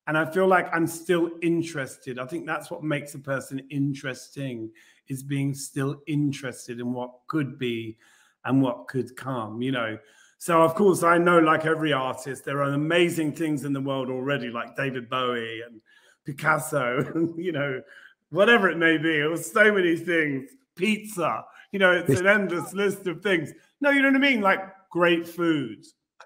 and 0.06 0.16
I 0.16 0.24
feel 0.24 0.46
like 0.46 0.68
I'm 0.72 0.86
still 0.86 1.30
interested. 1.42 2.18
I 2.18 2.26
think 2.26 2.46
that's 2.46 2.70
what 2.70 2.82
makes 2.82 3.14
a 3.14 3.18
person 3.18 3.60
interesting 3.70 4.70
is 5.08 5.22
being 5.22 5.54
still 5.54 6.00
interested 6.06 6.80
in 6.80 6.92
what 6.92 7.10
could 7.26 7.58
be 7.58 7.96
and 8.44 8.62
what 8.62 8.88
could 8.88 9.16
come. 9.16 9.62
You 9.62 9.72
know. 9.72 9.98
So 10.38 10.62
of 10.62 10.74
course 10.74 11.02
I 11.02 11.18
know, 11.18 11.38
like 11.38 11.66
every 11.66 11.92
artist, 11.92 12.46
there 12.46 12.62
are 12.62 12.72
amazing 12.72 13.32
things 13.32 13.64
in 13.64 13.74
the 13.74 13.80
world 13.80 14.08
already, 14.08 14.48
like 14.48 14.74
David 14.74 15.10
Bowie 15.10 15.60
and 15.66 15.82
Picasso, 16.24 17.04
and 17.14 17.36
you 17.44 17.52
know, 17.52 17.82
whatever 18.30 18.70
it 18.70 18.78
may 18.78 18.96
be. 18.96 19.22
Was 19.22 19.50
so 19.50 19.72
many 19.72 19.96
things. 19.96 20.50
Pizza, 20.76 21.44
you 21.72 21.78
know, 21.78 21.92
it's 21.92 22.20
an 22.20 22.26
endless 22.26 22.72
list 22.72 23.06
of 23.06 23.22
things. 23.22 23.52
No, 23.80 23.90
you 23.90 24.00
know 24.02 24.08
what 24.08 24.16
I 24.16 24.30
mean? 24.30 24.40
Like 24.40 24.60
great 24.90 25.28
food. 25.28 25.84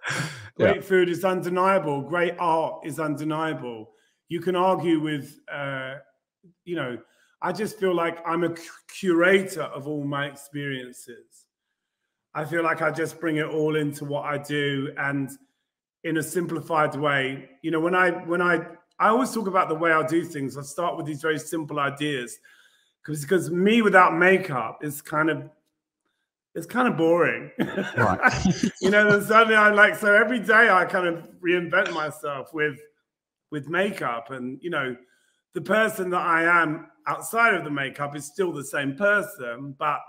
Great 0.56 0.76
yeah. 0.76 0.82
food 0.82 1.08
is 1.08 1.24
undeniable. 1.24 2.00
Great 2.00 2.34
art 2.38 2.80
is 2.84 3.00
undeniable. 3.00 3.90
You 4.28 4.40
can 4.40 4.54
argue 4.56 5.00
with, 5.00 5.38
uh, 5.52 5.96
you 6.64 6.76
know, 6.76 6.98
I 7.42 7.52
just 7.52 7.78
feel 7.78 7.94
like 7.94 8.18
I'm 8.26 8.44
a 8.44 8.54
curator 8.88 9.62
of 9.62 9.86
all 9.86 10.04
my 10.04 10.26
experiences. 10.26 11.46
I 12.34 12.44
feel 12.44 12.62
like 12.62 12.82
I 12.82 12.90
just 12.90 13.20
bring 13.20 13.36
it 13.36 13.46
all 13.46 13.76
into 13.76 14.04
what 14.04 14.24
I 14.24 14.38
do 14.38 14.92
and 14.96 15.30
in 16.04 16.18
a 16.18 16.22
simplified 16.22 16.94
way. 16.94 17.50
You 17.62 17.70
know, 17.70 17.80
when 17.80 17.94
I 17.94 18.10
when 18.10 18.40
I 18.40 18.66
I 18.98 19.08
always 19.08 19.32
talk 19.32 19.48
about 19.48 19.68
the 19.68 19.74
way 19.74 19.92
I 19.92 20.06
do 20.06 20.24
things. 20.24 20.56
I 20.56 20.62
start 20.62 20.96
with 20.96 21.06
these 21.06 21.20
very 21.20 21.38
simple 21.38 21.80
ideas 21.80 22.38
because 23.02 23.22
because 23.22 23.50
me 23.50 23.82
without 23.82 24.16
makeup 24.16 24.78
is 24.82 25.02
kind 25.02 25.30
of 25.30 25.50
it's 26.54 26.66
kind 26.66 26.86
of 26.86 26.96
boring. 26.96 27.50
Right. 27.58 28.44
you 28.80 28.90
know, 28.90 29.10
then 29.10 29.26
suddenly 29.26 29.56
I'm 29.56 29.74
like, 29.74 29.96
so 29.96 30.14
every 30.14 30.38
day 30.38 30.70
I 30.70 30.84
kind 30.84 31.06
of 31.06 31.28
reinvent 31.44 31.92
myself 31.92 32.54
with 32.54 32.78
with 33.50 33.68
makeup. 33.68 34.30
And 34.30 34.58
you 34.62 34.70
know, 34.70 34.96
the 35.54 35.60
person 35.60 36.10
that 36.10 36.20
I 36.20 36.44
am 36.44 36.88
outside 37.06 37.54
of 37.54 37.64
the 37.64 37.70
makeup 37.70 38.16
is 38.16 38.24
still 38.24 38.52
the 38.52 38.64
same 38.64 38.96
person, 38.96 39.74
but 39.78 40.00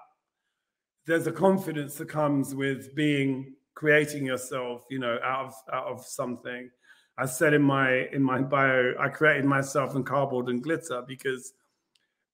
there's 1.05 1.27
a 1.27 1.31
confidence 1.31 1.95
that 1.95 2.09
comes 2.09 2.55
with 2.55 2.95
being 2.95 3.53
creating 3.75 4.25
yourself, 4.25 4.83
you 4.89 4.99
know, 4.99 5.17
out 5.23 5.47
of 5.47 5.53
out 5.73 5.87
of 5.87 6.05
something. 6.05 6.69
I 7.17 7.25
said 7.25 7.53
in 7.53 7.61
my 7.61 8.07
in 8.11 8.21
my 8.21 8.41
bio, 8.41 8.93
I 8.99 9.09
created 9.09 9.45
myself 9.45 9.95
in 9.95 10.03
cardboard 10.03 10.49
and 10.49 10.61
glitter 10.61 11.03
because 11.07 11.53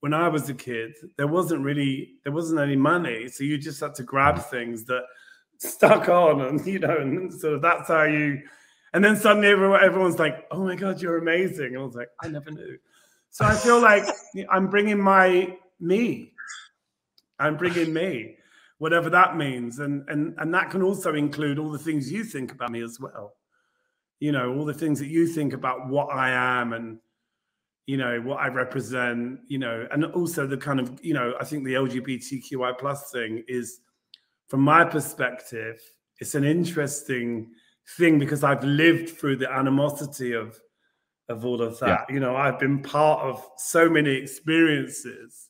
when 0.01 0.13
I 0.13 0.27
was 0.27 0.49
a 0.49 0.53
kid, 0.53 0.93
there 1.17 1.27
wasn't 1.27 1.63
really 1.63 2.15
there 2.23 2.33
wasn't 2.33 2.59
any 2.59 2.75
money, 2.75 3.27
so 3.29 3.43
you 3.43 3.57
just 3.57 3.79
had 3.79 3.95
to 3.95 4.03
grab 4.03 4.39
things 4.39 4.83
that 4.85 5.03
stuck 5.57 6.09
on, 6.09 6.41
and 6.41 6.65
you 6.65 6.79
know, 6.79 6.97
and 6.97 7.33
sort 7.33 7.53
of 7.53 7.61
that's 7.61 7.87
how 7.87 8.03
you. 8.03 8.41
And 8.93 9.05
then 9.05 9.15
suddenly 9.15 9.47
everyone, 9.47 9.83
everyone's 9.83 10.19
like, 10.19 10.47
"Oh 10.51 10.65
my 10.65 10.75
god, 10.75 11.01
you're 11.01 11.17
amazing!" 11.17 11.67
And 11.67 11.77
I 11.77 11.83
was 11.83 11.95
like, 11.95 12.09
"I 12.21 12.27
never 12.27 12.51
knew." 12.51 12.77
So 13.29 13.45
I 13.45 13.55
feel 13.55 13.79
like 13.79 14.03
I'm 14.51 14.69
bringing 14.69 14.99
my 14.99 15.55
me. 15.79 16.33
I'm 17.39 17.57
bringing 17.57 17.93
me, 17.93 18.35
whatever 18.79 19.09
that 19.11 19.37
means, 19.37 19.79
and 19.79 20.03
and 20.09 20.35
and 20.39 20.53
that 20.53 20.71
can 20.71 20.81
also 20.81 21.13
include 21.13 21.57
all 21.57 21.71
the 21.71 21.79
things 21.79 22.11
you 22.11 22.23
think 22.23 22.51
about 22.51 22.71
me 22.71 22.83
as 22.83 22.99
well 22.99 23.33
you 24.21 24.31
know 24.31 24.55
all 24.55 24.63
the 24.63 24.73
things 24.73 24.99
that 24.99 25.07
you 25.07 25.27
think 25.27 25.51
about 25.51 25.89
what 25.89 26.07
i 26.15 26.29
am 26.29 26.71
and 26.71 26.99
you 27.85 27.97
know 27.97 28.19
what 28.21 28.37
i 28.39 28.47
represent 28.47 29.39
you 29.47 29.57
know 29.57 29.87
and 29.91 30.05
also 30.05 30.45
the 30.45 30.57
kind 30.57 30.79
of 30.79 30.99
you 31.03 31.13
know 31.13 31.33
i 31.39 31.43
think 31.43 31.63
the 31.63 31.73
lgbtqi 31.73 32.77
plus 32.79 33.11
thing 33.11 33.43
is 33.47 33.79
from 34.47 34.61
my 34.61 34.83
perspective 34.83 35.81
it's 36.19 36.35
an 36.35 36.43
interesting 36.43 37.51
thing 37.97 38.19
because 38.19 38.43
i've 38.43 38.63
lived 38.63 39.09
through 39.09 39.35
the 39.35 39.51
animosity 39.51 40.33
of 40.33 40.59
of 41.31 41.45
all 41.45 41.61
of 41.61 41.79
that. 41.79 42.05
Yeah. 42.07 42.13
you 42.13 42.19
know 42.19 42.35
i've 42.35 42.59
been 42.59 42.81
part 42.81 43.21
of 43.21 43.43
so 43.57 43.89
many 43.89 44.11
experiences. 44.11 45.47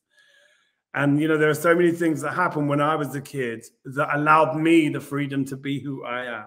And 0.93 1.19
you 1.21 1.27
know 1.27 1.37
there 1.37 1.49
are 1.49 1.53
so 1.53 1.73
many 1.73 1.91
things 1.91 2.21
that 2.21 2.33
happened 2.33 2.69
when 2.69 2.81
i 2.81 2.95
was 2.95 3.15
a 3.15 3.21
kid 3.21 3.65
that 3.85 4.15
allowed 4.15 4.57
me 4.57 4.89
the 4.89 4.99
freedom 4.99 5.45
to 5.45 5.57
be 5.57 5.79
who 5.79 6.03
i 6.03 6.25
am. 6.25 6.45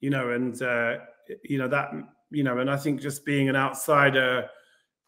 You 0.00 0.10
know, 0.10 0.30
and 0.30 0.60
uh, 0.60 0.98
you 1.42 1.58
know 1.58 1.68
that 1.68 1.90
you 2.36 2.44
know, 2.44 2.58
and 2.58 2.70
I 2.70 2.76
think 2.76 3.00
just 3.00 3.24
being 3.24 3.48
an 3.48 3.56
outsider, 3.56 4.50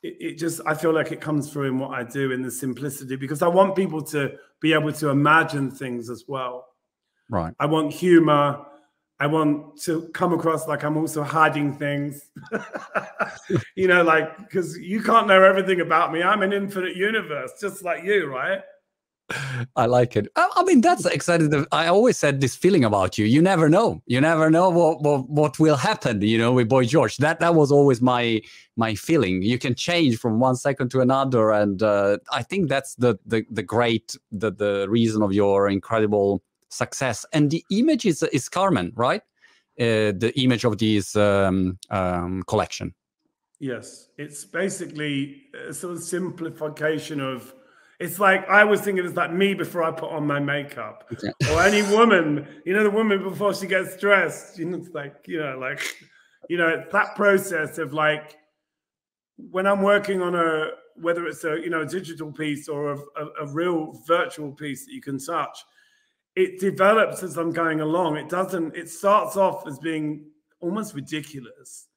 it, 0.02 0.16
it, 0.18 0.38
just 0.38 0.62
I 0.64 0.74
feel 0.74 0.92
like 0.92 1.12
it 1.12 1.20
comes 1.20 1.52
through 1.52 1.66
in 1.68 1.78
what 1.78 1.90
I 1.90 2.02
do 2.02 2.32
in 2.32 2.40
the 2.40 2.50
simplicity 2.50 3.16
because 3.16 3.42
I 3.42 3.48
want 3.48 3.76
people 3.76 4.02
to 4.04 4.32
be 4.60 4.72
able 4.72 4.92
to 4.94 5.10
imagine 5.10 5.70
things 5.70 6.08
as 6.08 6.24
well. 6.26 6.66
Right. 7.28 7.52
I 7.60 7.66
want 7.66 7.92
humor. 7.92 8.64
I 9.20 9.26
want 9.26 9.78
to 9.82 10.08
come 10.14 10.32
across 10.32 10.66
like 10.68 10.84
I'm 10.84 10.96
also 10.96 11.22
hiding 11.22 11.76
things, 11.76 12.30
you 13.74 13.88
know, 13.88 14.02
like 14.02 14.38
because 14.38 14.78
you 14.78 15.02
can't 15.02 15.26
know 15.26 15.42
everything 15.42 15.80
about 15.80 16.12
me. 16.12 16.22
I'm 16.22 16.42
an 16.42 16.52
infinite 16.52 16.96
universe, 16.96 17.52
just 17.60 17.82
like 17.82 18.04
you, 18.04 18.26
right? 18.26 18.60
I 19.76 19.86
like 19.86 20.16
it. 20.16 20.28
I, 20.36 20.62
mean, 20.64 20.80
that's 20.80 21.04
exciting. 21.04 21.66
I 21.70 21.88
always 21.88 22.16
said 22.16 22.40
this 22.40 22.56
feeling 22.56 22.84
about 22.84 23.18
you. 23.18 23.26
You 23.26 23.42
never 23.42 23.68
know. 23.68 24.02
You 24.06 24.20
never 24.20 24.50
know 24.50 24.70
what, 24.70 25.02
what 25.02 25.28
what 25.28 25.58
will 25.58 25.76
happen. 25.76 26.22
You 26.22 26.38
know, 26.38 26.52
with 26.52 26.68
Boy 26.68 26.86
George. 26.86 27.18
That 27.18 27.40
that 27.40 27.54
was 27.54 27.70
always 27.70 28.00
my 28.00 28.40
my 28.76 28.94
feeling. 28.94 29.42
You 29.42 29.58
can 29.58 29.74
change 29.74 30.18
from 30.18 30.40
one 30.40 30.56
second 30.56 30.90
to 30.90 31.00
another, 31.00 31.50
and 31.50 31.82
uh, 31.82 32.18
I 32.32 32.42
think 32.42 32.68
that's 32.68 32.94
the 32.94 33.18
the 33.26 33.44
the 33.50 33.62
great 33.62 34.16
the 34.32 34.50
the 34.50 34.86
reason 34.88 35.22
of 35.22 35.32
your 35.32 35.68
incredible 35.68 36.42
success. 36.70 37.26
And 37.32 37.50
the 37.50 37.64
image 37.70 38.06
is 38.06 38.22
is 38.22 38.48
Carmen, 38.48 38.92
right? 38.96 39.22
Uh, 39.78 40.10
the 40.16 40.32
image 40.36 40.64
of 40.64 40.78
this 40.78 41.14
um, 41.16 41.78
um, 41.90 42.42
collection. 42.48 42.94
Yes, 43.60 44.08
it's 44.16 44.44
basically 44.44 45.42
a 45.68 45.74
sort 45.74 45.94
of 45.94 46.02
simplification 46.02 47.20
of 47.20 47.52
it's 48.00 48.20
like 48.20 48.48
I 48.48 48.64
was 48.64 48.80
thinking 48.80 49.04
it's 49.04 49.16
like 49.16 49.32
me 49.32 49.54
before 49.54 49.82
I 49.82 49.90
put 49.90 50.10
on 50.10 50.26
my 50.26 50.38
makeup, 50.38 51.04
okay. 51.12 51.32
or 51.50 51.62
any 51.62 51.82
woman. 51.82 52.46
You 52.64 52.74
know, 52.74 52.84
the 52.84 52.90
woman 52.90 53.22
before 53.22 53.54
she 53.54 53.66
gets 53.66 53.96
dressed. 53.96 54.58
You 54.58 54.66
know, 54.66 54.78
it's 54.78 54.90
like 54.94 55.24
you 55.26 55.40
know, 55.40 55.58
like 55.58 55.80
you 56.48 56.56
know, 56.56 56.84
that 56.92 57.16
process 57.16 57.78
of 57.78 57.92
like 57.92 58.36
when 59.36 59.66
I'm 59.66 59.82
working 59.82 60.22
on 60.22 60.34
a 60.34 60.70
whether 60.94 61.26
it's 61.26 61.42
a 61.44 61.58
you 61.60 61.70
know 61.70 61.82
a 61.82 61.86
digital 61.86 62.32
piece 62.32 62.68
or 62.68 62.92
a, 62.92 62.98
a, 63.16 63.26
a 63.42 63.46
real 63.52 64.00
virtual 64.06 64.52
piece 64.52 64.86
that 64.86 64.92
you 64.92 65.00
can 65.00 65.18
touch, 65.18 65.58
it 66.36 66.60
develops 66.60 67.24
as 67.24 67.36
I'm 67.36 67.50
going 67.50 67.80
along. 67.80 68.16
It 68.16 68.28
doesn't. 68.28 68.76
It 68.76 68.88
starts 68.88 69.36
off 69.36 69.66
as 69.66 69.78
being 69.80 70.26
almost 70.60 70.94
ridiculous. 70.94 71.88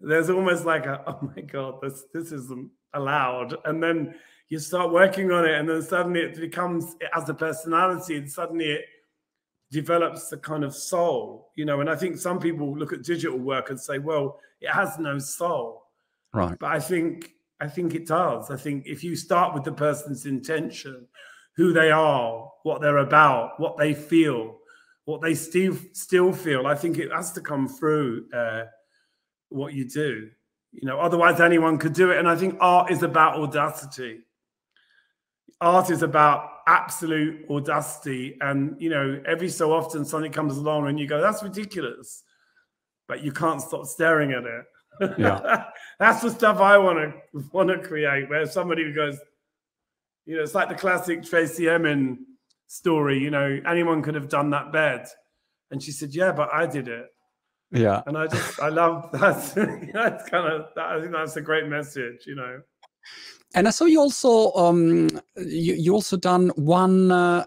There's 0.00 0.28
almost 0.28 0.64
like 0.64 0.86
a 0.86 1.04
oh 1.06 1.30
my 1.36 1.42
god, 1.42 1.80
this 1.82 2.02
this 2.12 2.32
isn't 2.32 2.68
allowed, 2.94 3.54
and 3.64 3.80
then 3.80 4.16
you 4.48 4.58
start 4.58 4.92
working 4.92 5.32
on 5.32 5.44
it 5.44 5.54
and 5.54 5.68
then 5.68 5.82
suddenly 5.82 6.20
it 6.20 6.36
becomes 6.36 6.96
it 7.00 7.08
has 7.12 7.28
a 7.28 7.34
personality 7.34 8.16
and 8.16 8.30
suddenly 8.30 8.66
it 8.66 8.84
develops 9.70 10.28
the 10.28 10.36
kind 10.36 10.64
of 10.64 10.74
soul 10.74 11.50
you 11.56 11.64
know? 11.64 11.80
And 11.80 11.90
i 11.90 11.96
think 11.96 12.16
some 12.18 12.38
people 12.38 12.76
look 12.76 12.92
at 12.92 13.02
digital 13.02 13.38
work 13.38 13.70
and 13.70 13.80
say 13.80 13.98
well 13.98 14.38
it 14.60 14.70
has 14.70 14.98
no 14.98 15.18
soul. 15.18 15.82
Right. 16.32 16.58
But 16.58 16.72
i 16.72 16.80
think 16.80 17.32
i 17.60 17.68
think 17.68 17.94
it 17.94 18.06
does. 18.06 18.50
I 18.50 18.56
think 18.56 18.86
if 18.86 19.02
you 19.02 19.16
start 19.16 19.54
with 19.54 19.64
the 19.64 19.72
person's 19.72 20.26
intention 20.26 21.06
who 21.56 21.72
they 21.72 21.90
are 21.90 22.50
what 22.62 22.80
they're 22.80 22.98
about 22.98 23.58
what 23.58 23.76
they 23.78 23.94
feel 23.94 24.58
what 25.04 25.22
they 25.22 25.34
still 25.34 25.76
still 25.92 26.32
feel 26.32 26.66
i 26.66 26.74
think 26.74 26.98
it 26.98 27.10
has 27.12 27.32
to 27.32 27.40
come 27.40 27.68
through 27.68 28.26
uh, 28.34 28.64
what 29.48 29.72
you 29.72 29.88
do 29.88 30.28
you 30.72 30.86
know? 30.86 31.00
Otherwise 31.00 31.40
anyone 31.40 31.78
could 31.78 31.94
do 31.94 32.10
it. 32.10 32.18
And 32.18 32.28
i 32.28 32.36
think 32.36 32.56
art 32.60 32.90
is 32.90 33.02
about 33.02 33.38
audacity 33.38 34.20
art 35.60 35.90
is 35.90 36.02
about 36.02 36.50
absolute 36.66 37.46
audacity. 37.50 38.36
And, 38.40 38.76
you 38.80 38.90
know, 38.90 39.20
every 39.26 39.48
so 39.48 39.72
often 39.72 40.04
something 40.04 40.32
comes 40.32 40.56
along 40.56 40.88
and 40.88 40.98
you 40.98 41.06
go, 41.06 41.20
that's 41.20 41.42
ridiculous. 41.42 42.22
But 43.08 43.22
you 43.22 43.32
can't 43.32 43.62
stop 43.62 43.86
staring 43.86 44.32
at 44.32 44.44
it. 44.44 45.18
Yeah. 45.18 45.64
that's 45.98 46.22
the 46.22 46.30
stuff 46.30 46.58
I 46.60 46.78
want 46.78 46.98
to 46.98 47.44
want 47.52 47.68
to 47.68 47.78
create, 47.78 48.28
where 48.28 48.46
somebody 48.46 48.92
goes, 48.92 49.18
you 50.24 50.36
know, 50.36 50.42
it's 50.42 50.54
like 50.54 50.68
the 50.68 50.74
classic 50.74 51.22
Tracey 51.22 51.68
Emin 51.68 52.26
story, 52.66 53.18
you 53.18 53.30
know, 53.30 53.60
anyone 53.66 54.02
could 54.02 54.14
have 54.14 54.28
done 54.28 54.50
that 54.50 54.72
bed. 54.72 55.06
And 55.70 55.82
she 55.82 55.92
said, 55.92 56.14
Yeah, 56.14 56.32
but 56.32 56.52
I 56.52 56.66
did 56.66 56.88
it. 56.88 57.06
Yeah. 57.70 58.02
And 58.06 58.16
I 58.16 58.26
just 58.26 58.60
I 58.60 58.68
love 58.68 59.10
that. 59.12 59.90
that's 59.92 60.28
kind 60.28 60.52
of 60.52 60.66
that, 60.74 60.86
I 60.86 61.00
think 61.00 61.12
that's 61.12 61.36
a 61.36 61.40
great 61.40 61.66
message, 61.66 62.26
you 62.26 62.34
know. 62.34 62.60
And 63.54 63.66
I 63.66 63.70
saw 63.70 63.84
you 63.84 64.00
also 64.00 64.52
um, 64.52 65.08
you, 65.36 65.74
you 65.74 65.94
also 65.94 66.16
done 66.16 66.50
one 66.56 67.10
uh, 67.10 67.44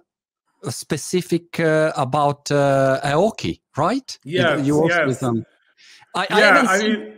specific 0.70 1.60
uh, 1.60 1.92
about 1.96 2.52
uh, 2.52 3.00
Aoki, 3.04 3.62
right? 3.78 4.18
Yeah, 4.24 4.58
you 4.58 4.88
yes. 4.88 5.22
Um, 5.22 5.46
I, 6.16 6.28
yeah, 6.30 6.66
I, 6.68 6.76
I 6.76 6.80
mean, 6.80 7.14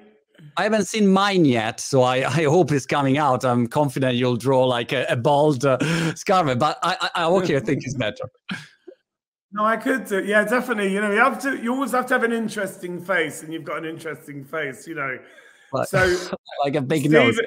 I 0.58 0.64
haven't 0.64 0.86
seen 0.86 1.08
mine 1.08 1.46
yet, 1.46 1.80
so 1.80 2.02
I, 2.02 2.18
I 2.18 2.44
hope 2.44 2.72
it's 2.72 2.86
coming 2.86 3.18
out. 3.18 3.46
I'm 3.46 3.68
confident 3.68 4.16
you'll 4.16 4.38
draw 4.38 4.66
like 4.66 4.92
a, 4.92 5.06
a 5.08 5.16
bald 5.16 5.66
uh, 5.66 5.78
Scarman, 6.16 6.60
but 6.60 6.78
I, 6.84 7.10
I, 7.16 7.26
okay, 7.26 7.56
I 7.56 7.60
think 7.62 7.84
it's 7.86 7.96
better. 7.96 8.26
No, 9.54 9.66
I 9.66 9.78
could 9.78 10.06
do. 10.06 10.24
Yeah, 10.24 10.44
definitely. 10.44 10.94
You 10.94 11.02
know, 11.02 11.12
you 11.12 11.20
have 11.20 11.42
to. 11.42 11.58
You 11.62 11.74
always 11.74 11.92
have 11.92 12.06
to 12.08 12.14
have 12.14 12.24
an 12.24 12.32
interesting 12.32 13.04
face, 13.04 13.44
and 13.44 13.54
you've 13.54 13.66
got 13.66 13.80
an 13.80 13.86
interesting 13.86 14.46
face. 14.46 14.88
You 14.88 14.96
know, 14.96 15.20
so 15.86 16.18
like 16.64 16.76
a 16.76 16.82
big 16.82 17.02
Steve, 17.02 17.12
nose. 17.12 17.40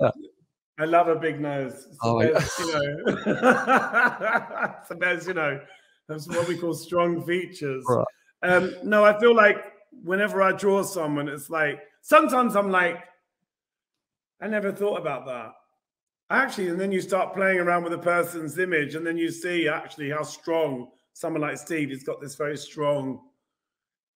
I 0.80 0.86
love 0.86 1.08
a 1.08 1.16
big 1.16 1.38
nose. 1.40 1.86
It's 1.90 1.98
oh, 2.02 2.20
best, 2.20 2.58
you 2.58 2.72
know, 2.72 3.04
it's 4.78 4.88
the 4.88 4.96
best. 4.98 5.28
You 5.28 5.34
know, 5.34 5.60
that's 6.08 6.26
what 6.26 6.48
we 6.48 6.56
call 6.56 6.72
strong 6.72 7.22
features. 7.22 7.84
Right. 7.86 8.06
Um, 8.42 8.74
no, 8.82 9.04
I 9.04 9.20
feel 9.20 9.36
like 9.36 9.58
whenever 10.02 10.40
I 10.40 10.52
draw 10.52 10.82
someone, 10.82 11.28
it's 11.28 11.50
like 11.50 11.80
sometimes 12.00 12.56
I'm 12.56 12.70
like, 12.70 12.96
I 14.40 14.48
never 14.48 14.72
thought 14.72 14.98
about 14.98 15.26
that. 15.26 15.52
Actually, 16.30 16.68
and 16.68 16.80
then 16.80 16.92
you 16.92 17.02
start 17.02 17.34
playing 17.34 17.58
around 17.58 17.84
with 17.84 17.92
a 17.92 17.98
person's 17.98 18.58
image, 18.58 18.94
and 18.94 19.06
then 19.06 19.18
you 19.18 19.30
see 19.30 19.68
actually 19.68 20.08
how 20.08 20.22
strong 20.22 20.88
someone 21.12 21.42
like 21.42 21.58
Steve 21.58 21.90
has 21.90 22.04
got 22.04 22.22
this 22.22 22.36
very 22.36 22.56
strong 22.56 23.20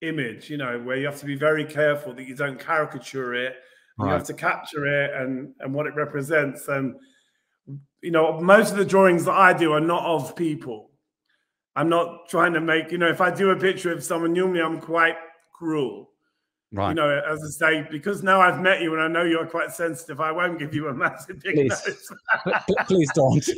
image, 0.00 0.48
you 0.48 0.56
know, 0.56 0.80
where 0.80 0.96
you 0.96 1.04
have 1.04 1.20
to 1.20 1.26
be 1.26 1.34
very 1.34 1.66
careful 1.66 2.14
that 2.14 2.26
you 2.26 2.34
don't 2.34 2.58
caricature 2.58 3.34
it. 3.34 3.56
Right. 3.96 4.08
You 4.08 4.12
have 4.14 4.24
to 4.24 4.34
capture 4.34 4.86
it 4.86 5.14
and 5.14 5.54
and 5.60 5.72
what 5.72 5.86
it 5.86 5.94
represents. 5.94 6.68
And 6.68 6.96
you 8.02 8.10
know, 8.10 8.40
most 8.40 8.72
of 8.72 8.76
the 8.76 8.84
drawings 8.84 9.24
that 9.24 9.34
I 9.34 9.52
do 9.52 9.72
are 9.72 9.80
not 9.80 10.04
of 10.04 10.36
people. 10.36 10.90
I'm 11.76 11.88
not 11.88 12.28
trying 12.28 12.52
to 12.52 12.60
make, 12.60 12.92
you 12.92 12.98
know, 12.98 13.08
if 13.08 13.20
I 13.20 13.34
do 13.34 13.50
a 13.50 13.56
picture 13.56 13.92
of 13.92 14.04
someone, 14.04 14.32
normally 14.32 14.60
I'm 14.60 14.80
quite 14.80 15.16
cruel. 15.52 16.10
Right. 16.70 16.90
You 16.90 16.94
know, 16.96 17.22
as 17.28 17.40
I 17.42 17.48
say, 17.48 17.88
because 17.90 18.22
now 18.22 18.40
I've 18.40 18.60
met 18.60 18.82
you 18.82 18.94
and 18.94 19.02
I 19.02 19.08
know 19.08 19.24
you're 19.24 19.46
quite 19.46 19.70
sensitive, 19.70 20.20
I 20.20 20.32
won't 20.32 20.58
give 20.58 20.74
you 20.74 20.88
a 20.88 20.94
massive 21.04 21.40
big 21.40 21.54
please. 21.54 21.86
nose. 21.86 22.62
please 22.86 23.10
don't. 23.14 23.48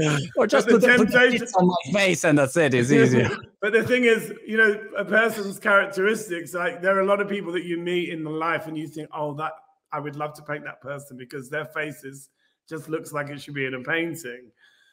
or 0.36 0.46
just 0.46 0.68
put, 0.68 0.80
the 0.80 0.86
temptation 0.86 1.46
put 1.46 1.54
on 1.54 1.66
my 1.66 1.92
face 1.92 2.24
and 2.24 2.38
that's 2.38 2.56
it. 2.56 2.74
It's 2.74 2.90
easier. 2.92 3.30
But 3.60 3.72
the 3.72 3.82
thing 3.82 4.04
is, 4.04 4.32
you 4.46 4.56
know, 4.56 4.80
a 4.96 5.04
person's 5.04 5.58
characteristics, 5.58 6.54
like 6.54 6.80
there 6.80 6.96
are 6.96 7.00
a 7.00 7.06
lot 7.06 7.20
of 7.20 7.28
people 7.28 7.52
that 7.52 7.64
you 7.64 7.76
meet 7.76 8.10
in 8.10 8.22
the 8.22 8.30
life 8.30 8.66
and 8.66 8.78
you 8.78 8.86
think, 8.86 9.08
oh, 9.12 9.34
that 9.34 9.52
I 9.92 9.98
would 9.98 10.16
love 10.16 10.34
to 10.34 10.42
paint 10.42 10.64
that 10.64 10.80
person 10.80 11.16
because 11.16 11.50
their 11.50 11.64
faces 11.66 12.30
just 12.68 12.88
looks 12.88 13.12
like 13.12 13.30
it 13.30 13.40
should 13.40 13.54
be 13.54 13.66
in 13.66 13.74
a 13.74 13.82
painting. 13.82 14.50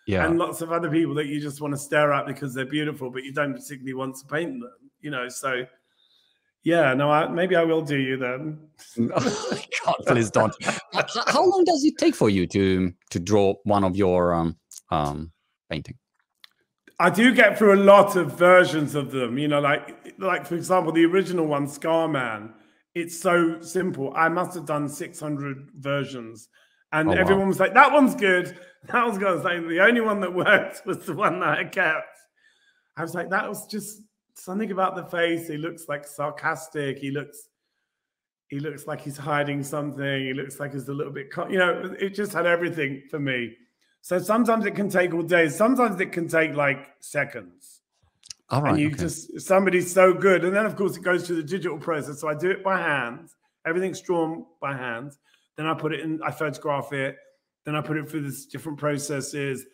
Yeah. 0.08 0.26
And 0.26 0.38
lots 0.38 0.62
of 0.62 0.72
other 0.72 0.90
people 0.90 1.14
that 1.16 1.28
you 1.28 1.40
just 1.40 1.62
want 1.62 1.74
to 1.74 1.78
stare 1.80 2.14
at 2.14 2.26
because 2.26 2.54
they're 2.54 2.66
beautiful, 2.66 3.10
but 3.10 3.24
you 3.24 3.34
don't 3.34 3.54
particularly 3.54 3.94
want 3.94 4.16
to 4.18 4.26
paint 4.26 4.60
them, 4.62 4.92
you 5.02 5.12
know. 5.12 5.30
So 5.30 5.66
yeah, 6.64 6.96
no, 6.96 7.12
I, 7.12 7.28
maybe 7.28 7.56
I 7.56 7.64
will 7.64 7.84
do 7.84 7.98
you 7.98 8.18
then. 8.18 8.60
oh, 9.16 9.60
God, 9.86 9.96
please 10.08 10.32
don't. 10.32 10.54
How 11.28 11.46
long 11.46 11.64
does 11.64 11.84
it 11.84 11.98
take 12.00 12.16
for 12.16 12.30
you 12.30 12.48
to 12.48 12.92
to 13.12 13.20
draw 13.20 13.54
one 13.64 13.84
of 13.84 13.96
your 13.96 14.34
um, 14.34 14.58
um, 14.90 15.32
painting? 15.70 15.96
I 17.00 17.10
do 17.10 17.34
get 17.34 17.58
through 17.58 17.76
a 17.76 17.84
lot 17.84 18.16
of 18.16 18.38
versions 18.38 18.96
of 18.96 19.12
them. 19.12 19.38
You 19.38 19.48
know, 19.48 19.60
like 19.60 20.14
like 20.18 20.46
for 20.46 20.56
example, 20.56 20.92
the 20.92 21.06
original 21.06 21.46
one, 21.46 21.68
Scarman. 21.68 22.54
It's 22.94 23.20
so 23.20 23.60
simple. 23.60 24.14
I 24.16 24.30
must 24.30 24.54
have 24.56 24.66
done 24.66 24.88
six 24.88 25.20
hundred 25.20 25.70
versions, 25.76 26.48
and 26.94 27.10
oh, 27.10 27.14
everyone 27.14 27.44
wow. 27.44 27.50
was 27.50 27.60
like, 27.60 27.74
"That 27.74 27.92
one's 27.92 28.16
good. 28.16 28.58
That 28.88 29.04
one's 29.04 29.18
good." 29.18 29.34
Was 29.34 29.44
the 29.44 29.80
only 29.80 30.02
one 30.02 30.20
that 30.20 30.32
worked 30.32 30.86
was 30.86 31.00
the 31.08 31.16
one 31.16 31.40
that 31.40 31.58
I 31.58 31.64
kept. 31.64 32.20
I 32.96 33.02
was 33.02 33.16
like, 33.16 33.32
"That 33.32 33.50
was 33.50 33.66
just 33.66 34.04
something 34.36 34.72
about 34.72 34.96
the 34.96 35.06
face. 35.06 35.48
He 35.48 35.58
looks 35.58 35.90
like 35.90 36.06
sarcastic. 36.06 37.00
He 37.00 37.10
looks 37.10 37.50
he 38.50 38.60
looks 38.60 38.86
like 38.88 39.02
he's 39.02 39.18
hiding 39.18 39.64
something. 39.64 40.26
He 40.26 40.34
looks 40.34 40.60
like 40.60 40.74
he's 40.74 40.88
a 40.88 40.94
little 40.94 41.12
bit, 41.12 41.28
you 41.50 41.58
know, 41.58 41.96
it 42.00 42.12
just 42.12 42.32
had 42.32 42.46
everything 42.46 43.04
for 43.10 43.20
me. 43.20 43.56
So 44.06 44.20
sometimes 44.20 44.68
it 44.68 44.76
can 44.76 44.88
take 44.88 45.16
all 45.16 45.24
days. 45.24 45.56
Sometimes 45.56 46.00
it 46.00 46.12
can 46.12 46.28
take 46.28 46.54
like 46.54 46.94
seconds. 47.00 47.82
All 48.52 48.62
right. 48.62 48.74
And 48.74 48.80
you 48.80 48.90
okay. 48.90 48.98
just, 48.98 49.42
somebody's 49.42 49.92
so 49.92 50.14
good. 50.14 50.46
And 50.46 50.56
then, 50.56 50.64
of 50.64 50.76
course, 50.76 50.96
it 50.96 51.02
goes 51.02 51.26
through 51.26 51.38
the 51.38 51.44
digital 51.44 51.80
process. 51.80 52.22
So 52.22 52.28
I 52.28 52.36
do 52.36 52.52
it 52.52 52.64
by 52.64 52.78
hand. 52.78 53.30
Everything's 53.66 54.00
drawn 54.02 54.46
by 54.62 54.78
hand. 54.78 55.14
Then 55.56 55.66
I 55.66 55.74
put 55.74 55.92
it 55.92 56.02
in, 56.02 56.22
I 56.22 56.30
photograph 56.30 56.94
it. 56.94 57.18
Then 57.64 57.76
I 57.76 57.82
put 57.82 57.98
it 57.98 58.08
through 58.08 58.22
this 58.30 58.46
different 58.46 58.78
processes. 58.78 59.66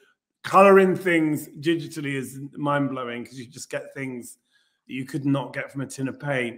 Coloring 0.46 0.96
things 0.96 1.50
digitally 1.60 2.14
is 2.14 2.40
mind 2.56 2.90
blowing 2.92 3.24
because 3.24 3.38
you 3.38 3.48
just 3.48 3.70
get 3.70 3.94
things 3.94 4.38
that 4.88 4.94
you 4.94 5.04
could 5.04 5.26
not 5.26 5.52
get 5.52 5.74
from 5.74 5.82
a 5.82 5.86
tin 5.86 6.08
of 6.08 6.22
paint 6.22 6.58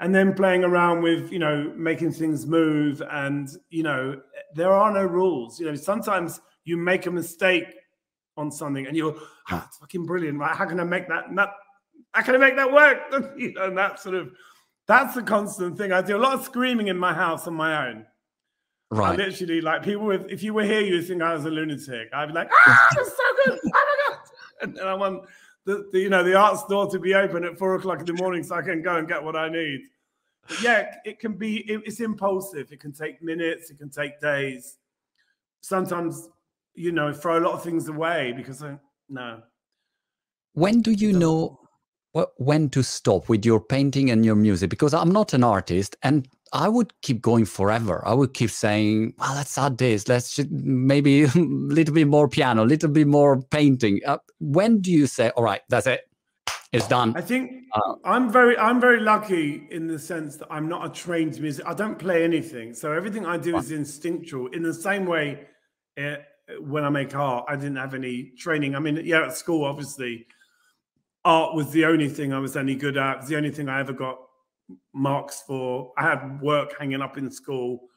and 0.00 0.14
then 0.14 0.32
playing 0.32 0.64
around 0.64 1.02
with 1.02 1.30
you 1.32 1.38
know 1.38 1.72
making 1.76 2.12
things 2.12 2.46
move 2.46 3.02
and 3.10 3.50
you 3.70 3.82
know 3.82 4.20
there 4.54 4.72
are 4.72 4.92
no 4.92 5.04
rules 5.04 5.58
you 5.58 5.66
know 5.66 5.74
sometimes 5.74 6.40
you 6.68 6.76
make 6.76 7.06
a 7.06 7.10
mistake 7.10 7.66
on 8.36 8.50
something 8.50 8.86
and 8.86 8.96
you're 8.96 9.16
oh, 9.50 9.64
it's 9.66 9.78
fucking 9.78 10.06
brilliant 10.06 10.38
right 10.38 10.54
how 10.54 10.64
can 10.64 10.78
i 10.78 10.84
make 10.84 11.08
that 11.08 11.24
that 11.34 11.50
how 12.12 12.22
can 12.22 12.34
i 12.34 12.38
make 12.38 12.56
that 12.56 12.72
work 12.72 12.98
you 13.36 13.52
know 13.52 13.64
and 13.64 13.76
that 13.76 14.00
sort 14.00 14.14
of 14.14 14.30
that's 14.86 15.14
the 15.14 15.22
constant 15.22 15.76
thing 15.76 15.92
i 15.92 16.00
do 16.00 16.16
a 16.16 16.18
lot 16.18 16.34
of 16.34 16.44
screaming 16.44 16.88
in 16.88 16.96
my 16.96 17.12
house 17.12 17.46
on 17.46 17.54
my 17.54 17.88
own 17.88 18.06
right 18.90 19.18
I 19.18 19.24
literally 19.24 19.60
like 19.60 19.82
people 19.82 20.06
with 20.06 20.30
if 20.30 20.42
you 20.42 20.54
were 20.54 20.64
here 20.64 20.80
you'd 20.80 21.06
think 21.06 21.22
i 21.22 21.34
was 21.34 21.44
a 21.44 21.50
lunatic 21.50 22.08
i'd 22.12 22.28
be 22.28 22.32
like 22.32 22.50
ah 22.66 22.88
that's 22.94 23.10
so 23.10 23.22
good 23.44 23.58
oh 23.64 23.68
my 23.68 23.96
god 24.08 24.18
and 24.62 24.76
then 24.76 24.86
i 24.86 24.94
want 24.94 25.24
the, 25.68 25.86
the, 25.92 26.00
you 26.00 26.08
know 26.08 26.24
the 26.24 26.34
art 26.34 26.58
store 26.58 26.90
to 26.90 26.98
be 26.98 27.14
open 27.14 27.44
at 27.44 27.58
four 27.58 27.74
o'clock 27.74 28.00
in 28.00 28.06
the 28.06 28.14
morning 28.14 28.42
so 28.42 28.54
I 28.54 28.62
can 28.62 28.80
go 28.80 28.96
and 28.96 29.06
get 29.06 29.22
what 29.22 29.36
I 29.36 29.50
need. 29.50 29.82
But 30.48 30.62
yeah, 30.62 30.94
it 31.04 31.20
can 31.20 31.34
be 31.34 31.58
it, 31.70 31.82
it's 31.84 32.00
impulsive. 32.00 32.72
It 32.72 32.80
can 32.80 32.92
take 32.92 33.22
minutes. 33.22 33.70
It 33.70 33.78
can 33.78 33.90
take 33.90 34.18
days. 34.18 34.78
Sometimes 35.60 36.30
you 36.78 36.92
know 36.92 37.12
throw 37.12 37.38
a 37.38 37.42
lot 37.42 37.54
of 37.54 37.62
things 37.62 37.88
away 37.88 38.32
because 38.36 38.62
I, 38.62 38.78
no. 39.08 39.42
When 40.52 40.80
do 40.80 40.92
you 40.92 41.12
know 41.12 41.58
when 42.36 42.68
to 42.70 42.82
stop 42.82 43.28
with 43.28 43.44
your 43.44 43.60
painting 43.60 44.10
and 44.10 44.24
your 44.24 44.34
music? 44.34 44.70
Because 44.70 44.94
I'm 44.94 45.10
not 45.10 45.34
an 45.34 45.44
artist 45.44 45.96
and 46.02 46.28
I 46.52 46.68
would 46.68 46.92
keep 47.02 47.20
going 47.20 47.44
forever. 47.44 48.02
I 48.06 48.14
would 48.14 48.32
keep 48.32 48.50
saying, 48.50 49.14
"Well, 49.18 49.34
let's 49.34 49.58
add 49.58 49.78
this. 49.78 50.08
Let's 50.08 50.40
maybe 50.50 51.24
a 51.24 51.28
little 51.34 51.94
bit 51.94 52.08
more 52.08 52.28
piano, 52.28 52.64
a 52.64 52.66
little 52.66 52.88
bit 52.88 53.06
more 53.06 53.42
painting." 53.42 54.00
Uh, 54.06 54.18
when 54.40 54.80
do 54.80 54.90
you 54.90 55.06
say, 55.06 55.30
"All 55.30 55.44
right, 55.44 55.60
that's 55.68 55.86
it, 55.86 56.08
it's 56.72 56.88
done"? 56.88 57.14
I 57.16 57.20
think 57.20 57.52
uh, 57.74 57.94
I'm 58.04 58.32
very, 58.32 58.56
I'm 58.56 58.80
very 58.80 59.00
lucky 59.00 59.66
in 59.70 59.86
the 59.86 59.98
sense 59.98 60.36
that 60.36 60.48
I'm 60.50 60.68
not 60.68 60.86
a 60.86 60.88
trained 60.88 61.38
music. 61.40 61.66
I 61.66 61.74
don't 61.74 61.98
play 61.98 62.24
anything, 62.24 62.72
so 62.72 62.92
everything 62.92 63.26
I 63.26 63.36
do 63.36 63.56
is 63.58 63.70
instinctual. 63.70 64.48
In 64.48 64.62
the 64.62 64.74
same 64.74 65.04
way, 65.04 65.46
uh, 66.00 66.16
when 66.60 66.84
I 66.84 66.88
make 66.88 67.14
art, 67.14 67.46
I 67.48 67.56
didn't 67.56 67.76
have 67.76 67.94
any 67.94 68.32
training. 68.36 68.74
I 68.74 68.78
mean, 68.78 69.00
yeah, 69.04 69.26
at 69.26 69.36
school, 69.36 69.64
obviously, 69.64 70.26
art 71.24 71.54
was 71.54 71.70
the 71.70 71.84
only 71.84 72.08
thing 72.08 72.32
I 72.32 72.38
was 72.38 72.56
any 72.56 72.74
good 72.74 72.96
at. 72.96 73.16
It 73.16 73.20
was 73.20 73.28
the 73.28 73.36
only 73.36 73.50
thing 73.50 73.68
I 73.68 73.80
ever 73.80 73.92
got 73.92 74.18
marks 74.92 75.42
for. 75.46 75.92
I 75.96 76.02
had 76.02 76.40
work 76.40 76.74
hanging 76.78 77.02
up 77.02 77.18
in 77.18 77.30
school, 77.30 77.88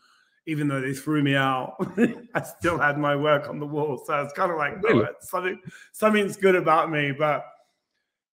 even 0.45 0.67
though 0.67 0.81
they 0.81 0.93
threw 0.93 1.23
me 1.23 1.35
out. 1.35 1.75
I 2.35 2.41
still 2.41 2.77
had 2.77 2.97
my 2.97 3.15
work 3.15 3.49
on 3.49 3.59
the 3.59 3.65
wall, 3.65 4.01
so 4.05 4.21
it's 4.21 4.33
kind 4.33 4.51
of 4.51 4.57
like 4.57 4.81
really? 4.83 5.05
oh, 5.05 5.13
something 5.21 5.59
something's 5.91 6.37
good 6.37 6.55
about 6.55 6.91
me. 6.91 7.11
But 7.11 7.45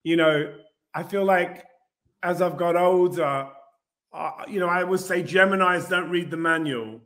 you 0.03 0.17
know, 0.17 0.55
I 0.95 1.03
feel 1.03 1.25
like 1.25 1.65
as 2.23 2.43
I've 2.43 2.57
got 2.57 2.77
older, 2.77 3.49
uh, 4.13 4.31
you 4.49 4.59
know, 4.59 4.69
I 4.69 4.83
would 4.83 5.01
say 5.01 5.23
Gemini's 5.23 5.89
don't 5.89 6.11
read 6.11 6.31
the 6.31 6.37
manual. 6.37 7.01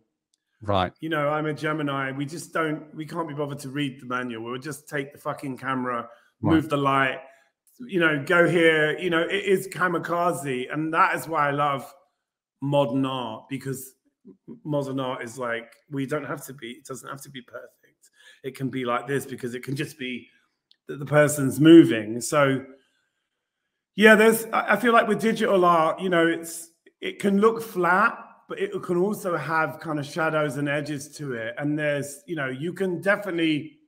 Right. 0.62 0.92
You 1.00 1.08
know, 1.08 1.28
I'm 1.28 1.46
a 1.46 1.52
Gemini. 1.52 2.12
We 2.12 2.24
just 2.24 2.52
don't. 2.52 2.94
We 2.94 3.04
can't 3.04 3.28
be 3.28 3.34
bothered 3.34 3.58
to 3.60 3.68
read 3.68 4.00
the 4.00 4.06
manual. 4.06 4.44
We'll 4.44 4.58
just 4.58 4.88
take 4.88 5.12
the 5.12 5.18
fucking 5.18 5.58
camera, 5.58 6.08
right. 6.40 6.54
move 6.54 6.68
the 6.68 6.76
light 6.76 7.18
you 7.86 8.00
know, 8.00 8.22
go 8.24 8.48
here. 8.48 8.98
You 8.98 9.10
know, 9.10 9.20
it 9.20 9.44
is 9.44 9.68
kamikaze, 9.68 10.72
and 10.72 10.92
that 10.94 11.16
is 11.16 11.28
why 11.28 11.48
I 11.48 11.50
love 11.52 11.92
modern 12.60 13.04
art 13.04 13.44
because 13.48 13.94
modern 14.64 15.00
art 15.00 15.22
is 15.22 15.38
like 15.38 15.72
we 15.90 16.06
don't 16.06 16.24
have 16.24 16.44
to 16.46 16.54
be. 16.54 16.72
It 16.72 16.84
doesn't 16.84 17.08
have 17.08 17.22
to 17.22 17.30
be 17.30 17.42
perfect. 17.42 18.10
It 18.44 18.56
can 18.56 18.68
be 18.68 18.84
like 18.84 19.06
this 19.06 19.26
because 19.26 19.54
it 19.54 19.62
can 19.62 19.76
just 19.76 19.98
be 19.98 20.28
that 20.88 20.98
the 20.98 21.06
person's 21.06 21.60
moving. 21.60 22.20
So, 22.20 22.64
yeah, 23.96 24.14
there's. 24.14 24.46
I 24.52 24.76
feel 24.76 24.92
like 24.92 25.08
with 25.08 25.20
digital 25.20 25.64
art, 25.64 26.00
you 26.00 26.08
know, 26.08 26.26
it's 26.26 26.70
it 27.00 27.18
can 27.18 27.40
look 27.40 27.62
flat, 27.62 28.16
but 28.52 28.60
it 28.60 28.82
can 28.82 28.98
also 28.98 29.34
have 29.34 29.80
kind 29.80 29.98
of 29.98 30.04
shadows 30.04 30.58
and 30.58 30.68
edges 30.68 31.08
to 31.16 31.32
it. 31.32 31.54
And 31.56 31.78
there's, 31.78 32.22
you 32.26 32.36
know, 32.36 32.48
you 32.48 32.74
can 32.74 33.00
definitely 33.00 33.78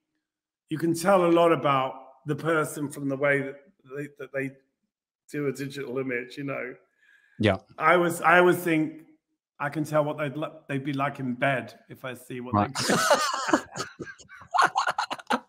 you 0.70 0.78
can 0.78 0.94
tell 0.94 1.26
a 1.26 1.28
lot 1.28 1.52
about 1.52 1.92
the 2.24 2.34
person 2.34 2.88
from 2.88 3.10
the 3.10 3.16
way 3.16 3.40
that 3.40 3.56
they, 3.94 4.08
that 4.18 4.32
they 4.32 4.52
do 5.30 5.48
a 5.48 5.52
digital 5.52 5.98
image, 5.98 6.38
you 6.38 6.44
know. 6.44 6.74
Yeah. 7.38 7.58
I 7.76 7.98
was 7.98 8.22
I 8.22 8.38
always 8.38 8.56
think 8.56 9.02
I 9.60 9.68
can 9.68 9.84
tell 9.84 10.02
what 10.02 10.16
they'd 10.16 10.34
they'd 10.66 10.82
be 10.82 10.94
like 10.94 11.20
in 11.20 11.34
bed 11.34 11.78
if 11.90 12.06
I 12.06 12.14
see 12.14 12.40
what 12.40 12.54
right. 12.54 12.74
they 12.74 12.94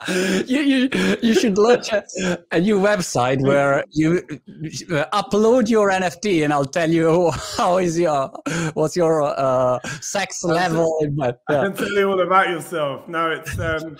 you, 0.45 0.61
you, 0.61 0.89
you 1.21 1.33
should 1.33 1.57
launch 1.57 1.91
a, 1.91 2.03
a, 2.51 2.59
new 2.59 2.79
website 2.79 3.41
where 3.41 3.83
you 3.91 4.17
uh, 4.91 5.05
upload 5.23 5.69
your 5.69 5.89
NFT 5.89 6.43
and 6.43 6.53
I'll 6.53 6.65
tell 6.65 6.89
you 6.89 7.31
how 7.57 7.77
is 7.77 7.97
your 7.97 8.31
what's 8.73 8.95
your 8.95 9.23
uh, 9.23 9.79
sex 10.01 10.43
level. 10.43 10.99
I 11.19 11.33
can 11.47 11.75
tell 11.75 11.91
you 11.91 12.09
all 12.09 12.21
about 12.21 12.49
yourself. 12.49 13.07
No, 13.07 13.31
it's 13.31 13.57
um, 13.59 13.97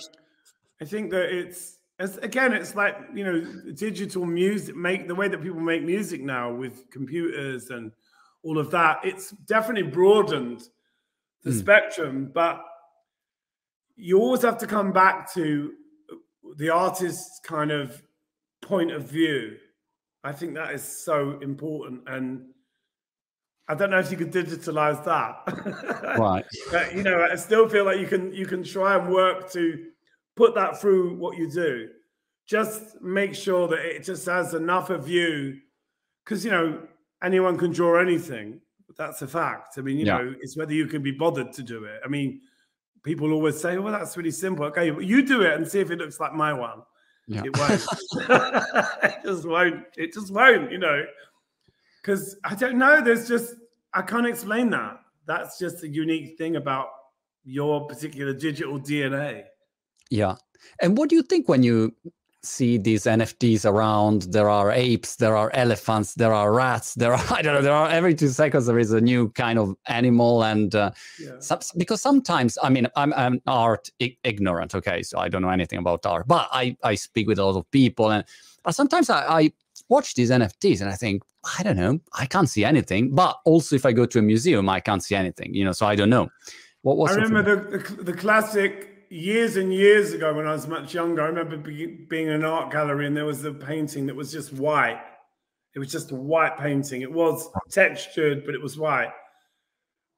I 0.82 0.86
think 0.86 1.12
that 1.12 1.30
it's, 1.36 1.78
it's 2.00 2.18
again 2.18 2.54
it's 2.54 2.76
like 2.76 2.98
you 3.14 3.24
know 3.24 3.72
digital 3.74 4.26
music 4.26 4.76
make 4.76 5.08
the 5.08 5.16
way 5.16 5.28
that 5.28 5.42
people 5.42 5.62
make 5.62 5.84
music 5.84 6.22
now 6.22 6.54
with 6.54 6.90
computers 6.92 7.70
and 7.70 7.92
all 8.44 8.60
of 8.60 8.70
that. 8.72 9.00
It's 9.04 9.32
definitely 9.32 9.90
broadened 9.90 10.62
the 11.44 11.52
mm. 11.52 11.60
spectrum, 11.60 12.32
but 12.34 12.62
you 13.96 14.20
always 14.20 14.42
have 14.42 14.58
to 14.60 14.68
come 14.68 14.92
back 14.92 15.34
to 15.34 15.72
the 16.56 16.70
artist's 16.70 17.40
kind 17.44 17.72
of 17.72 18.02
point 18.62 18.92
of 18.92 19.04
view. 19.04 19.58
I 20.24 20.32
think 20.32 20.56
that 20.56 20.72
is 20.74 20.84
so 20.84 21.40
important. 21.42 22.02
And 22.08 22.48
I 23.68 23.76
don't 23.76 23.92
know 23.92 24.00
if 24.00 24.12
you 24.12 24.18
could 24.18 24.32
digitalize 24.32 25.04
that. 25.06 26.16
Right. 26.18 26.46
but, 26.72 26.96
you 26.96 27.04
know, 27.04 27.28
I 27.30 27.36
still 27.36 27.68
feel 27.68 27.84
like 27.84 28.00
you 28.00 28.08
can 28.08 28.34
you 28.34 28.46
can 28.46 28.64
try 28.64 28.98
and 28.98 29.12
work 29.12 29.52
to 29.52 29.88
put 30.36 30.56
that 30.56 30.80
through 30.80 31.16
what 31.16 31.38
you 31.38 31.50
do. 31.50 31.90
Just 32.48 33.02
make 33.02 33.36
sure 33.36 33.68
that 33.68 33.80
it 33.80 34.04
just 34.04 34.26
has 34.28 34.54
enough 34.54 34.90
of 34.90 35.10
you. 35.10 35.60
Because 36.24 36.46
you 36.46 36.52
know, 36.52 36.88
anyone 37.22 37.58
can 37.58 37.72
draw 37.72 38.00
anything. 38.00 38.62
That's 38.98 39.22
a 39.22 39.28
fact. 39.28 39.78
I 39.78 39.82
mean, 39.82 39.98
you 39.98 40.06
yeah. 40.06 40.18
know, 40.18 40.36
it's 40.40 40.56
whether 40.56 40.74
you 40.74 40.88
can 40.88 41.04
be 41.04 41.12
bothered 41.12 41.52
to 41.54 41.64
do 41.64 41.84
it. 41.84 42.00
I 42.04 42.08
mean, 42.08 42.42
people 43.06 43.32
always 43.32 43.58
say, 43.58 43.78
"Well, 43.78 43.94
that's 43.94 44.18
really 44.18 44.32
simple." 44.32 44.66
Okay, 44.66 44.90
but 44.90 45.06
you 45.06 45.26
do 45.26 45.44
it 45.44 45.54
and 45.54 45.66
see 45.66 45.80
if 45.80 45.92
it 45.92 46.00
looks 46.00 46.20
like 46.20 46.34
my 46.34 46.52
one. 46.52 46.82
Yeah. 47.28 47.44
It 47.46 47.58
won't. 47.58 47.86
it 49.04 49.16
just 49.24 49.48
won't. 49.48 49.84
It 49.96 50.14
just 50.14 50.34
won't. 50.34 50.72
You 50.72 50.80
know, 50.80 51.06
because 52.02 52.36
I 52.44 52.56
don't 52.56 52.78
know. 52.78 53.02
There's 53.02 53.28
just 53.28 53.56
I 53.94 54.02
can't 54.02 54.28
explain 54.28 54.72
that. 54.72 55.00
That's 55.26 55.58
just 55.58 55.84
a 55.84 55.88
unique 55.88 56.38
thing 56.38 56.58
about 56.58 56.90
your 57.46 57.88
particular 57.88 58.34
digital 58.34 58.80
DNA. 58.80 59.44
Yeah. 60.10 60.36
And 60.82 60.98
what 60.98 61.10
do 61.10 61.16
you 61.16 61.22
think 61.22 61.48
when 61.48 61.64
you 61.64 61.96
see 62.46 62.78
these 62.78 63.04
NFTs 63.06 63.66
around. 63.66 64.24
There 64.24 64.50
are 64.50 64.72
apes, 64.72 65.16
there 65.18 65.36
are 65.36 65.52
elephants, 65.54 66.14
there 66.14 66.34
are 66.34 66.54
rats, 66.54 66.94
there 66.96 67.14
are 67.14 67.24
I 67.32 67.42
don't 67.42 67.56
know. 67.56 67.62
There 67.62 67.74
are 67.74 67.90
every 67.90 68.16
two 68.16 68.30
seconds 68.30 68.66
there 68.66 68.80
is 68.80 68.92
a 68.92 69.02
new 69.02 69.30
kind 69.30 69.60
of 69.60 69.76
animal, 69.88 70.44
and 70.44 70.74
uh, 70.76 70.92
yeah. 71.20 71.40
some, 71.40 71.60
because 71.78 72.02
sometimes 72.02 72.58
I 72.62 72.70
mean 72.70 72.88
I'm, 72.96 73.14
I'm 73.14 73.42
art 73.48 73.90
ignorant. 74.00 74.76
Okay, 74.76 75.04
so 75.04 75.20
I 75.20 75.30
don't 75.30 75.42
know 75.42 75.50
anything 75.50 75.80
about 75.80 76.06
art, 76.06 76.28
but 76.28 76.48
I 76.52 76.78
I 76.84 76.96
speak 76.96 77.28
with 77.28 77.40
a 77.40 77.46
lot 77.46 77.58
of 77.58 77.70
people, 77.72 78.12
and 78.12 78.24
but 78.64 78.76
sometimes 78.76 79.10
I, 79.10 79.40
I 79.40 79.52
watch 79.90 80.16
these 80.16 80.32
NFTs 80.32 80.82
and 80.82 80.90
I 80.90 80.96
think 80.96 81.24
I 81.58 81.64
don't 81.64 81.78
know, 81.78 82.00
I 82.14 82.26
can't 82.26 82.50
see 82.50 82.66
anything. 82.66 83.14
But 83.14 83.38
also 83.46 83.76
if 83.76 83.86
I 83.86 83.92
go 83.92 84.06
to 84.06 84.20
a 84.20 84.22
museum, 84.22 84.68
I 84.70 84.80
can't 84.80 85.04
see 85.04 85.16
anything. 85.16 85.54
You 85.54 85.66
know, 85.66 85.72
so 85.72 85.86
I 85.86 85.96
don't 85.96 86.10
know. 86.10 86.30
What 86.82 86.98
was 86.98 87.12
I 87.12 87.16
remember 87.22 87.56
the, 87.56 87.78
the 87.78 88.04
the 88.04 88.14
classic 88.14 88.95
years 89.10 89.58
and 89.58 89.74
years 89.74 90.14
ago 90.14 90.34
when 90.34 90.48
I 90.48 90.54
was 90.54 90.68
much 90.68 90.94
younger, 90.94 91.22
I 91.22 91.28
remember 91.28 91.58
be, 91.58 91.88
being 91.88 92.28
in 92.28 92.34
an 92.34 92.46
art 92.46 92.72
gallery 92.72 93.08
and 93.08 93.16
there 93.16 93.26
was 93.26 93.44
a 93.46 93.52
painting 93.52 94.06
that 94.08 94.16
was 94.16 94.32
just 94.32 94.54
white. 94.54 95.02
It 95.76 95.80
was 95.80 95.92
just 95.92 96.12
a 96.12 96.16
white 96.16 96.58
painting. 96.58 97.02
It 97.02 97.12
was 97.12 97.50
textured, 97.70 98.46
but 98.46 98.56
it 98.56 98.62
was 98.62 98.78
white. 98.78 99.12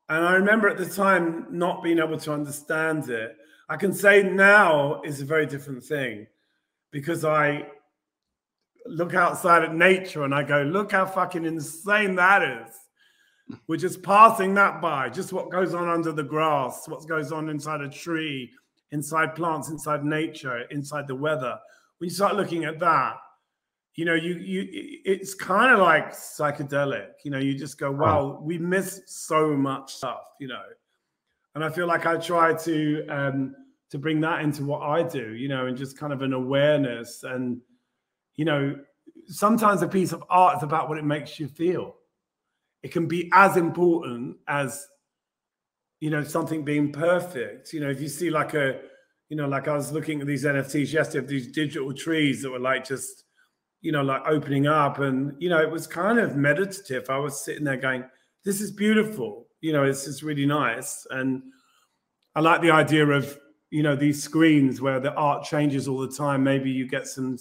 And 0.10 0.26
I 0.26 0.34
remember 0.34 0.70
at 0.70 0.78
the 0.78 0.86
time 0.86 1.48
not 1.50 1.84
being 1.84 2.00
able 2.00 2.18
to 2.20 2.34
understand 2.34 3.10
it. 3.10 3.36
I 3.70 3.76
can 3.76 3.94
say 3.94 4.24
now 4.24 5.02
is 5.02 5.20
a 5.20 5.26
very 5.26 5.46
different 5.46 5.84
thing 5.84 6.28
because 6.92 7.26
I 7.26 7.68
look 8.86 9.14
outside 9.14 9.64
at 9.64 9.76
nature 9.76 10.24
and 10.24 10.34
I 10.34 10.44
go, 10.44 10.62
look 10.62 10.92
how 10.92 11.06
fucking 11.06 11.46
insane 11.46 12.16
that 12.16 12.44
is. 12.44 12.74
We're 13.68 13.78
just 13.78 14.02
passing 14.04 14.54
that 14.56 14.82
by, 14.82 15.10
just 15.10 15.34
what 15.34 15.52
goes 15.52 15.74
on 15.74 15.90
under 15.90 16.12
the 16.12 16.24
grass, 16.24 16.88
what 16.88 17.06
goes 17.08 17.32
on 17.32 17.50
inside 17.50 17.82
a 17.82 17.90
tree, 17.90 18.52
inside 18.92 19.36
plants, 19.36 19.70
inside 19.70 20.04
nature, 20.04 20.62
inside 20.72 21.08
the 21.08 21.16
weather. 21.16 21.58
When 21.98 22.10
you 22.10 22.14
start 22.16 22.36
looking 22.36 22.66
at 22.66 22.80
that, 22.80 23.18
you 23.96 24.06
know, 24.06 24.14
you 24.14 24.36
you 24.36 24.68
it's 25.06 25.34
kind 25.34 25.74
of 25.74 25.80
like 25.80 26.14
psychedelic. 26.14 27.10
You 27.24 27.32
know, 27.32 27.40
you 27.40 27.58
just 27.58 27.80
go, 27.80 27.92
wow, 27.92 28.40
we 28.42 28.58
miss 28.58 29.02
so 29.08 29.56
much 29.56 29.96
stuff. 29.96 30.22
You 30.40 30.50
know, 30.50 30.64
and 31.56 31.64
I 31.64 31.70
feel 31.70 31.88
like 31.88 32.06
I 32.06 32.18
try 32.18 32.54
to 32.54 33.08
um, 33.08 33.56
to 33.90 33.98
bring 33.98 34.22
that 34.22 34.42
into 34.42 34.64
what 34.64 34.82
I 34.84 35.02
do. 35.02 35.34
You 35.34 35.48
know, 35.48 35.66
and 35.66 35.76
just 35.76 35.98
kind 35.98 36.14
of 36.14 36.22
an 36.22 36.34
awareness 36.34 37.24
and 37.24 37.60
you 38.36 38.46
know, 38.46 38.80
sometimes 39.26 39.82
a 39.82 39.88
piece 39.88 40.14
of 40.14 40.24
art 40.30 40.58
is 40.58 40.64
about 40.64 40.88
what 40.88 40.98
it 40.98 41.04
makes 41.04 41.40
you 41.40 41.48
feel. 41.48 41.96
It 42.84 42.92
can 42.92 43.08
be 43.08 43.30
as 43.34 43.58
important 43.58 44.38
as 44.48 44.88
you 46.00 46.10
know, 46.10 46.24
something 46.24 46.64
being 46.64 46.92
perfect. 46.92 47.74
You 47.74 47.80
know, 47.80 47.90
if 47.90 48.02
you 48.02 48.08
see 48.08 48.30
like 48.30 48.54
a, 48.54 48.80
you 49.30 49.36
know, 49.36 49.48
like 49.48 49.68
I 49.68 49.74
was 49.74 49.92
looking 49.92 50.22
at 50.22 50.28
these 50.28 50.46
NFTs 50.46 50.94
yesterday, 50.94 51.28
these 51.28 51.52
digital 51.52 51.94
trees 51.94 52.42
that 52.44 52.52
were 52.52 52.60
like 52.60 52.86
just, 52.86 53.24
you 53.82 53.92
know, 53.92 54.04
like 54.04 54.22
opening 54.28 54.68
up. 54.68 55.00
And, 55.00 55.34
you 55.40 55.50
know, 55.50 55.60
it 55.60 55.70
was 55.70 55.88
kind 55.88 56.20
of 56.20 56.36
meditative. 56.36 57.10
I 57.10 57.18
was 57.18 57.44
sitting 57.44 57.64
there 57.64 57.78
going, 57.78 58.06
this 58.46 58.62
is 58.62 58.72
beautiful. 58.72 59.48
You 59.62 59.74
know, 59.74 59.84
it's 59.84 60.06
just 60.06 60.22
really 60.22 60.46
nice. 60.46 61.06
And 61.10 61.42
I 62.36 62.42
like 62.42 62.62
the 62.62 62.72
idea 62.72 63.06
of, 63.08 63.38
you 63.72 63.84
know, 63.84 63.96
these 63.96 64.22
screens 64.22 64.80
where 64.80 65.00
the 65.00 65.14
art 65.14 65.44
changes 65.44 65.88
all 65.88 66.00
the 66.00 66.16
time. 66.16 66.44
Maybe 66.44 66.70
you 66.70 66.88
get 66.88 67.08
some, 67.08 67.38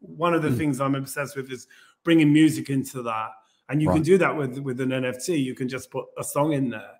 one 0.00 0.32
of 0.32 0.42
the 0.42 0.48
mm. 0.48 0.56
things 0.56 0.80
I'm 0.80 0.94
obsessed 0.94 1.36
with 1.36 1.50
is 1.50 1.66
bringing 2.04 2.32
music 2.32 2.70
into 2.70 3.02
that. 3.02 3.30
And 3.68 3.82
you 3.82 3.88
right. 3.88 3.96
can 3.96 4.02
do 4.04 4.16
that 4.18 4.34
with, 4.34 4.58
with 4.58 4.80
an 4.80 4.90
NFT. 4.90 5.42
You 5.42 5.54
can 5.54 5.68
just 5.68 5.90
put 5.90 6.06
a 6.16 6.24
song 6.24 6.52
in 6.52 6.70
there 6.70 6.95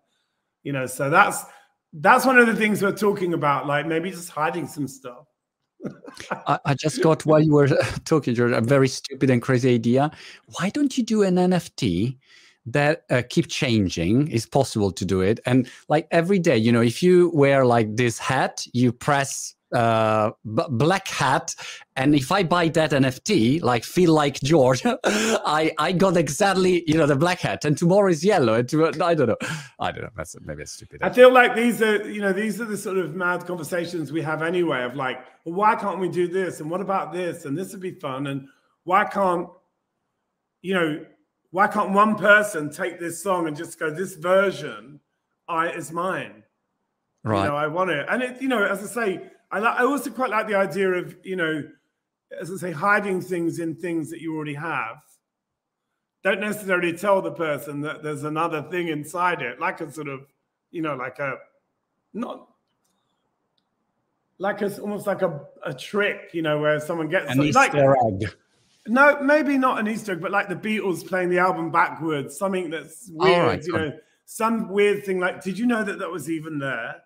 you 0.66 0.72
know 0.72 0.84
so 0.84 1.08
that's 1.08 1.44
that's 1.92 2.26
one 2.26 2.38
of 2.38 2.46
the 2.48 2.56
things 2.56 2.82
we're 2.82 2.90
talking 2.90 3.32
about 3.32 3.68
like 3.68 3.86
maybe 3.86 4.10
just 4.10 4.28
hiding 4.28 4.66
some 4.66 4.88
stuff. 4.88 5.26
I, 6.48 6.58
I, 6.64 6.74
just 6.74 7.00
got 7.02 7.24
while 7.24 7.40
you 7.40 7.52
were 7.52 7.68
talking 8.04 8.34
George, 8.34 8.50
a 8.50 8.60
very 8.60 8.88
stupid 8.88 9.30
and 9.30 9.40
crazy 9.40 9.72
idea. 9.72 10.10
Why 10.58 10.70
don't 10.70 10.98
you 10.98 11.04
do 11.04 11.22
an 11.22 11.36
nft 11.36 12.16
that 12.66 13.04
uh, 13.10 13.22
keep 13.30 13.46
changing? 13.46 14.28
Is 14.28 14.44
possible 14.44 14.90
to 14.90 15.04
do 15.04 15.20
it. 15.20 15.38
And 15.46 15.70
like 15.88 16.08
every 16.10 16.40
day 16.40 16.56
you 16.56 16.72
know 16.72 16.82
if 16.82 17.02
you 17.02 17.30
wear 17.32 17.64
like 17.64 17.94
this 17.96 18.18
hat 18.18 18.66
you 18.72 18.92
press 18.92 19.54
uh, 19.72 20.30
black 20.44 21.08
hat. 21.08 21.54
And 21.96 22.14
if 22.14 22.30
i 22.30 22.42
buy 22.42 22.68
that 22.68 22.90
nft 22.90 23.62
like 23.62 23.82
feel 23.82 24.12
like 24.12 24.38
george 24.40 24.82
i 25.04 25.72
i 25.78 25.92
got 25.92 26.16
exactly 26.16 26.84
you 26.86 26.96
know 26.96 27.06
the 27.06 27.16
black 27.16 27.40
hat. 27.40 27.64
And 27.64 27.76
tomorrow 27.76 28.10
is 28.10 28.24
yellow. 28.24 28.54
And 28.54 28.68
tomorrow, 28.68 28.92
i 29.02 29.14
don't 29.14 29.28
know. 29.28 29.36
I 29.80 29.92
don't 29.92 30.02
know. 30.02 30.10
That's 30.16 30.36
maybe 30.42 30.62
a 30.62 30.66
stupid. 30.66 31.02
I 31.02 31.10
feel 31.10 31.32
like 31.32 31.54
these 31.54 31.82
are 31.82 32.08
you 32.08 32.20
know 32.20 32.32
these 32.32 32.60
are 32.60 32.64
the 32.64 32.76
sort 32.76 32.98
of 32.98 33.14
mad 33.14 33.46
conversations 33.46 34.12
we 34.12 34.22
have 34.22 34.42
anyway 34.42 34.82
of 34.84 34.94
like 34.94 35.18
well, 35.44 35.54
why 35.54 35.74
can't 35.74 35.98
we 35.98 36.08
do 36.08 36.28
this? 36.28 36.60
And 36.60 36.70
what 36.70 36.80
about 36.80 37.12
this? 37.12 37.44
And 37.44 37.56
this 37.56 37.72
would 37.72 37.80
be 37.80 37.92
fun. 37.92 38.26
And 38.26 38.48
why 38.84 39.04
can't 39.04 39.48
you 40.62 40.74
know 40.74 41.04
why 41.50 41.66
can't 41.66 41.92
one 41.92 42.16
person 42.16 42.70
take 42.70 43.00
this 43.00 43.22
song 43.22 43.46
and 43.46 43.56
just 43.56 43.78
go 43.78 43.90
this 43.90 44.16
version 44.16 45.00
i 45.48 45.68
is 45.68 45.92
mine. 45.92 46.42
Right. 47.24 47.42
you 47.42 47.48
know 47.48 47.56
i 47.56 47.66
want 47.66 47.90
it. 47.90 48.06
And 48.08 48.22
it 48.22 48.42
you 48.42 48.48
know 48.48 48.64
as 48.64 48.82
i 48.82 48.86
say 48.86 49.30
I, 49.50 49.58
I 49.58 49.84
also 49.84 50.10
quite 50.10 50.30
like 50.30 50.48
the 50.48 50.56
idea 50.56 50.90
of, 50.92 51.16
you 51.22 51.36
know, 51.36 51.62
as 52.40 52.50
I 52.50 52.56
say, 52.56 52.72
hiding 52.72 53.20
things 53.20 53.58
in 53.58 53.76
things 53.76 54.10
that 54.10 54.20
you 54.20 54.34
already 54.34 54.54
have. 54.54 54.96
Don't 56.24 56.40
necessarily 56.40 56.92
tell 56.92 57.22
the 57.22 57.30
person 57.30 57.82
that 57.82 58.02
there's 58.02 58.24
another 58.24 58.62
thing 58.62 58.88
inside 58.88 59.42
it, 59.42 59.60
like 59.60 59.80
a 59.80 59.92
sort 59.92 60.08
of, 60.08 60.26
you 60.72 60.82
know, 60.82 60.96
like 60.96 61.20
a, 61.20 61.36
not, 62.12 62.48
like 64.38 64.60
a, 64.60 64.76
almost 64.80 65.06
like 65.06 65.22
a, 65.22 65.40
a 65.64 65.72
trick, 65.72 66.30
you 66.32 66.42
know, 66.42 66.58
where 66.58 66.80
someone 66.80 67.08
gets 67.08 67.30
an 67.30 67.50
like, 67.52 67.74
egg. 67.74 68.34
No, 68.88 69.20
maybe 69.22 69.56
not 69.56 69.78
an 69.78 69.86
Easter 69.86 70.12
egg, 70.12 70.20
but 70.20 70.32
like 70.32 70.48
the 70.48 70.56
Beatles 70.56 71.06
playing 71.06 71.28
the 71.28 71.38
album 71.38 71.70
backwards, 71.70 72.36
something 72.36 72.70
that's 72.70 73.08
weird, 73.12 73.46
right, 73.46 73.64
you 73.64 73.72
know, 73.72 73.92
some 74.24 74.68
weird 74.68 75.04
thing. 75.04 75.20
Like, 75.20 75.44
did 75.44 75.56
you 75.56 75.66
know 75.66 75.84
that 75.84 76.00
that 76.00 76.10
was 76.10 76.28
even 76.28 76.58
there? 76.58 77.02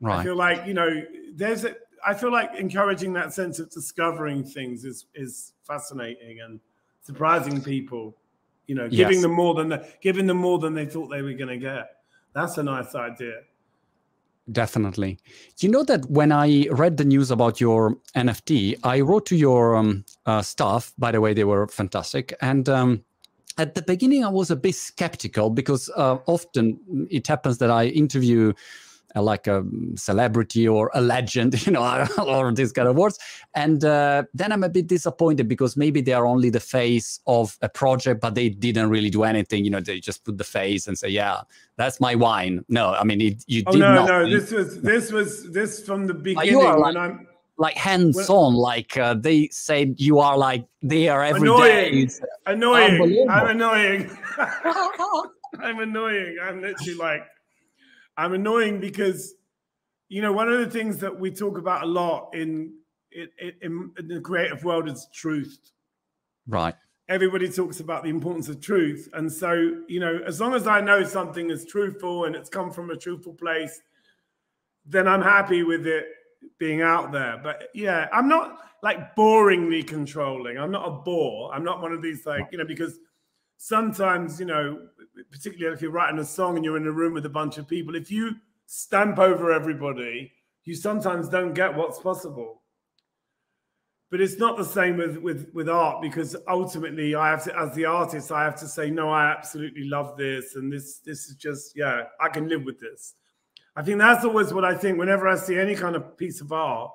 Right. 0.00 0.20
I 0.20 0.24
feel 0.24 0.36
like 0.36 0.66
you 0.66 0.74
know, 0.74 1.02
there's 1.34 1.64
a. 1.64 1.74
I 2.06 2.14
feel 2.14 2.30
like 2.30 2.54
encouraging 2.56 3.12
that 3.14 3.34
sense 3.34 3.58
of 3.58 3.70
discovering 3.70 4.44
things 4.44 4.84
is 4.84 5.06
is 5.14 5.52
fascinating 5.64 6.40
and 6.40 6.60
surprising 7.02 7.62
people. 7.62 8.16
You 8.66 8.74
know, 8.74 8.88
giving 8.88 9.14
yes. 9.14 9.22
them 9.22 9.32
more 9.32 9.54
than 9.54 9.70
the, 9.70 9.88
giving 10.02 10.26
them 10.26 10.36
more 10.36 10.58
than 10.58 10.74
they 10.74 10.86
thought 10.86 11.08
they 11.08 11.22
were 11.22 11.32
going 11.32 11.48
to 11.48 11.56
get. 11.58 11.96
That's 12.34 12.58
a 12.58 12.62
nice 12.62 12.94
idea. 12.94 13.40
Definitely. 14.50 15.18
You 15.58 15.68
know 15.68 15.84
that 15.84 16.08
when 16.10 16.32
I 16.32 16.66
read 16.70 16.96
the 16.96 17.04
news 17.04 17.30
about 17.30 17.60
your 17.60 17.96
NFT, 18.14 18.78
I 18.82 19.00
wrote 19.00 19.26
to 19.26 19.36
your 19.36 19.76
um, 19.76 20.04
uh, 20.24 20.42
staff. 20.42 20.92
By 20.96 21.12
the 21.12 21.20
way, 21.20 21.34
they 21.34 21.44
were 21.44 21.66
fantastic. 21.68 22.34
And 22.40 22.68
um, 22.68 23.04
at 23.58 23.74
the 23.74 23.82
beginning, 23.82 24.24
I 24.24 24.28
was 24.28 24.50
a 24.50 24.56
bit 24.56 24.74
skeptical 24.74 25.50
because 25.50 25.90
uh, 25.96 26.18
often 26.26 27.06
it 27.10 27.26
happens 27.26 27.58
that 27.58 27.70
I 27.70 27.86
interview 27.86 28.54
like 29.14 29.46
a 29.46 29.64
celebrity 29.96 30.68
or 30.68 30.90
a 30.94 31.00
legend, 31.00 31.54
you 31.66 31.72
know, 31.72 32.06
or 32.26 32.52
these 32.52 32.72
kind 32.72 32.88
of 32.88 32.96
words. 32.96 33.18
And 33.54 33.84
uh, 33.84 34.24
then 34.34 34.52
I'm 34.52 34.64
a 34.64 34.68
bit 34.68 34.86
disappointed 34.86 35.48
because 35.48 35.76
maybe 35.76 36.00
they 36.00 36.12
are 36.12 36.26
only 36.26 36.50
the 36.50 36.60
face 36.60 37.20
of 37.26 37.56
a 37.62 37.68
project, 37.68 38.20
but 38.20 38.34
they 38.34 38.48
didn't 38.48 38.90
really 38.90 39.10
do 39.10 39.24
anything. 39.24 39.64
You 39.64 39.70
know, 39.70 39.80
they 39.80 40.00
just 40.00 40.24
put 40.24 40.38
the 40.38 40.44
face 40.44 40.86
and 40.86 40.98
say, 40.98 41.08
"Yeah, 41.08 41.42
that's 41.76 42.00
my 42.00 42.14
wine." 42.14 42.64
No, 42.68 42.92
I 42.92 43.04
mean, 43.04 43.20
it, 43.20 43.44
you 43.46 43.62
oh, 43.66 43.72
did 43.72 43.78
no, 43.78 43.94
not. 43.94 44.08
no, 44.08 44.24
no, 44.24 44.30
this 44.30 44.50
was 44.50 44.80
this 44.82 45.12
was 45.12 45.50
this 45.52 45.84
from 45.84 46.06
the 46.06 46.14
beginning. 46.14 46.50
you 46.50 46.60
are 46.60 46.78
like- 46.78 46.96
I'm 46.96 47.26
like 47.58 47.76
hands-on. 47.76 48.54
Like 48.54 48.96
uh, 48.96 49.14
they 49.14 49.48
said, 49.48 49.96
you 49.98 50.20
are 50.20 50.38
like 50.38 50.66
there 50.80 51.24
every 51.24 51.40
day. 51.40 51.46
Annoying. 51.46 51.98
It's- 51.98 52.20
annoying. 52.46 53.26
I'm 53.28 53.48
annoying. 53.48 54.16
I'm 55.58 55.80
annoying. 55.80 56.36
I'm 56.40 56.60
literally 56.60 56.94
like, 56.94 57.26
I'm 58.18 58.34
annoying 58.34 58.80
because, 58.80 59.34
you 60.08 60.20
know, 60.20 60.32
one 60.32 60.48
of 60.48 60.58
the 60.58 60.68
things 60.68 60.98
that 60.98 61.18
we 61.18 61.30
talk 61.30 61.56
about 61.56 61.84
a 61.84 61.86
lot 61.86 62.34
in 62.34 62.74
in, 63.12 63.28
in, 63.62 63.90
in 63.98 64.08
the 64.08 64.20
creative 64.20 64.64
world 64.64 64.88
is 64.88 65.08
truth. 65.14 65.58
right. 66.46 66.74
Everybody 67.08 67.48
talks 67.48 67.80
about 67.80 68.02
the 68.02 68.10
importance 68.10 68.50
of 68.50 68.60
truth, 68.60 69.08
and 69.14 69.32
so 69.32 69.82
you 69.88 69.98
know, 69.98 70.20
as 70.26 70.42
long 70.42 70.52
as 70.54 70.66
I 70.66 70.82
know 70.82 71.04
something 71.04 71.48
is 71.48 71.64
truthful 71.64 72.26
and 72.26 72.36
it's 72.36 72.50
come 72.50 72.70
from 72.70 72.90
a 72.90 72.96
truthful 72.96 73.32
place, 73.32 73.80
then 74.84 75.08
I'm 75.08 75.22
happy 75.22 75.62
with 75.62 75.86
it 75.86 76.04
being 76.58 76.82
out 76.82 77.10
there. 77.10 77.40
But 77.42 77.70
yeah, 77.72 78.08
I'm 78.12 78.28
not 78.28 78.58
like 78.82 79.16
boringly 79.16 79.86
controlling. 79.86 80.58
I'm 80.58 80.70
not 80.70 80.86
a 80.86 80.90
bore. 80.90 81.54
I'm 81.54 81.64
not 81.64 81.80
one 81.80 81.92
of 81.92 82.02
these 82.02 82.26
like, 82.26 82.48
you 82.52 82.58
know, 82.58 82.66
because 82.66 82.98
sometimes, 83.58 84.40
you 84.40 84.46
know, 84.46 84.80
particularly 85.30 85.74
if 85.74 85.82
you're 85.82 85.90
writing 85.90 86.18
a 86.20 86.24
song 86.24 86.56
and 86.56 86.64
you're 86.64 86.78
in 86.78 86.86
a 86.86 86.92
room 86.92 87.12
with 87.12 87.26
a 87.26 87.30
bunch 87.30 87.58
of 87.58 87.68
people, 87.68 87.94
if 87.94 88.10
you 88.10 88.36
stamp 88.66 89.18
over 89.18 89.52
everybody, 89.52 90.32
you 90.64 90.74
sometimes 90.74 91.28
don't 91.28 91.52
get 91.52 91.74
what's 91.74 91.98
possible. 91.98 92.62
But 94.10 94.22
it's 94.22 94.38
not 94.38 94.56
the 94.56 94.64
same 94.64 94.96
with 94.96 95.18
with 95.18 95.50
with 95.52 95.68
art 95.68 96.00
because 96.00 96.34
ultimately 96.48 97.14
I 97.14 97.28
have 97.28 97.44
to 97.44 97.58
as 97.58 97.74
the 97.74 97.84
artist 97.84 98.32
I 98.32 98.42
have 98.42 98.58
to 98.60 98.66
say 98.66 98.88
no 98.88 99.10
I 99.10 99.30
absolutely 99.30 99.84
love 99.84 100.16
this 100.16 100.54
and 100.54 100.72
this 100.72 101.00
this 101.00 101.26
is 101.26 101.36
just 101.36 101.76
yeah 101.76 102.04
I 102.18 102.30
can 102.30 102.48
live 102.48 102.64
with 102.64 102.80
this. 102.80 103.16
I 103.76 103.82
think 103.82 103.98
that's 103.98 104.24
always 104.24 104.54
what 104.54 104.64
I 104.64 104.74
think 104.74 104.98
whenever 104.98 105.28
I 105.28 105.36
see 105.36 105.58
any 105.58 105.74
kind 105.74 105.94
of 105.94 106.16
piece 106.16 106.40
of 106.40 106.52
art. 106.52 106.90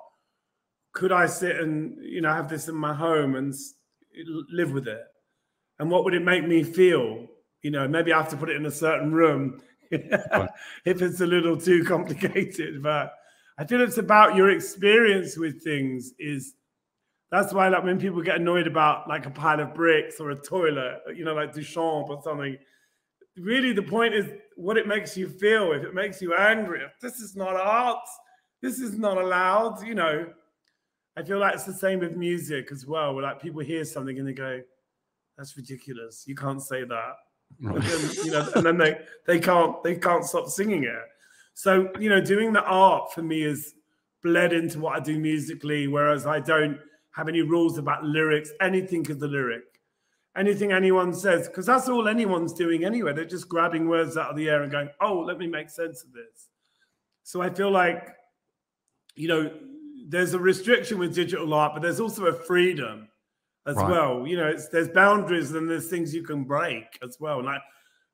Could 0.92 1.12
I 1.12 1.26
sit 1.26 1.60
and 1.60 2.02
you 2.02 2.20
know 2.20 2.32
have 2.32 2.48
this 2.48 2.66
in 2.66 2.74
my 2.74 2.94
home 2.94 3.36
and 3.36 3.54
live 4.50 4.72
with 4.72 4.88
it? 4.88 5.04
And 5.78 5.90
what 5.90 6.04
would 6.04 6.14
it 6.14 6.24
make 6.24 6.46
me 6.46 6.62
feel? 6.62 7.26
You 7.62 7.70
know, 7.70 7.88
maybe 7.88 8.12
I 8.12 8.18
have 8.18 8.28
to 8.30 8.36
put 8.36 8.50
it 8.50 8.56
in 8.56 8.66
a 8.66 8.70
certain 8.70 9.12
room 9.12 9.60
if 9.90 11.02
it's 11.02 11.20
a 11.20 11.26
little 11.26 11.56
too 11.56 11.84
complicated. 11.84 12.82
But 12.82 13.14
I 13.58 13.64
feel 13.64 13.80
it's 13.80 13.98
about 13.98 14.34
your 14.34 14.50
experience 14.50 15.36
with 15.36 15.62
things. 15.62 16.12
Is 16.18 16.54
that's 17.30 17.52
why 17.52 17.68
like 17.68 17.84
when 17.84 17.98
people 17.98 18.22
get 18.22 18.36
annoyed 18.36 18.66
about 18.66 19.08
like 19.08 19.26
a 19.26 19.30
pile 19.30 19.60
of 19.60 19.74
bricks 19.74 20.20
or 20.20 20.30
a 20.30 20.36
toilet, 20.36 21.00
you 21.14 21.24
know, 21.24 21.34
like 21.34 21.52
Duchamp 21.52 22.08
or 22.08 22.20
something. 22.22 22.56
Really, 23.36 23.72
the 23.72 23.82
point 23.82 24.14
is 24.14 24.30
what 24.56 24.76
it 24.76 24.86
makes 24.86 25.16
you 25.16 25.28
feel. 25.28 25.72
If 25.72 25.82
it 25.82 25.94
makes 25.94 26.22
you 26.22 26.34
angry, 26.34 26.82
if 26.82 26.92
this 27.00 27.18
is 27.18 27.34
not 27.34 27.56
art, 27.56 28.06
this 28.62 28.78
is 28.78 28.96
not 28.96 29.18
allowed. 29.18 29.84
You 29.84 29.96
know, 29.96 30.26
I 31.16 31.22
feel 31.22 31.38
like 31.38 31.54
it's 31.54 31.64
the 31.64 31.72
same 31.72 32.00
with 32.00 32.16
music 32.16 32.70
as 32.70 32.86
well. 32.86 33.14
Where 33.14 33.24
like 33.24 33.42
people 33.42 33.60
hear 33.60 33.84
something 33.84 34.18
and 34.18 34.28
they 34.28 34.32
go, 34.32 34.60
"That's 35.36 35.56
ridiculous. 35.56 36.24
You 36.26 36.34
can't 36.34 36.62
say 36.62 36.84
that." 36.84 37.14
And 37.60 37.82
then, 37.82 38.10
you 38.24 38.30
know, 38.30 38.48
and 38.56 38.66
then 38.66 38.78
they 38.78 38.98
they 39.26 39.38
can't 39.38 39.82
they 39.82 39.96
can't 39.96 40.24
stop 40.24 40.48
singing 40.48 40.84
it. 40.84 41.02
So 41.54 41.90
you 41.98 42.08
know, 42.08 42.20
doing 42.20 42.52
the 42.52 42.62
art 42.62 43.12
for 43.12 43.22
me 43.22 43.42
is 43.42 43.74
bled 44.22 44.52
into 44.52 44.80
what 44.80 44.96
I 44.96 45.00
do 45.00 45.18
musically, 45.18 45.86
whereas 45.86 46.26
I 46.26 46.40
don't 46.40 46.78
have 47.12 47.28
any 47.28 47.42
rules 47.42 47.78
about 47.78 48.04
lyrics. 48.04 48.50
Anything 48.60 49.06
is 49.06 49.18
the 49.18 49.28
lyric. 49.28 49.62
Anything 50.36 50.72
anyone 50.72 51.14
says, 51.14 51.46
because 51.46 51.66
that's 51.66 51.88
all 51.88 52.08
anyone's 52.08 52.52
doing 52.52 52.84
anyway. 52.84 53.12
They're 53.12 53.24
just 53.24 53.48
grabbing 53.48 53.88
words 53.88 54.16
out 54.16 54.30
of 54.30 54.36
the 54.36 54.50
air 54.50 54.62
and 54.62 54.72
going, 54.72 54.90
"Oh, 55.00 55.20
let 55.20 55.38
me 55.38 55.46
make 55.46 55.70
sense 55.70 56.02
of 56.02 56.12
this." 56.12 56.48
So 57.22 57.40
I 57.40 57.50
feel 57.50 57.70
like, 57.70 58.16
you 59.14 59.28
know, 59.28 59.50
there's 60.06 60.34
a 60.34 60.38
restriction 60.38 60.98
with 60.98 61.14
digital 61.14 61.54
art, 61.54 61.72
but 61.72 61.82
there's 61.82 62.00
also 62.00 62.26
a 62.26 62.32
freedom 62.32 63.08
as 63.66 63.76
Right. 63.76 63.90
well. 63.90 64.26
You 64.26 64.36
know, 64.36 64.46
it's 64.48 64.68
there's 64.68 64.88
boundaries 64.88 65.52
and 65.52 65.68
there's 65.68 65.88
things 65.88 66.14
you 66.14 66.22
can 66.22 66.44
break 66.44 66.98
as 67.02 67.18
well. 67.20 67.42
Like, 67.42 67.62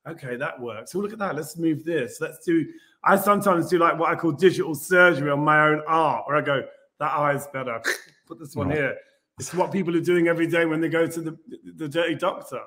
okay, 0.09 0.37
that 0.37 0.61
works. 0.61 0.93
So 0.93 0.99
look 1.01 1.13
at 1.13 1.19
that. 1.19 1.37
Let's 1.37 1.57
move 1.57 1.85
this. 1.85 2.21
Let's 2.21 2.45
do. 2.45 2.67
I 3.05 3.17
sometimes 3.17 3.69
do 3.69 3.79
like 3.79 3.99
what 3.99 4.11
I 4.11 4.15
call 4.15 4.33
digital 4.33 4.75
surgery 4.75 5.31
on 5.31 5.41
my 5.41 5.61
own 5.69 5.83
art, 5.89 6.25
where 6.27 6.37
I 6.37 6.43
go, 6.43 6.63
that 6.99 7.11
eye 7.13 7.35
is 7.35 7.47
better. 7.53 7.81
Put 8.27 8.39
this 8.39 8.55
one 8.55 8.69
Right. 8.69 8.77
here. 8.79 8.97
It's 9.39 9.55
what 9.55 9.73
people 9.73 9.97
are 9.97 10.01
doing 10.03 10.29
every 10.29 10.47
day 10.47 10.67
when 10.67 10.81
they 10.81 10.89
go 10.91 11.07
to 11.07 11.21
the 11.21 11.39
the 11.77 11.89
dirty 11.89 12.15
doctor. 12.15 12.61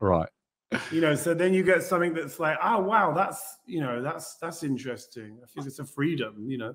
Right. 0.00 0.28
You 0.90 1.00
know, 1.00 1.14
so 1.14 1.34
then 1.34 1.52
you 1.54 1.62
get 1.62 1.82
something 1.82 2.14
that's 2.14 2.40
like, 2.40 2.56
oh 2.62 2.80
wow, 2.80 3.12
that's 3.12 3.58
you 3.66 3.80
know, 3.80 4.00
that's 4.00 4.36
that's 4.36 4.62
interesting. 4.62 5.38
I 5.42 5.46
think 5.52 5.66
it's 5.66 5.78
a 5.80 5.84
freedom. 5.84 6.48
You 6.48 6.58
know. 6.58 6.74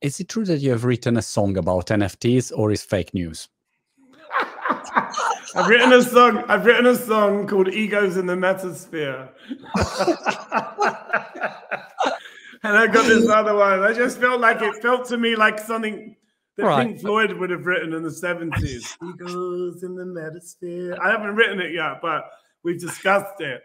Is 0.00 0.20
it 0.20 0.28
true 0.28 0.44
that 0.44 0.58
you 0.60 0.70
have 0.70 0.84
written 0.84 1.16
a 1.16 1.22
song 1.22 1.56
about 1.56 1.86
NFTs 1.86 2.52
or 2.56 2.70
is 2.70 2.82
fake 2.82 3.14
news? 3.14 3.48
I've 4.96 5.68
written 5.68 5.92
a 5.92 6.02
song. 6.02 6.44
I've 6.48 6.64
written 6.64 6.86
a 6.86 6.96
song 6.96 7.46
called 7.46 7.68
"Egos 7.68 8.16
in 8.16 8.26
the 8.26 8.34
Metasphere," 8.34 9.28
and 12.62 12.76
I 12.76 12.86
got 12.86 13.06
this 13.06 13.28
other 13.28 13.54
one. 13.54 13.80
I 13.80 13.92
just 13.92 14.18
felt 14.18 14.40
like 14.40 14.62
it 14.62 14.82
felt 14.82 15.06
to 15.08 15.18
me 15.18 15.36
like 15.36 15.58
something 15.58 16.16
that 16.56 16.64
Right. 16.64 16.86
Pink 16.86 17.00
Floyd 17.00 17.32
would 17.32 17.50
have 17.50 17.66
written 17.66 17.92
in 17.92 18.02
the 18.02 18.10
seventies. 18.10 18.96
Egos 19.06 19.82
in 19.82 19.94
the 19.94 20.04
Metasphere. 20.04 20.98
I 20.98 21.10
haven't 21.10 21.36
written 21.36 21.60
it 21.60 21.72
yet, 21.72 22.00
but 22.00 22.30
we've 22.62 22.80
discussed 22.80 23.40
it. 23.40 23.62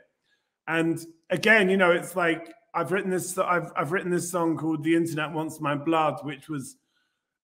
And 0.68 1.06
again, 1.30 1.70
you 1.70 1.78
know, 1.78 1.92
it's 1.92 2.16
like 2.16 2.54
I've 2.74 2.92
written 2.92 3.10
this. 3.10 3.38
I've 3.38 3.72
I've 3.76 3.92
written 3.92 4.12
this 4.12 4.30
song 4.30 4.58
called 4.58 4.84
"The 4.84 4.96
Internet 4.96 5.32
Wants 5.32 5.62
My 5.62 5.76
Blood," 5.76 6.26
which 6.26 6.50
was 6.50 6.76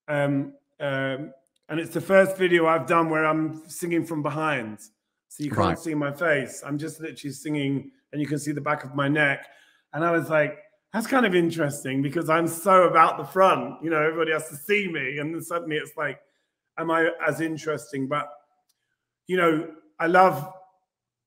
um, 0.10 0.54
um, 0.80 1.32
and 1.70 1.80
it's 1.80 1.94
the 1.94 2.02
first 2.02 2.38
video 2.38 2.68
I've 2.68 2.88
done 2.88 3.10
where 3.10 3.26
I'm 3.26 3.68
singing 3.70 4.06
from 4.06 4.22
behind, 4.24 4.80
so 5.28 5.44
you 5.44 5.50
can't 5.50 5.60
Right. 5.60 5.80
see 5.80 5.94
my 5.94 6.12
face. 6.12 6.64
I'm 6.66 6.78
just 6.78 7.00
literally 7.00 7.34
singing, 7.34 7.92
and 8.12 8.22
you 8.22 8.28
can 8.28 8.40
see 8.40 8.52
the 8.52 8.62
back 8.62 8.84
of 8.84 8.96
my 8.96 9.08
neck. 9.08 9.46
And 9.94 10.04
I 10.04 10.12
was 10.12 10.30
like, 10.30 10.60
that's 10.94 11.08
kind 11.08 11.26
of 11.26 11.36
interesting 11.36 12.02
because 12.02 12.30
I'm 12.30 12.48
so 12.48 12.84
about 12.84 13.18
the 13.18 13.26
front. 13.26 13.84
You 13.84 13.90
know, 13.90 14.02
everybody 14.02 14.32
has 14.32 14.48
to 14.50 14.56
see 14.56 14.88
me, 14.88 15.20
and 15.20 15.34
then 15.34 15.42
suddenly 15.42 15.78
it's 15.78 15.98
like, 15.98 16.20
am 16.78 16.90
I 16.92 17.10
as 17.26 17.42
interesting? 17.42 18.08
But 18.08 18.30
you 19.28 19.38
know, 19.38 19.70
I 20.00 20.08
love. 20.08 20.54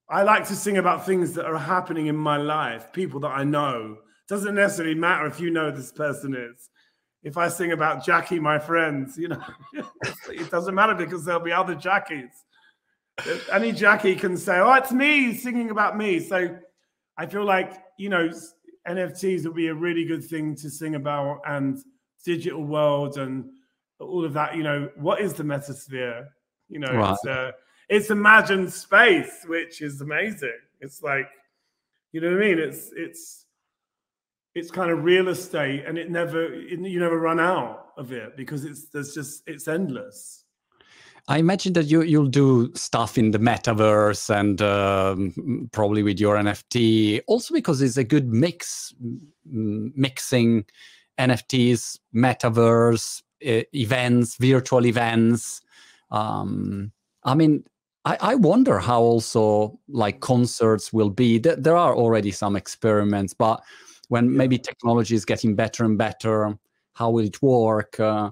I 0.09 0.23
like 0.25 0.45
to 0.49 0.57
sing 0.57 0.79
about 0.79 1.07
things 1.07 1.35
that 1.35 1.45
are 1.45 1.57
happening 1.57 2.09
in 2.09 2.17
my 2.17 2.37
life, 2.37 2.93
people 2.93 3.21
that 3.21 3.29
I 3.29 3.45
know. 3.45 3.99
Doesn't 4.29 4.57
necessarily 4.57 4.95
matter 4.97 5.27
if 5.27 5.39
you 5.39 5.51
know 5.51 5.71
this 5.71 5.93
person 5.93 6.35
is 6.35 6.69
if 7.23 7.37
I 7.37 7.49
sing 7.49 7.73
about 7.73 8.05
Jackie, 8.05 8.41
my 8.41 8.59
friends, 8.59 9.19
you 9.19 9.29
know, 9.29 9.43
it 10.29 10.51
doesn't 10.51 10.75
matter 10.75 10.95
because 10.95 11.25
there'll 11.25 11.41
be 11.41 11.53
other 11.53 11.75
Jackies. 11.75 12.31
Any 13.53 13.73
Jackie 13.73 14.17
can 14.17 14.37
say, 14.37 14.59
"Oh, 14.59 14.73
it's 14.75 14.93
me 14.93 15.35
singing 15.35 15.71
about 15.71 15.97
me." 15.97 16.21
So 16.21 16.57
I 17.19 17.27
feel 17.27 17.45
like 17.45 17.73
you 17.99 18.09
know 18.09 18.31
NFTs 18.89 19.45
would 19.45 19.55
be 19.55 19.69
a 19.69 19.75
really 19.75 20.05
good 20.05 20.25
thing 20.25 20.55
to 20.57 20.71
sing 20.71 20.95
about, 20.95 21.41
and 21.47 21.79
digital 22.25 22.65
world 22.65 23.19
and 23.19 23.45
all 23.99 24.25
of 24.25 24.33
that. 24.33 24.57
You 24.57 24.63
know, 24.63 24.91
what 24.97 25.21
is 25.21 25.35
the 25.35 25.43
metasphere? 25.43 26.29
You 26.69 26.79
know, 26.79 26.93
Right. 26.95 27.13
it's 27.13 27.27
uh, 27.27 27.53
it's 27.91 28.11
imagined 28.11 28.73
space, 28.73 29.45
which 29.47 29.83
is 29.83 30.01
amazing. 30.01 30.59
It's 30.81 31.03
like, 31.03 31.29
you 32.13 32.23
know 32.23 32.29
what 32.31 32.43
I 32.43 32.47
mean? 32.49 32.59
It's 32.59 32.91
it's 32.97 33.45
it's 34.55 34.71
kind 34.71 34.91
of 34.91 35.05
real 35.05 35.29
estate 35.29 35.85
and 35.87 35.99
it 35.99 36.11
never 36.11 36.53
it, 36.53 36.79
you 36.81 36.99
never 37.01 37.19
run 37.19 37.41
out 37.41 37.93
of 37.97 38.13
it 38.13 38.37
because 38.37 38.65
it's 38.65 38.89
there's 38.89 39.15
just 39.15 39.43
it's 39.47 39.69
endless 39.69 40.45
I 41.29 41.39
imagine 41.39 41.75
that 41.75 41.87
you 41.87 42.03
you'll 42.03 42.27
do 42.27 42.73
stuff 42.75 43.19
in 43.19 43.31
the 43.31 43.39
metaverse 43.39 44.35
and 44.35 44.61
um, 44.63 45.69
probably 45.71 46.03
with 46.03 46.19
your 46.19 46.37
NFT. 46.37 47.21
Also 47.27 47.55
because 47.55 47.83
it's 47.83 47.99
a 47.99 48.05
good 48.05 48.33
mix, 48.33 48.95
mixing 49.45 50.65
NFTs, 51.19 51.99
metaverse 52.15 53.23
e- 53.43 53.65
events, 53.75 54.37
virtual 54.37 54.87
events. 54.87 55.61
Um, 56.11 56.91
I 57.23 57.35
mean, 57.35 57.65
I, 58.05 58.17
I 58.21 58.35
wonder 58.35 58.79
how 58.79 59.01
also 59.01 59.79
like 59.89 60.21
concerts 60.21 60.93
will 60.93 61.11
be. 61.11 61.39
There, 61.39 61.57
there 61.57 61.77
are 61.77 61.95
already 61.95 62.31
some 62.31 62.57
experiments, 62.57 63.35
but 63.35 63.63
when 64.11 64.25
Yeah. 64.27 64.39
maybe 64.39 64.59
technology 64.59 65.15
is 65.15 65.25
getting 65.25 65.55
better 65.57 65.85
and 65.85 65.97
better, 65.97 66.37
how 66.99 67.11
will 67.11 67.25
it 67.25 67.41
work? 67.41 67.99
Uh, 67.99 68.31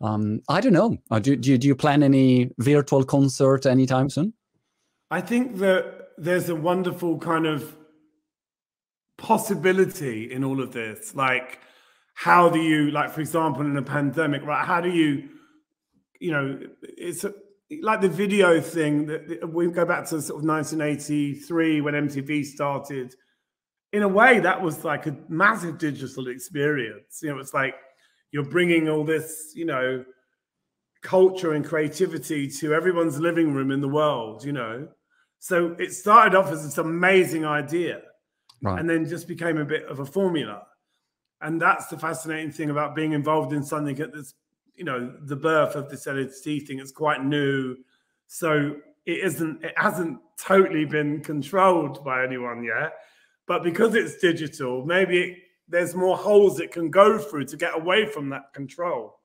um, 0.00 0.40
I 0.48 0.60
don't 0.62 0.72
know. 0.72 0.96
Uh, 1.10 1.18
do, 1.18 1.36
do, 1.36 1.50
you- 1.50 1.58
do 1.58 1.66
you 1.68 1.74
plan 1.76 2.02
any 2.02 2.50
virtual 2.58 3.04
concert 3.04 3.66
anytime 3.66 4.08
soon? 4.10 4.32
i 5.12 5.20
think 5.20 5.58
that 5.58 5.84
there's 6.18 6.48
a 6.48 6.54
wonderful 6.70 7.16
kind 7.18 7.46
of 7.46 7.76
possibility 9.18 10.30
in 10.32 10.42
all 10.44 10.60
of 10.60 10.72
this 10.72 11.14
like 11.14 11.60
how 12.14 12.48
do 12.48 12.58
you 12.58 12.90
like 12.90 13.10
for 13.10 13.20
example 13.20 13.62
in 13.64 13.76
a 13.76 13.82
pandemic 13.82 14.42
right 14.44 14.66
how 14.66 14.80
do 14.80 14.90
you 14.90 15.28
you 16.20 16.30
know 16.32 16.58
it's 16.82 17.22
a, 17.24 17.32
like 17.82 18.00
the 18.00 18.08
video 18.08 18.60
thing 18.60 19.06
that 19.06 19.48
we 19.48 19.70
go 19.70 19.84
back 19.84 20.02
to 20.04 20.20
sort 20.20 20.40
of 20.42 20.44
1983 20.48 21.80
when 21.82 21.94
mtv 21.94 22.44
started 22.44 23.14
in 23.96 24.02
a 24.02 24.08
way 24.08 24.38
that 24.40 24.60
was 24.60 24.84
like 24.84 25.06
a 25.06 25.16
massive 25.28 25.78
digital 25.78 26.28
experience 26.28 27.20
you 27.22 27.30
know 27.30 27.38
it's 27.38 27.54
like 27.54 27.74
you're 28.30 28.44
bringing 28.44 28.88
all 28.88 29.04
this 29.04 29.52
you 29.54 29.64
know 29.64 30.04
culture 31.02 31.52
and 31.52 31.64
creativity 31.64 32.48
to 32.48 32.74
everyone's 32.74 33.18
living 33.18 33.52
room 33.54 33.70
in 33.70 33.80
the 33.80 33.88
world 33.88 34.44
you 34.44 34.52
know 34.52 34.86
so 35.38 35.74
it 35.78 35.92
started 35.92 36.36
off 36.36 36.50
as 36.50 36.64
this 36.64 36.78
amazing 36.78 37.44
idea 37.44 38.00
right. 38.62 38.78
and 38.78 38.88
then 38.88 39.08
just 39.08 39.28
became 39.28 39.58
a 39.58 39.64
bit 39.64 39.84
of 39.86 40.00
a 40.00 40.06
formula 40.06 40.62
and 41.42 41.60
that's 41.60 41.86
the 41.86 41.98
fascinating 41.98 42.50
thing 42.50 42.70
about 42.70 42.94
being 42.94 43.12
involved 43.12 43.52
in 43.52 43.62
something 43.62 43.98
at 44.00 44.12
this 44.12 44.34
you 44.76 44.84
know 44.84 45.12
the 45.22 45.36
birth 45.36 45.74
of 45.74 45.88
this 45.88 46.06
LHD 46.06 46.66
thing. 46.66 46.78
It's 46.78 46.92
quite 46.92 47.24
new, 47.24 47.76
so 48.26 48.76
it 49.06 49.24
isn't. 49.24 49.64
It 49.64 49.74
hasn't 49.76 50.20
totally 50.38 50.84
been 50.84 51.22
controlled 51.22 52.04
by 52.04 52.24
anyone 52.24 52.62
yet. 52.62 52.92
But 53.46 53.62
because 53.62 53.94
it's 53.94 54.18
digital, 54.18 54.84
maybe 54.84 55.20
it, 55.20 55.38
there's 55.68 55.94
more 55.94 56.16
holes 56.16 56.60
it 56.60 56.72
can 56.72 56.90
go 56.90 57.18
through 57.18 57.46
to 57.46 57.56
get 57.56 57.74
away 57.74 58.06
from 58.06 58.28
that 58.30 58.52
control. 58.52 59.20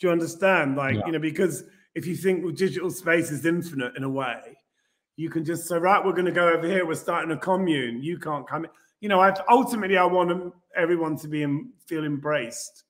Do 0.00 0.06
you 0.08 0.12
understand? 0.12 0.76
Like 0.76 0.96
yeah. 0.96 1.06
you 1.06 1.12
know, 1.12 1.18
because 1.18 1.64
if 1.94 2.06
you 2.06 2.16
think 2.16 2.44
well, 2.44 2.52
digital 2.52 2.90
space 2.90 3.30
is 3.30 3.46
infinite 3.46 3.96
in 3.96 4.04
a 4.04 4.10
way, 4.10 4.58
you 5.16 5.30
can 5.30 5.44
just 5.44 5.66
say, 5.66 5.76
right, 5.76 6.04
we're 6.04 6.12
going 6.12 6.26
to 6.26 6.32
go 6.32 6.48
over 6.48 6.66
here. 6.66 6.86
We're 6.86 6.94
starting 6.94 7.30
a 7.30 7.38
commune. 7.38 8.02
You 8.02 8.18
can't 8.18 8.46
come. 8.46 8.64
In. 8.64 8.70
You 9.00 9.08
know, 9.08 9.20
I, 9.20 9.32
ultimately, 9.48 9.96
I 9.96 10.04
want 10.04 10.52
everyone 10.76 11.16
to 11.18 11.28
be 11.28 11.42
in, 11.42 11.70
feel 11.86 12.04
embraced 12.04 12.84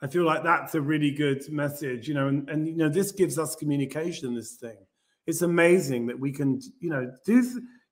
I 0.00 0.06
feel 0.06 0.24
like 0.24 0.44
that's 0.44 0.74
a 0.74 0.80
really 0.80 1.10
good 1.10 1.48
message, 1.50 2.06
you 2.06 2.14
know, 2.14 2.28
and, 2.28 2.48
and 2.48 2.68
you 2.68 2.76
know, 2.76 2.88
this 2.88 3.10
gives 3.10 3.38
us 3.38 3.56
communication, 3.56 4.34
this 4.34 4.54
thing. 4.54 4.76
It's 5.26 5.42
amazing 5.42 6.06
that 6.06 6.18
we 6.18 6.32
can, 6.32 6.60
you 6.80 6.90
know, 6.90 7.12
do 7.26 7.42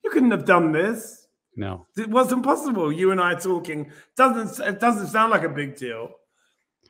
you 0.04 0.10
couldn't 0.10 0.30
have 0.30 0.44
done 0.44 0.72
this. 0.72 1.25
No. 1.56 1.86
It 1.96 2.10
wasn't 2.10 2.44
possible. 2.44 2.92
You 2.92 3.10
and 3.10 3.20
I 3.20 3.34
talking 3.34 3.90
doesn't 4.16 4.64
it 4.66 4.78
doesn't 4.78 5.08
sound 5.08 5.30
like 5.30 5.42
a 5.42 5.48
big 5.48 5.76
deal. 5.76 6.10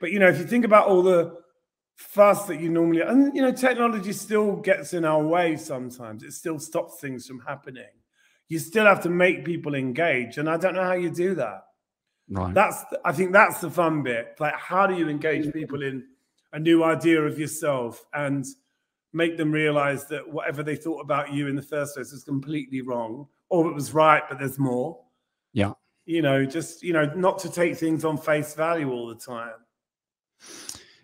But 0.00 0.10
you 0.10 0.18
know, 0.18 0.28
if 0.28 0.38
you 0.38 0.44
think 0.44 0.64
about 0.64 0.88
all 0.88 1.02
the 1.02 1.38
fuss 1.96 2.46
that 2.46 2.60
you 2.60 2.68
normally 2.68 3.00
and 3.00 3.34
you 3.34 3.40
know, 3.40 3.52
technology 3.52 4.12
still 4.12 4.56
gets 4.56 4.92
in 4.92 5.04
our 5.04 5.22
way 5.22 5.56
sometimes. 5.56 6.22
It 6.22 6.32
still 6.32 6.58
stops 6.58 7.00
things 7.00 7.26
from 7.26 7.40
happening. 7.40 7.84
You 8.48 8.58
still 8.58 8.84
have 8.84 9.02
to 9.04 9.08
make 9.08 9.44
people 9.44 9.74
engage. 9.74 10.38
And 10.38 10.48
I 10.48 10.56
don't 10.56 10.74
know 10.74 10.84
how 10.84 10.92
you 10.92 11.10
do 11.10 11.34
that. 11.36 11.62
Right. 12.28 12.52
That's 12.52 12.84
I 13.04 13.12
think 13.12 13.32
that's 13.32 13.60
the 13.60 13.70
fun 13.70 14.02
bit. 14.02 14.36
Like, 14.40 14.54
how 14.54 14.86
do 14.86 14.94
you 14.94 15.08
engage 15.08 15.52
people 15.52 15.82
in 15.82 16.04
a 16.52 16.58
new 16.58 16.82
idea 16.82 17.22
of 17.22 17.38
yourself 17.38 18.04
and 18.12 18.44
make 19.12 19.36
them 19.36 19.52
realize 19.52 20.06
that 20.08 20.28
whatever 20.28 20.62
they 20.62 20.76
thought 20.76 21.00
about 21.00 21.32
you 21.32 21.46
in 21.48 21.56
the 21.56 21.62
first 21.62 21.94
place 21.94 22.12
was 22.12 22.24
completely 22.24 22.80
wrong, 22.80 23.26
or 23.48 23.68
it 23.68 23.74
was 23.74 23.94
right, 23.94 24.22
but 24.28 24.38
there's 24.38 24.58
more. 24.58 25.00
Yeah. 25.52 25.72
You 26.04 26.22
know, 26.22 26.44
just 26.44 26.82
you 26.82 26.92
know, 26.92 27.04
not 27.14 27.38
to 27.40 27.50
take 27.50 27.76
things 27.76 28.04
on 28.04 28.16
face 28.16 28.54
value 28.54 28.90
all 28.90 29.08
the 29.08 29.16
time. 29.16 29.54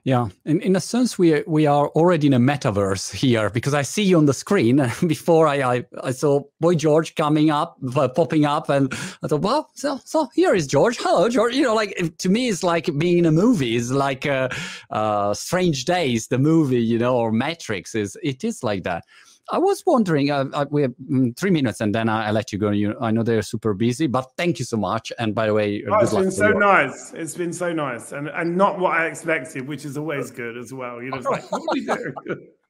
Yeah, 0.04 0.30
in, 0.46 0.60
in 0.62 0.74
a 0.74 0.80
sense, 0.80 1.16
we 1.16 1.44
we 1.46 1.64
are 1.66 1.86
already 1.90 2.26
in 2.26 2.32
a 2.32 2.38
metaverse 2.40 3.12
here 3.14 3.50
because 3.50 3.72
I 3.72 3.82
see 3.82 4.02
you 4.02 4.18
on 4.18 4.26
the 4.26 4.34
screen. 4.34 4.76
Before 5.06 5.46
I, 5.46 5.76
I, 5.76 5.84
I 6.02 6.10
saw 6.10 6.42
Boy 6.58 6.74
George 6.74 7.14
coming 7.14 7.50
up, 7.50 7.76
uh, 7.94 8.08
popping 8.08 8.44
up, 8.44 8.68
and 8.68 8.92
I 9.22 9.28
thought, 9.28 9.42
well, 9.42 9.70
so 9.74 10.00
so 10.04 10.28
here 10.34 10.56
is 10.56 10.66
George. 10.66 10.96
Hello, 10.98 11.28
George. 11.28 11.54
You 11.54 11.62
know, 11.62 11.74
like 11.76 12.16
to 12.18 12.28
me, 12.28 12.48
it's 12.48 12.64
like 12.64 12.90
being 12.98 13.18
in 13.18 13.26
a 13.26 13.32
movie. 13.32 13.76
It's 13.76 13.92
like 13.92 14.26
uh, 14.26 14.48
uh, 14.90 15.34
Strange 15.34 15.84
Days, 15.84 16.26
the 16.26 16.38
movie, 16.38 16.82
you 16.82 16.98
know, 16.98 17.16
or 17.16 17.30
Matrix. 17.30 17.94
Is 17.94 18.16
it 18.24 18.42
is 18.42 18.64
like 18.64 18.82
that. 18.82 19.04
I 19.50 19.58
was 19.58 19.82
wondering, 19.86 20.30
uh, 20.30 20.44
uh, 20.52 20.66
we 20.70 20.82
have 20.82 20.94
mm, 21.10 21.36
three 21.36 21.50
minutes 21.50 21.80
and 21.80 21.94
then 21.94 22.08
I, 22.08 22.28
I 22.28 22.30
let 22.30 22.52
you 22.52 22.58
go. 22.58 22.70
You, 22.70 22.96
I 23.00 23.10
know 23.10 23.22
they're 23.22 23.42
super 23.42 23.74
busy, 23.74 24.06
but 24.06 24.30
thank 24.36 24.58
you 24.58 24.64
so 24.64 24.76
much. 24.76 25.12
And 25.18 25.34
by 25.34 25.46
the 25.46 25.54
way, 25.54 25.82
oh, 25.88 25.98
it's 25.98 26.14
been 26.14 26.30
so 26.30 26.50
nice. 26.50 27.12
It's 27.14 27.36
been 27.36 27.52
so 27.52 27.72
nice, 27.72 28.12
and 28.12 28.28
and 28.28 28.56
not 28.56 28.78
what 28.78 28.92
I 28.92 29.06
expected, 29.06 29.66
which 29.66 29.84
is 29.84 29.98
always 29.98 30.30
good 30.30 30.56
as 30.56 30.72
well. 30.72 31.02
You 31.02 31.10
know, 31.10 31.18
it's 31.18 31.26
like 31.30 31.50
what 31.50 31.62
we? 31.72 31.86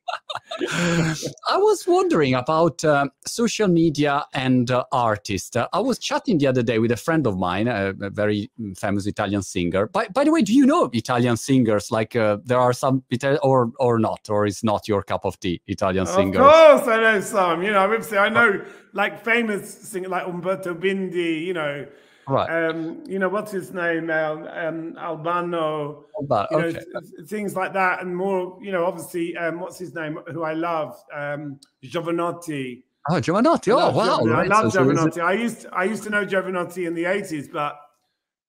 I 1.48 1.57
was 1.57 1.84
wondering 1.86 2.34
about 2.34 2.84
uh, 2.84 3.07
social 3.26 3.68
media 3.68 4.24
and 4.34 4.70
uh, 4.70 4.84
artists. 4.92 5.57
Uh, 5.57 5.66
I 5.72 5.80
was 5.80 5.98
chatting 5.98 6.38
the 6.38 6.46
other 6.46 6.62
day 6.62 6.78
with 6.78 6.92
a 6.92 6.96
friend 6.96 7.26
of 7.26 7.38
mine, 7.38 7.68
a, 7.68 7.94
a 8.00 8.11
very 8.11 8.50
famous 8.76 9.07
Italian 9.07 9.42
singer. 9.42 9.86
By, 9.86 10.09
by 10.09 10.24
the 10.24 10.30
way, 10.30 10.42
do 10.42 10.53
you 10.53 10.66
know 10.66 10.90
Italian 10.92 11.36
singers? 11.36 11.90
Like 11.90 12.16
uh, 12.16 12.38
there 12.44 12.59
are 12.59 12.72
some, 12.72 13.03
or 13.42 13.72
or 13.78 13.98
not, 13.98 14.28
or 14.28 14.46
is 14.46 14.62
not 14.62 14.88
your 14.88 15.03
cup 15.03 15.24
of 15.24 15.38
tea, 15.40 15.61
Italian 15.66 16.07
singers? 16.07 16.40
Of 16.40 16.53
course, 16.53 16.88
I 16.88 16.96
know 17.00 17.20
some. 17.20 17.62
You 17.62 17.72
know, 17.72 17.80
obviously, 17.80 18.18
I 18.18 18.28
know 18.28 18.64
like 18.92 19.24
famous 19.24 19.72
singers 19.72 20.11
like 20.11 20.26
Umberto 20.26 20.74
Bindi. 20.74 21.44
You 21.46 21.55
know. 21.55 21.86
Right. 22.28 22.68
Um, 22.68 23.02
you 23.06 23.18
know, 23.18 23.28
what's 23.28 23.50
his 23.50 23.72
name? 23.72 24.10
Um, 24.10 24.46
um 24.46 24.98
Albano. 24.98 26.04
Albano. 26.16 26.48
You 26.52 26.56
okay. 26.58 26.80
know, 26.92 27.00
things 27.26 27.56
like 27.56 27.72
that, 27.72 28.02
and 28.02 28.16
more. 28.16 28.58
You 28.62 28.72
know, 28.72 28.84
obviously, 28.84 29.36
um, 29.36 29.58
what's 29.58 29.78
his 29.78 29.94
name? 29.94 30.18
Who 30.32 30.42
I 30.44 30.52
love, 30.52 31.02
um, 31.12 31.58
Jovanotti. 31.82 32.82
Oh, 33.10 33.14
Jovanotti! 33.14 33.72
Oh, 33.72 33.90
wow! 33.90 34.20
Jovanotti. 34.20 34.34
I 34.34 34.44
love 34.44 34.72
so, 34.72 34.84
Jovanotti. 34.84 35.22
I 35.22 35.32
used 35.32 35.66
I 35.72 35.84
used 35.84 36.04
to 36.04 36.10
know 36.10 36.24
Jovanotti 36.24 36.86
in 36.86 36.94
the 36.94 37.06
eighties, 37.06 37.48
but 37.48 37.76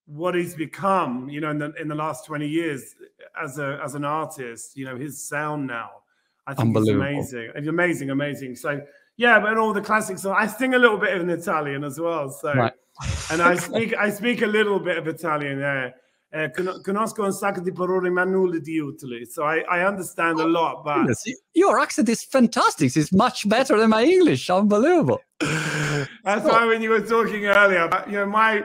what 0.06 0.36
he's 0.36 0.54
become, 0.54 1.30
you 1.30 1.42
know, 1.42 1.50
in 1.50 1.58
the 1.58 1.74
in 1.74 1.88
the 1.88 1.96
last 1.96 2.26
twenty 2.26 2.48
years 2.48 2.96
as 3.42 3.58
a 3.58 3.80
as 3.84 3.96
an 3.96 4.06
artist, 4.06 4.78
you 4.78 4.86
know, 4.86 4.96
his 4.96 5.24
sound 5.24 5.66
now, 5.66 5.90
I 6.46 6.54
think 6.54 6.78
it's 6.78 6.90
amazing. 6.90 7.52
It's 7.56 7.68
amazing, 7.68 8.12
amazing. 8.12 8.56
So 8.56 8.82
yeah, 9.18 9.40
but 9.40 9.58
all 9.58 9.74
the 9.74 9.82
classics. 9.82 10.24
I 10.26 10.46
sing 10.46 10.76
a 10.76 10.80
little 10.80 10.98
bit 10.98 11.20
in 11.20 11.28
Italian 11.32 11.84
as 11.84 12.00
well. 12.00 12.30
So. 12.30 12.54
Right 12.54 12.74
and 13.32 13.42
I 13.42 13.56
speak 13.56 13.96
I 13.96 14.10
speak 14.10 14.42
a 14.42 14.48
little 14.48 14.80
bit 14.80 14.98
of 14.98 15.08
Italian. 15.08 15.60
there. 15.60 15.96
Uh, 16.34 16.50
conosco 16.82 17.24
un 17.24 17.32
sacco 17.32 17.62
di 17.62 17.72
parole 17.72 18.10
ma 18.10 18.24
nulla 18.24 18.58
di 18.58 18.80
utili. 18.80 19.24
So 19.28 19.44
I, 19.44 19.60
I 19.70 19.86
understand 19.86 20.40
a 20.40 20.48
lot, 20.48 20.84
but 20.84 21.16
your 21.54 21.80
accent 21.80 22.10
is 22.10 22.24
fantastic. 22.24 22.96
It's 22.98 23.12
much 23.12 23.48
better 23.48 23.78
than 23.78 23.92
my 23.92 24.04
English. 24.04 24.50
Unbelievable. 24.50 25.22
That's 25.40 26.44
why 26.44 26.66
when 26.66 26.82
you 26.82 26.90
were 26.90 27.06
talking 27.06 27.46
earlier, 27.46 27.88
but 27.88 28.08
you 28.08 28.18
know, 28.18 28.26
my 28.26 28.64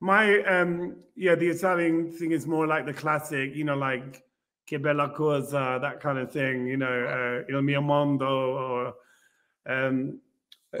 my 0.00 0.42
um 0.44 0.96
yeah, 1.14 1.34
the 1.34 1.48
Italian 1.48 2.10
thing 2.12 2.32
is 2.32 2.46
more 2.46 2.66
like 2.66 2.86
the 2.86 2.94
classic, 2.94 3.54
you 3.54 3.64
know, 3.64 3.76
like 3.76 4.22
che 4.66 4.78
bella 4.78 5.10
cosa, 5.10 5.78
that 5.82 6.00
kind 6.00 6.18
of 6.18 6.32
thing, 6.32 6.66
you 6.66 6.78
know, 6.78 6.86
uh, 6.86 7.54
il 7.54 7.60
mio 7.60 7.82
mondo 7.82 8.26
or 8.26 8.94
um 9.66 10.18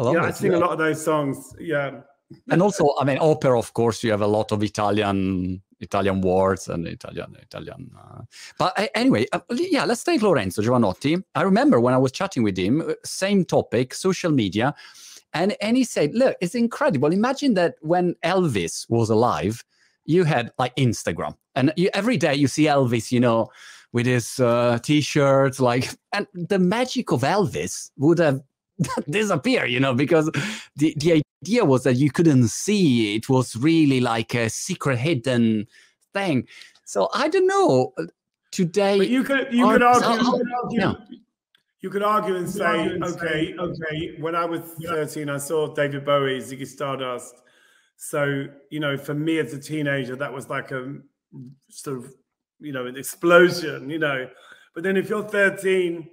I, 0.00 0.12
yeah, 0.12 0.24
I 0.24 0.30
sing 0.30 0.52
yeah. 0.52 0.56
a 0.56 0.60
lot 0.60 0.72
of 0.72 0.78
those 0.78 1.04
songs. 1.04 1.54
Yeah 1.60 2.00
and 2.50 2.62
also, 2.62 2.94
I 2.98 3.04
mean, 3.04 3.18
opera. 3.20 3.58
Of 3.58 3.72
course, 3.74 4.02
you 4.02 4.10
have 4.10 4.22
a 4.22 4.26
lot 4.26 4.52
of 4.52 4.62
Italian 4.62 5.62
Italian 5.80 6.20
words 6.20 6.68
and 6.68 6.86
Italian 6.86 7.36
Italian. 7.40 7.90
Uh, 7.98 8.22
but 8.58 8.78
uh, 8.78 8.86
anyway, 8.94 9.26
uh, 9.32 9.40
yeah, 9.50 9.84
let's 9.84 10.04
take 10.04 10.22
Lorenzo 10.22 10.62
Jovanotti. 10.62 11.22
I 11.34 11.42
remember 11.42 11.80
when 11.80 11.94
I 11.94 11.98
was 11.98 12.12
chatting 12.12 12.42
with 12.42 12.56
him, 12.56 12.80
uh, 12.80 12.94
same 13.04 13.44
topic, 13.44 13.94
social 13.94 14.30
media, 14.30 14.74
and 15.34 15.56
and 15.60 15.76
he 15.76 15.84
said, 15.84 16.14
"Look, 16.14 16.36
it's 16.40 16.54
incredible. 16.54 17.12
Imagine 17.12 17.54
that 17.54 17.74
when 17.80 18.14
Elvis 18.24 18.88
was 18.88 19.10
alive, 19.10 19.64
you 20.04 20.24
had 20.24 20.52
like 20.58 20.74
Instagram, 20.76 21.36
and 21.54 21.72
you, 21.76 21.90
every 21.92 22.16
day 22.16 22.34
you 22.34 22.48
see 22.48 22.64
Elvis, 22.64 23.12
you 23.12 23.20
know." 23.20 23.50
With 23.94 24.06
his 24.06 24.40
uh, 24.40 24.78
t-shirts, 24.82 25.60
like, 25.60 25.90
and 26.14 26.26
the 26.32 26.58
magic 26.58 27.12
of 27.12 27.20
Elvis 27.20 27.90
would 27.98 28.20
have 28.20 28.40
disappear, 29.10 29.66
you 29.66 29.80
know, 29.80 29.92
because 29.92 30.30
the, 30.76 30.94
the 30.96 31.22
idea 31.42 31.64
was 31.64 31.82
that 31.84 31.94
you 31.94 32.10
couldn't 32.10 32.48
see. 32.48 33.16
It 33.16 33.28
was 33.28 33.56
really 33.56 34.00
like 34.00 34.34
a 34.34 34.48
secret 34.48 34.98
hidden 34.98 35.66
thing. 36.14 36.46
So 36.84 37.08
I 37.12 37.28
don't 37.28 37.46
know. 37.46 37.92
Uh, 37.98 38.04
today, 38.52 38.98
but 38.98 39.08
you 39.08 39.24
could 39.24 39.48
you 39.50 39.66
could 39.66 39.82
argue, 39.82 40.10
you 40.10 40.30
could 40.30 40.52
argue, 40.62 40.80
yeah. 40.80 40.94
you 41.80 41.90
could 41.90 42.02
argue 42.02 42.36
and 42.36 42.48
say, 42.48 42.98
okay, 43.02 43.54
okay. 43.58 44.16
When 44.20 44.36
I 44.36 44.44
was 44.44 44.60
thirteen, 44.84 45.28
I 45.28 45.38
saw 45.38 45.74
David 45.74 46.04
Bowie, 46.04 46.38
Ziggy 46.38 46.66
Stardust. 46.66 47.34
So 47.96 48.44
you 48.70 48.78
know, 48.78 48.96
for 48.96 49.14
me 49.14 49.38
as 49.38 49.52
a 49.54 49.58
teenager, 49.58 50.16
that 50.16 50.32
was 50.32 50.48
like 50.48 50.70
a 50.70 50.96
sort 51.70 51.98
of 51.98 52.14
you 52.60 52.72
know 52.72 52.86
an 52.86 52.96
explosion. 52.96 53.88
You 53.88 53.98
know, 53.98 54.28
but 54.74 54.84
then 54.84 54.96
if 54.96 55.08
you're 55.08 55.24
thirteen 55.24 56.08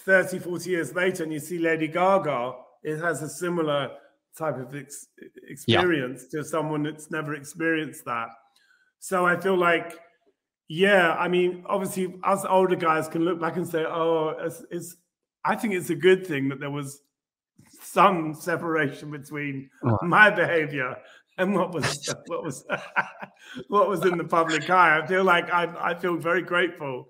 30, 0.00 0.38
40 0.40 0.68
years 0.68 0.94
later 0.94 1.22
and 1.22 1.32
you 1.32 1.38
see 1.38 1.58
Lady 1.58 1.88
Gaga, 1.88 2.52
it 2.82 2.98
has 2.98 3.22
a 3.22 3.28
similar 3.28 3.90
type 4.36 4.58
of 4.58 4.74
ex- 4.74 5.08
experience 5.48 6.26
yeah. 6.32 6.40
to 6.40 6.46
someone 6.46 6.82
that's 6.82 7.10
never 7.10 7.34
experienced 7.34 8.04
that. 8.04 8.28
So 8.98 9.26
I 9.26 9.36
feel 9.36 9.56
like, 9.56 9.92
yeah, 10.68 11.12
I 11.12 11.28
mean, 11.28 11.64
obviously, 11.66 12.14
us 12.24 12.44
older 12.48 12.76
guys 12.76 13.08
can 13.08 13.24
look 13.24 13.40
back 13.40 13.56
and 13.56 13.66
say, 13.66 13.84
oh, 13.84 14.34
it's, 14.40 14.64
it's 14.70 14.96
I 15.44 15.56
think 15.56 15.74
it's 15.74 15.90
a 15.90 15.94
good 15.94 16.26
thing 16.26 16.48
that 16.48 16.60
there 16.60 16.70
was 16.70 17.00
some 17.82 18.34
separation 18.34 19.10
between 19.10 19.68
oh. 19.84 19.98
my 20.02 20.30
behavior 20.30 20.96
and 21.38 21.54
what 21.54 21.72
was 21.72 22.14
what 22.26 22.42
was 22.42 22.64
what 23.68 23.88
was 23.88 24.04
in 24.04 24.16
the 24.16 24.24
public 24.24 24.68
eye. 24.70 24.98
I 24.98 25.06
feel 25.06 25.24
like 25.24 25.52
I 25.52 25.72
I 25.78 25.94
feel 25.94 26.16
very 26.16 26.42
grateful 26.42 27.08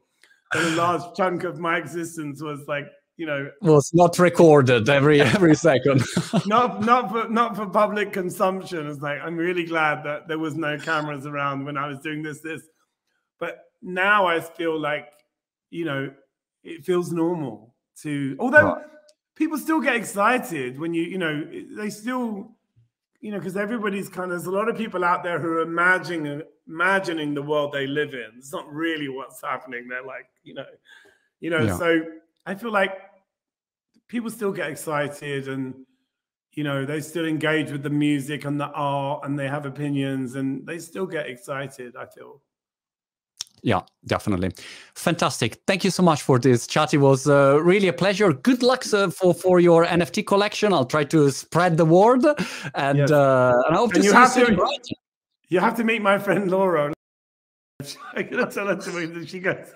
that 0.52 0.64
a 0.64 0.70
large 0.76 1.02
chunk 1.16 1.44
of 1.44 1.58
my 1.58 1.78
existence 1.78 2.42
was 2.42 2.66
like 2.66 2.86
you 3.16 3.26
know 3.26 3.50
was 3.60 3.92
not 3.94 4.18
recorded 4.18 4.88
every 4.88 5.20
every 5.36 5.54
second. 5.54 6.02
not 6.46 6.80
not 6.84 7.10
for 7.10 7.28
not 7.28 7.56
for 7.56 7.66
public 7.66 8.12
consumption. 8.12 8.86
It's 8.88 9.00
like 9.00 9.20
I'm 9.22 9.36
really 9.36 9.64
glad 9.64 10.04
that 10.04 10.28
there 10.28 10.38
was 10.38 10.56
no 10.56 10.78
cameras 10.78 11.26
around 11.26 11.64
when 11.64 11.76
I 11.76 11.86
was 11.86 11.98
doing 11.98 12.22
this 12.22 12.40
this. 12.40 12.62
But 13.38 13.64
now 13.82 14.26
I 14.26 14.40
feel 14.40 14.78
like 14.78 15.12
you 15.70 15.84
know 15.84 16.10
it 16.62 16.84
feels 16.84 17.12
normal 17.12 17.74
to 18.02 18.36
although 18.40 18.82
people 19.36 19.58
still 19.58 19.80
get 19.80 19.96
excited 19.96 20.78
when 20.78 20.94
you 20.94 21.02
you 21.02 21.18
know 21.18 21.48
they 21.76 21.90
still 21.90 22.54
you 23.24 23.30
know, 23.30 23.38
because 23.38 23.56
everybody's 23.56 24.10
kind 24.10 24.24
of 24.24 24.30
there's 24.32 24.44
a 24.44 24.50
lot 24.50 24.68
of 24.68 24.76
people 24.76 25.02
out 25.02 25.22
there 25.22 25.40
who 25.40 25.48
are 25.48 25.60
imagining 25.60 26.42
imagining 26.68 27.32
the 27.32 27.40
world 27.40 27.72
they 27.72 27.86
live 27.86 28.12
in. 28.12 28.26
It's 28.36 28.52
not 28.52 28.70
really 28.70 29.08
what's 29.08 29.40
happening. 29.40 29.88
They're 29.88 30.04
like, 30.04 30.26
you 30.42 30.52
know, 30.52 30.66
you 31.40 31.48
know. 31.48 31.60
Yeah. 31.60 31.78
So 31.78 32.02
I 32.47 32.55
feel 32.55 32.72
like 32.72 32.92
people 34.09 34.30
still 34.30 34.53
get 34.53 34.70
excited 34.70 35.49
and 35.49 35.74
you 36.53 36.62
know 36.62 36.84
they 36.84 37.01
still 37.01 37.26
engage 37.26 37.70
with 37.70 37.82
the 37.82 37.90
music 37.90 38.45
and 38.45 38.61
the 38.61 38.68
art 38.68 39.24
and 39.24 39.38
they 39.38 39.49
have 39.49 39.66
opinions 39.66 40.36
and 40.36 40.66
they 40.66 40.78
still 40.78 41.07
get 41.07 41.26
excited. 41.26 41.97
I 41.97 42.07
feel. 42.07 42.40
Yeah, 43.64 43.80
definitely. 44.05 44.53
Fantastic. 44.95 45.62
Thank 45.66 45.84
you 45.84 45.90
so 45.90 46.03
much 46.03 46.20
for 46.20 46.38
this 46.38 46.66
chat. 46.66 46.92
It 46.92 46.99
was 46.99 47.26
uh, 47.26 47.59
really 47.62 47.88
a 47.88 47.95
pleasure. 47.95 48.30
Good 48.34 48.62
luck 48.62 48.84
uh, 48.92 49.09
for, 49.09 49.32
for 49.32 49.59
your 49.59 49.86
NFT 49.86 50.26
collection. 50.26 50.74
I'll 50.74 50.84
try 50.84 51.05
to 51.05 51.30
spread 51.30 51.78
the 51.78 51.86
word. 51.86 52.26
And, 52.74 52.99
yes. 52.99 53.11
uh, 53.11 53.53
and 53.66 53.74
I 53.74 53.78
hope 53.78 53.95
and 53.95 54.03
to 54.03 54.05
you 54.05 54.11
see 54.11 54.16
have 54.16 54.36
you 54.36 54.57
to, 54.57 54.95
You 55.49 55.61
have 55.61 55.76
to 55.76 55.84
meet 55.84 56.03
my 56.03 56.18
friend 56.18 56.51
Laura. 56.51 56.92
I'm 58.14 58.28
going 58.28 58.47
to 58.47 58.53
tell 58.53 58.66
her 58.66 58.76
to 58.76 58.92
me 58.92 59.26
she 59.26 59.40
goes. 59.40 59.72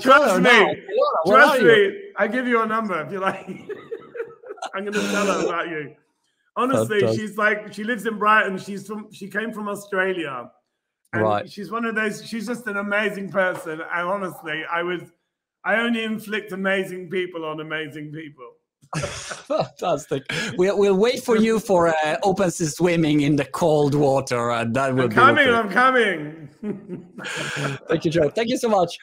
Trust 0.00 0.42
me. 0.42 0.82
Trust 1.26 1.62
me. 1.62 1.92
I 2.16 2.26
give 2.26 2.46
you 2.46 2.62
a 2.62 2.66
number 2.66 3.00
if 3.02 3.12
you 3.12 3.20
like. 3.20 3.46
I'm 4.74 4.84
going 4.84 4.92
to 4.92 5.00
tell 5.00 5.26
her 5.26 5.46
about 5.46 5.68
you. 5.68 5.94
Honestly, 6.56 7.00
she's 7.16 7.36
like, 7.38 7.72
she 7.72 7.84
lives 7.84 8.06
in 8.06 8.18
Brighton. 8.18 8.58
She's 8.58 8.86
from, 8.86 9.10
she 9.12 9.28
came 9.28 9.52
from 9.52 9.68
Australia 9.68 10.50
and 11.12 11.22
right. 11.22 11.50
She's 11.50 11.70
one 11.70 11.84
of 11.84 11.94
those, 11.94 12.24
she's 12.24 12.46
just 12.46 12.66
an 12.66 12.76
amazing 12.76 13.30
person. 13.30 13.80
And 13.80 14.08
honestly, 14.08 14.62
I 14.70 14.82
was, 14.82 15.02
I 15.64 15.76
only 15.76 16.04
inflict 16.04 16.52
amazing 16.52 17.10
people 17.10 17.44
on 17.44 17.60
amazing 17.60 18.12
people. 18.12 18.52
Fantastic. 18.96 20.24
We'll, 20.56 20.78
we'll 20.78 20.96
wait 20.96 21.22
for 21.22 21.36
you 21.36 21.60
for 21.60 21.88
uh, 21.88 22.16
open 22.22 22.50
sea 22.50 22.66
swimming 22.66 23.20
in 23.20 23.36
the 23.36 23.44
cold 23.44 23.94
water. 23.94 24.50
And 24.50 24.74
that 24.74 24.94
will 24.94 25.04
I'm 25.04 25.10
coming. 25.10 25.48
I'm 25.48 25.70
coming. 25.70 26.48
Thank 27.88 28.04
you, 28.04 28.10
Joe. 28.10 28.30
Thank 28.30 28.48
you 28.48 28.58
so 28.58 28.68
much. 28.68 28.98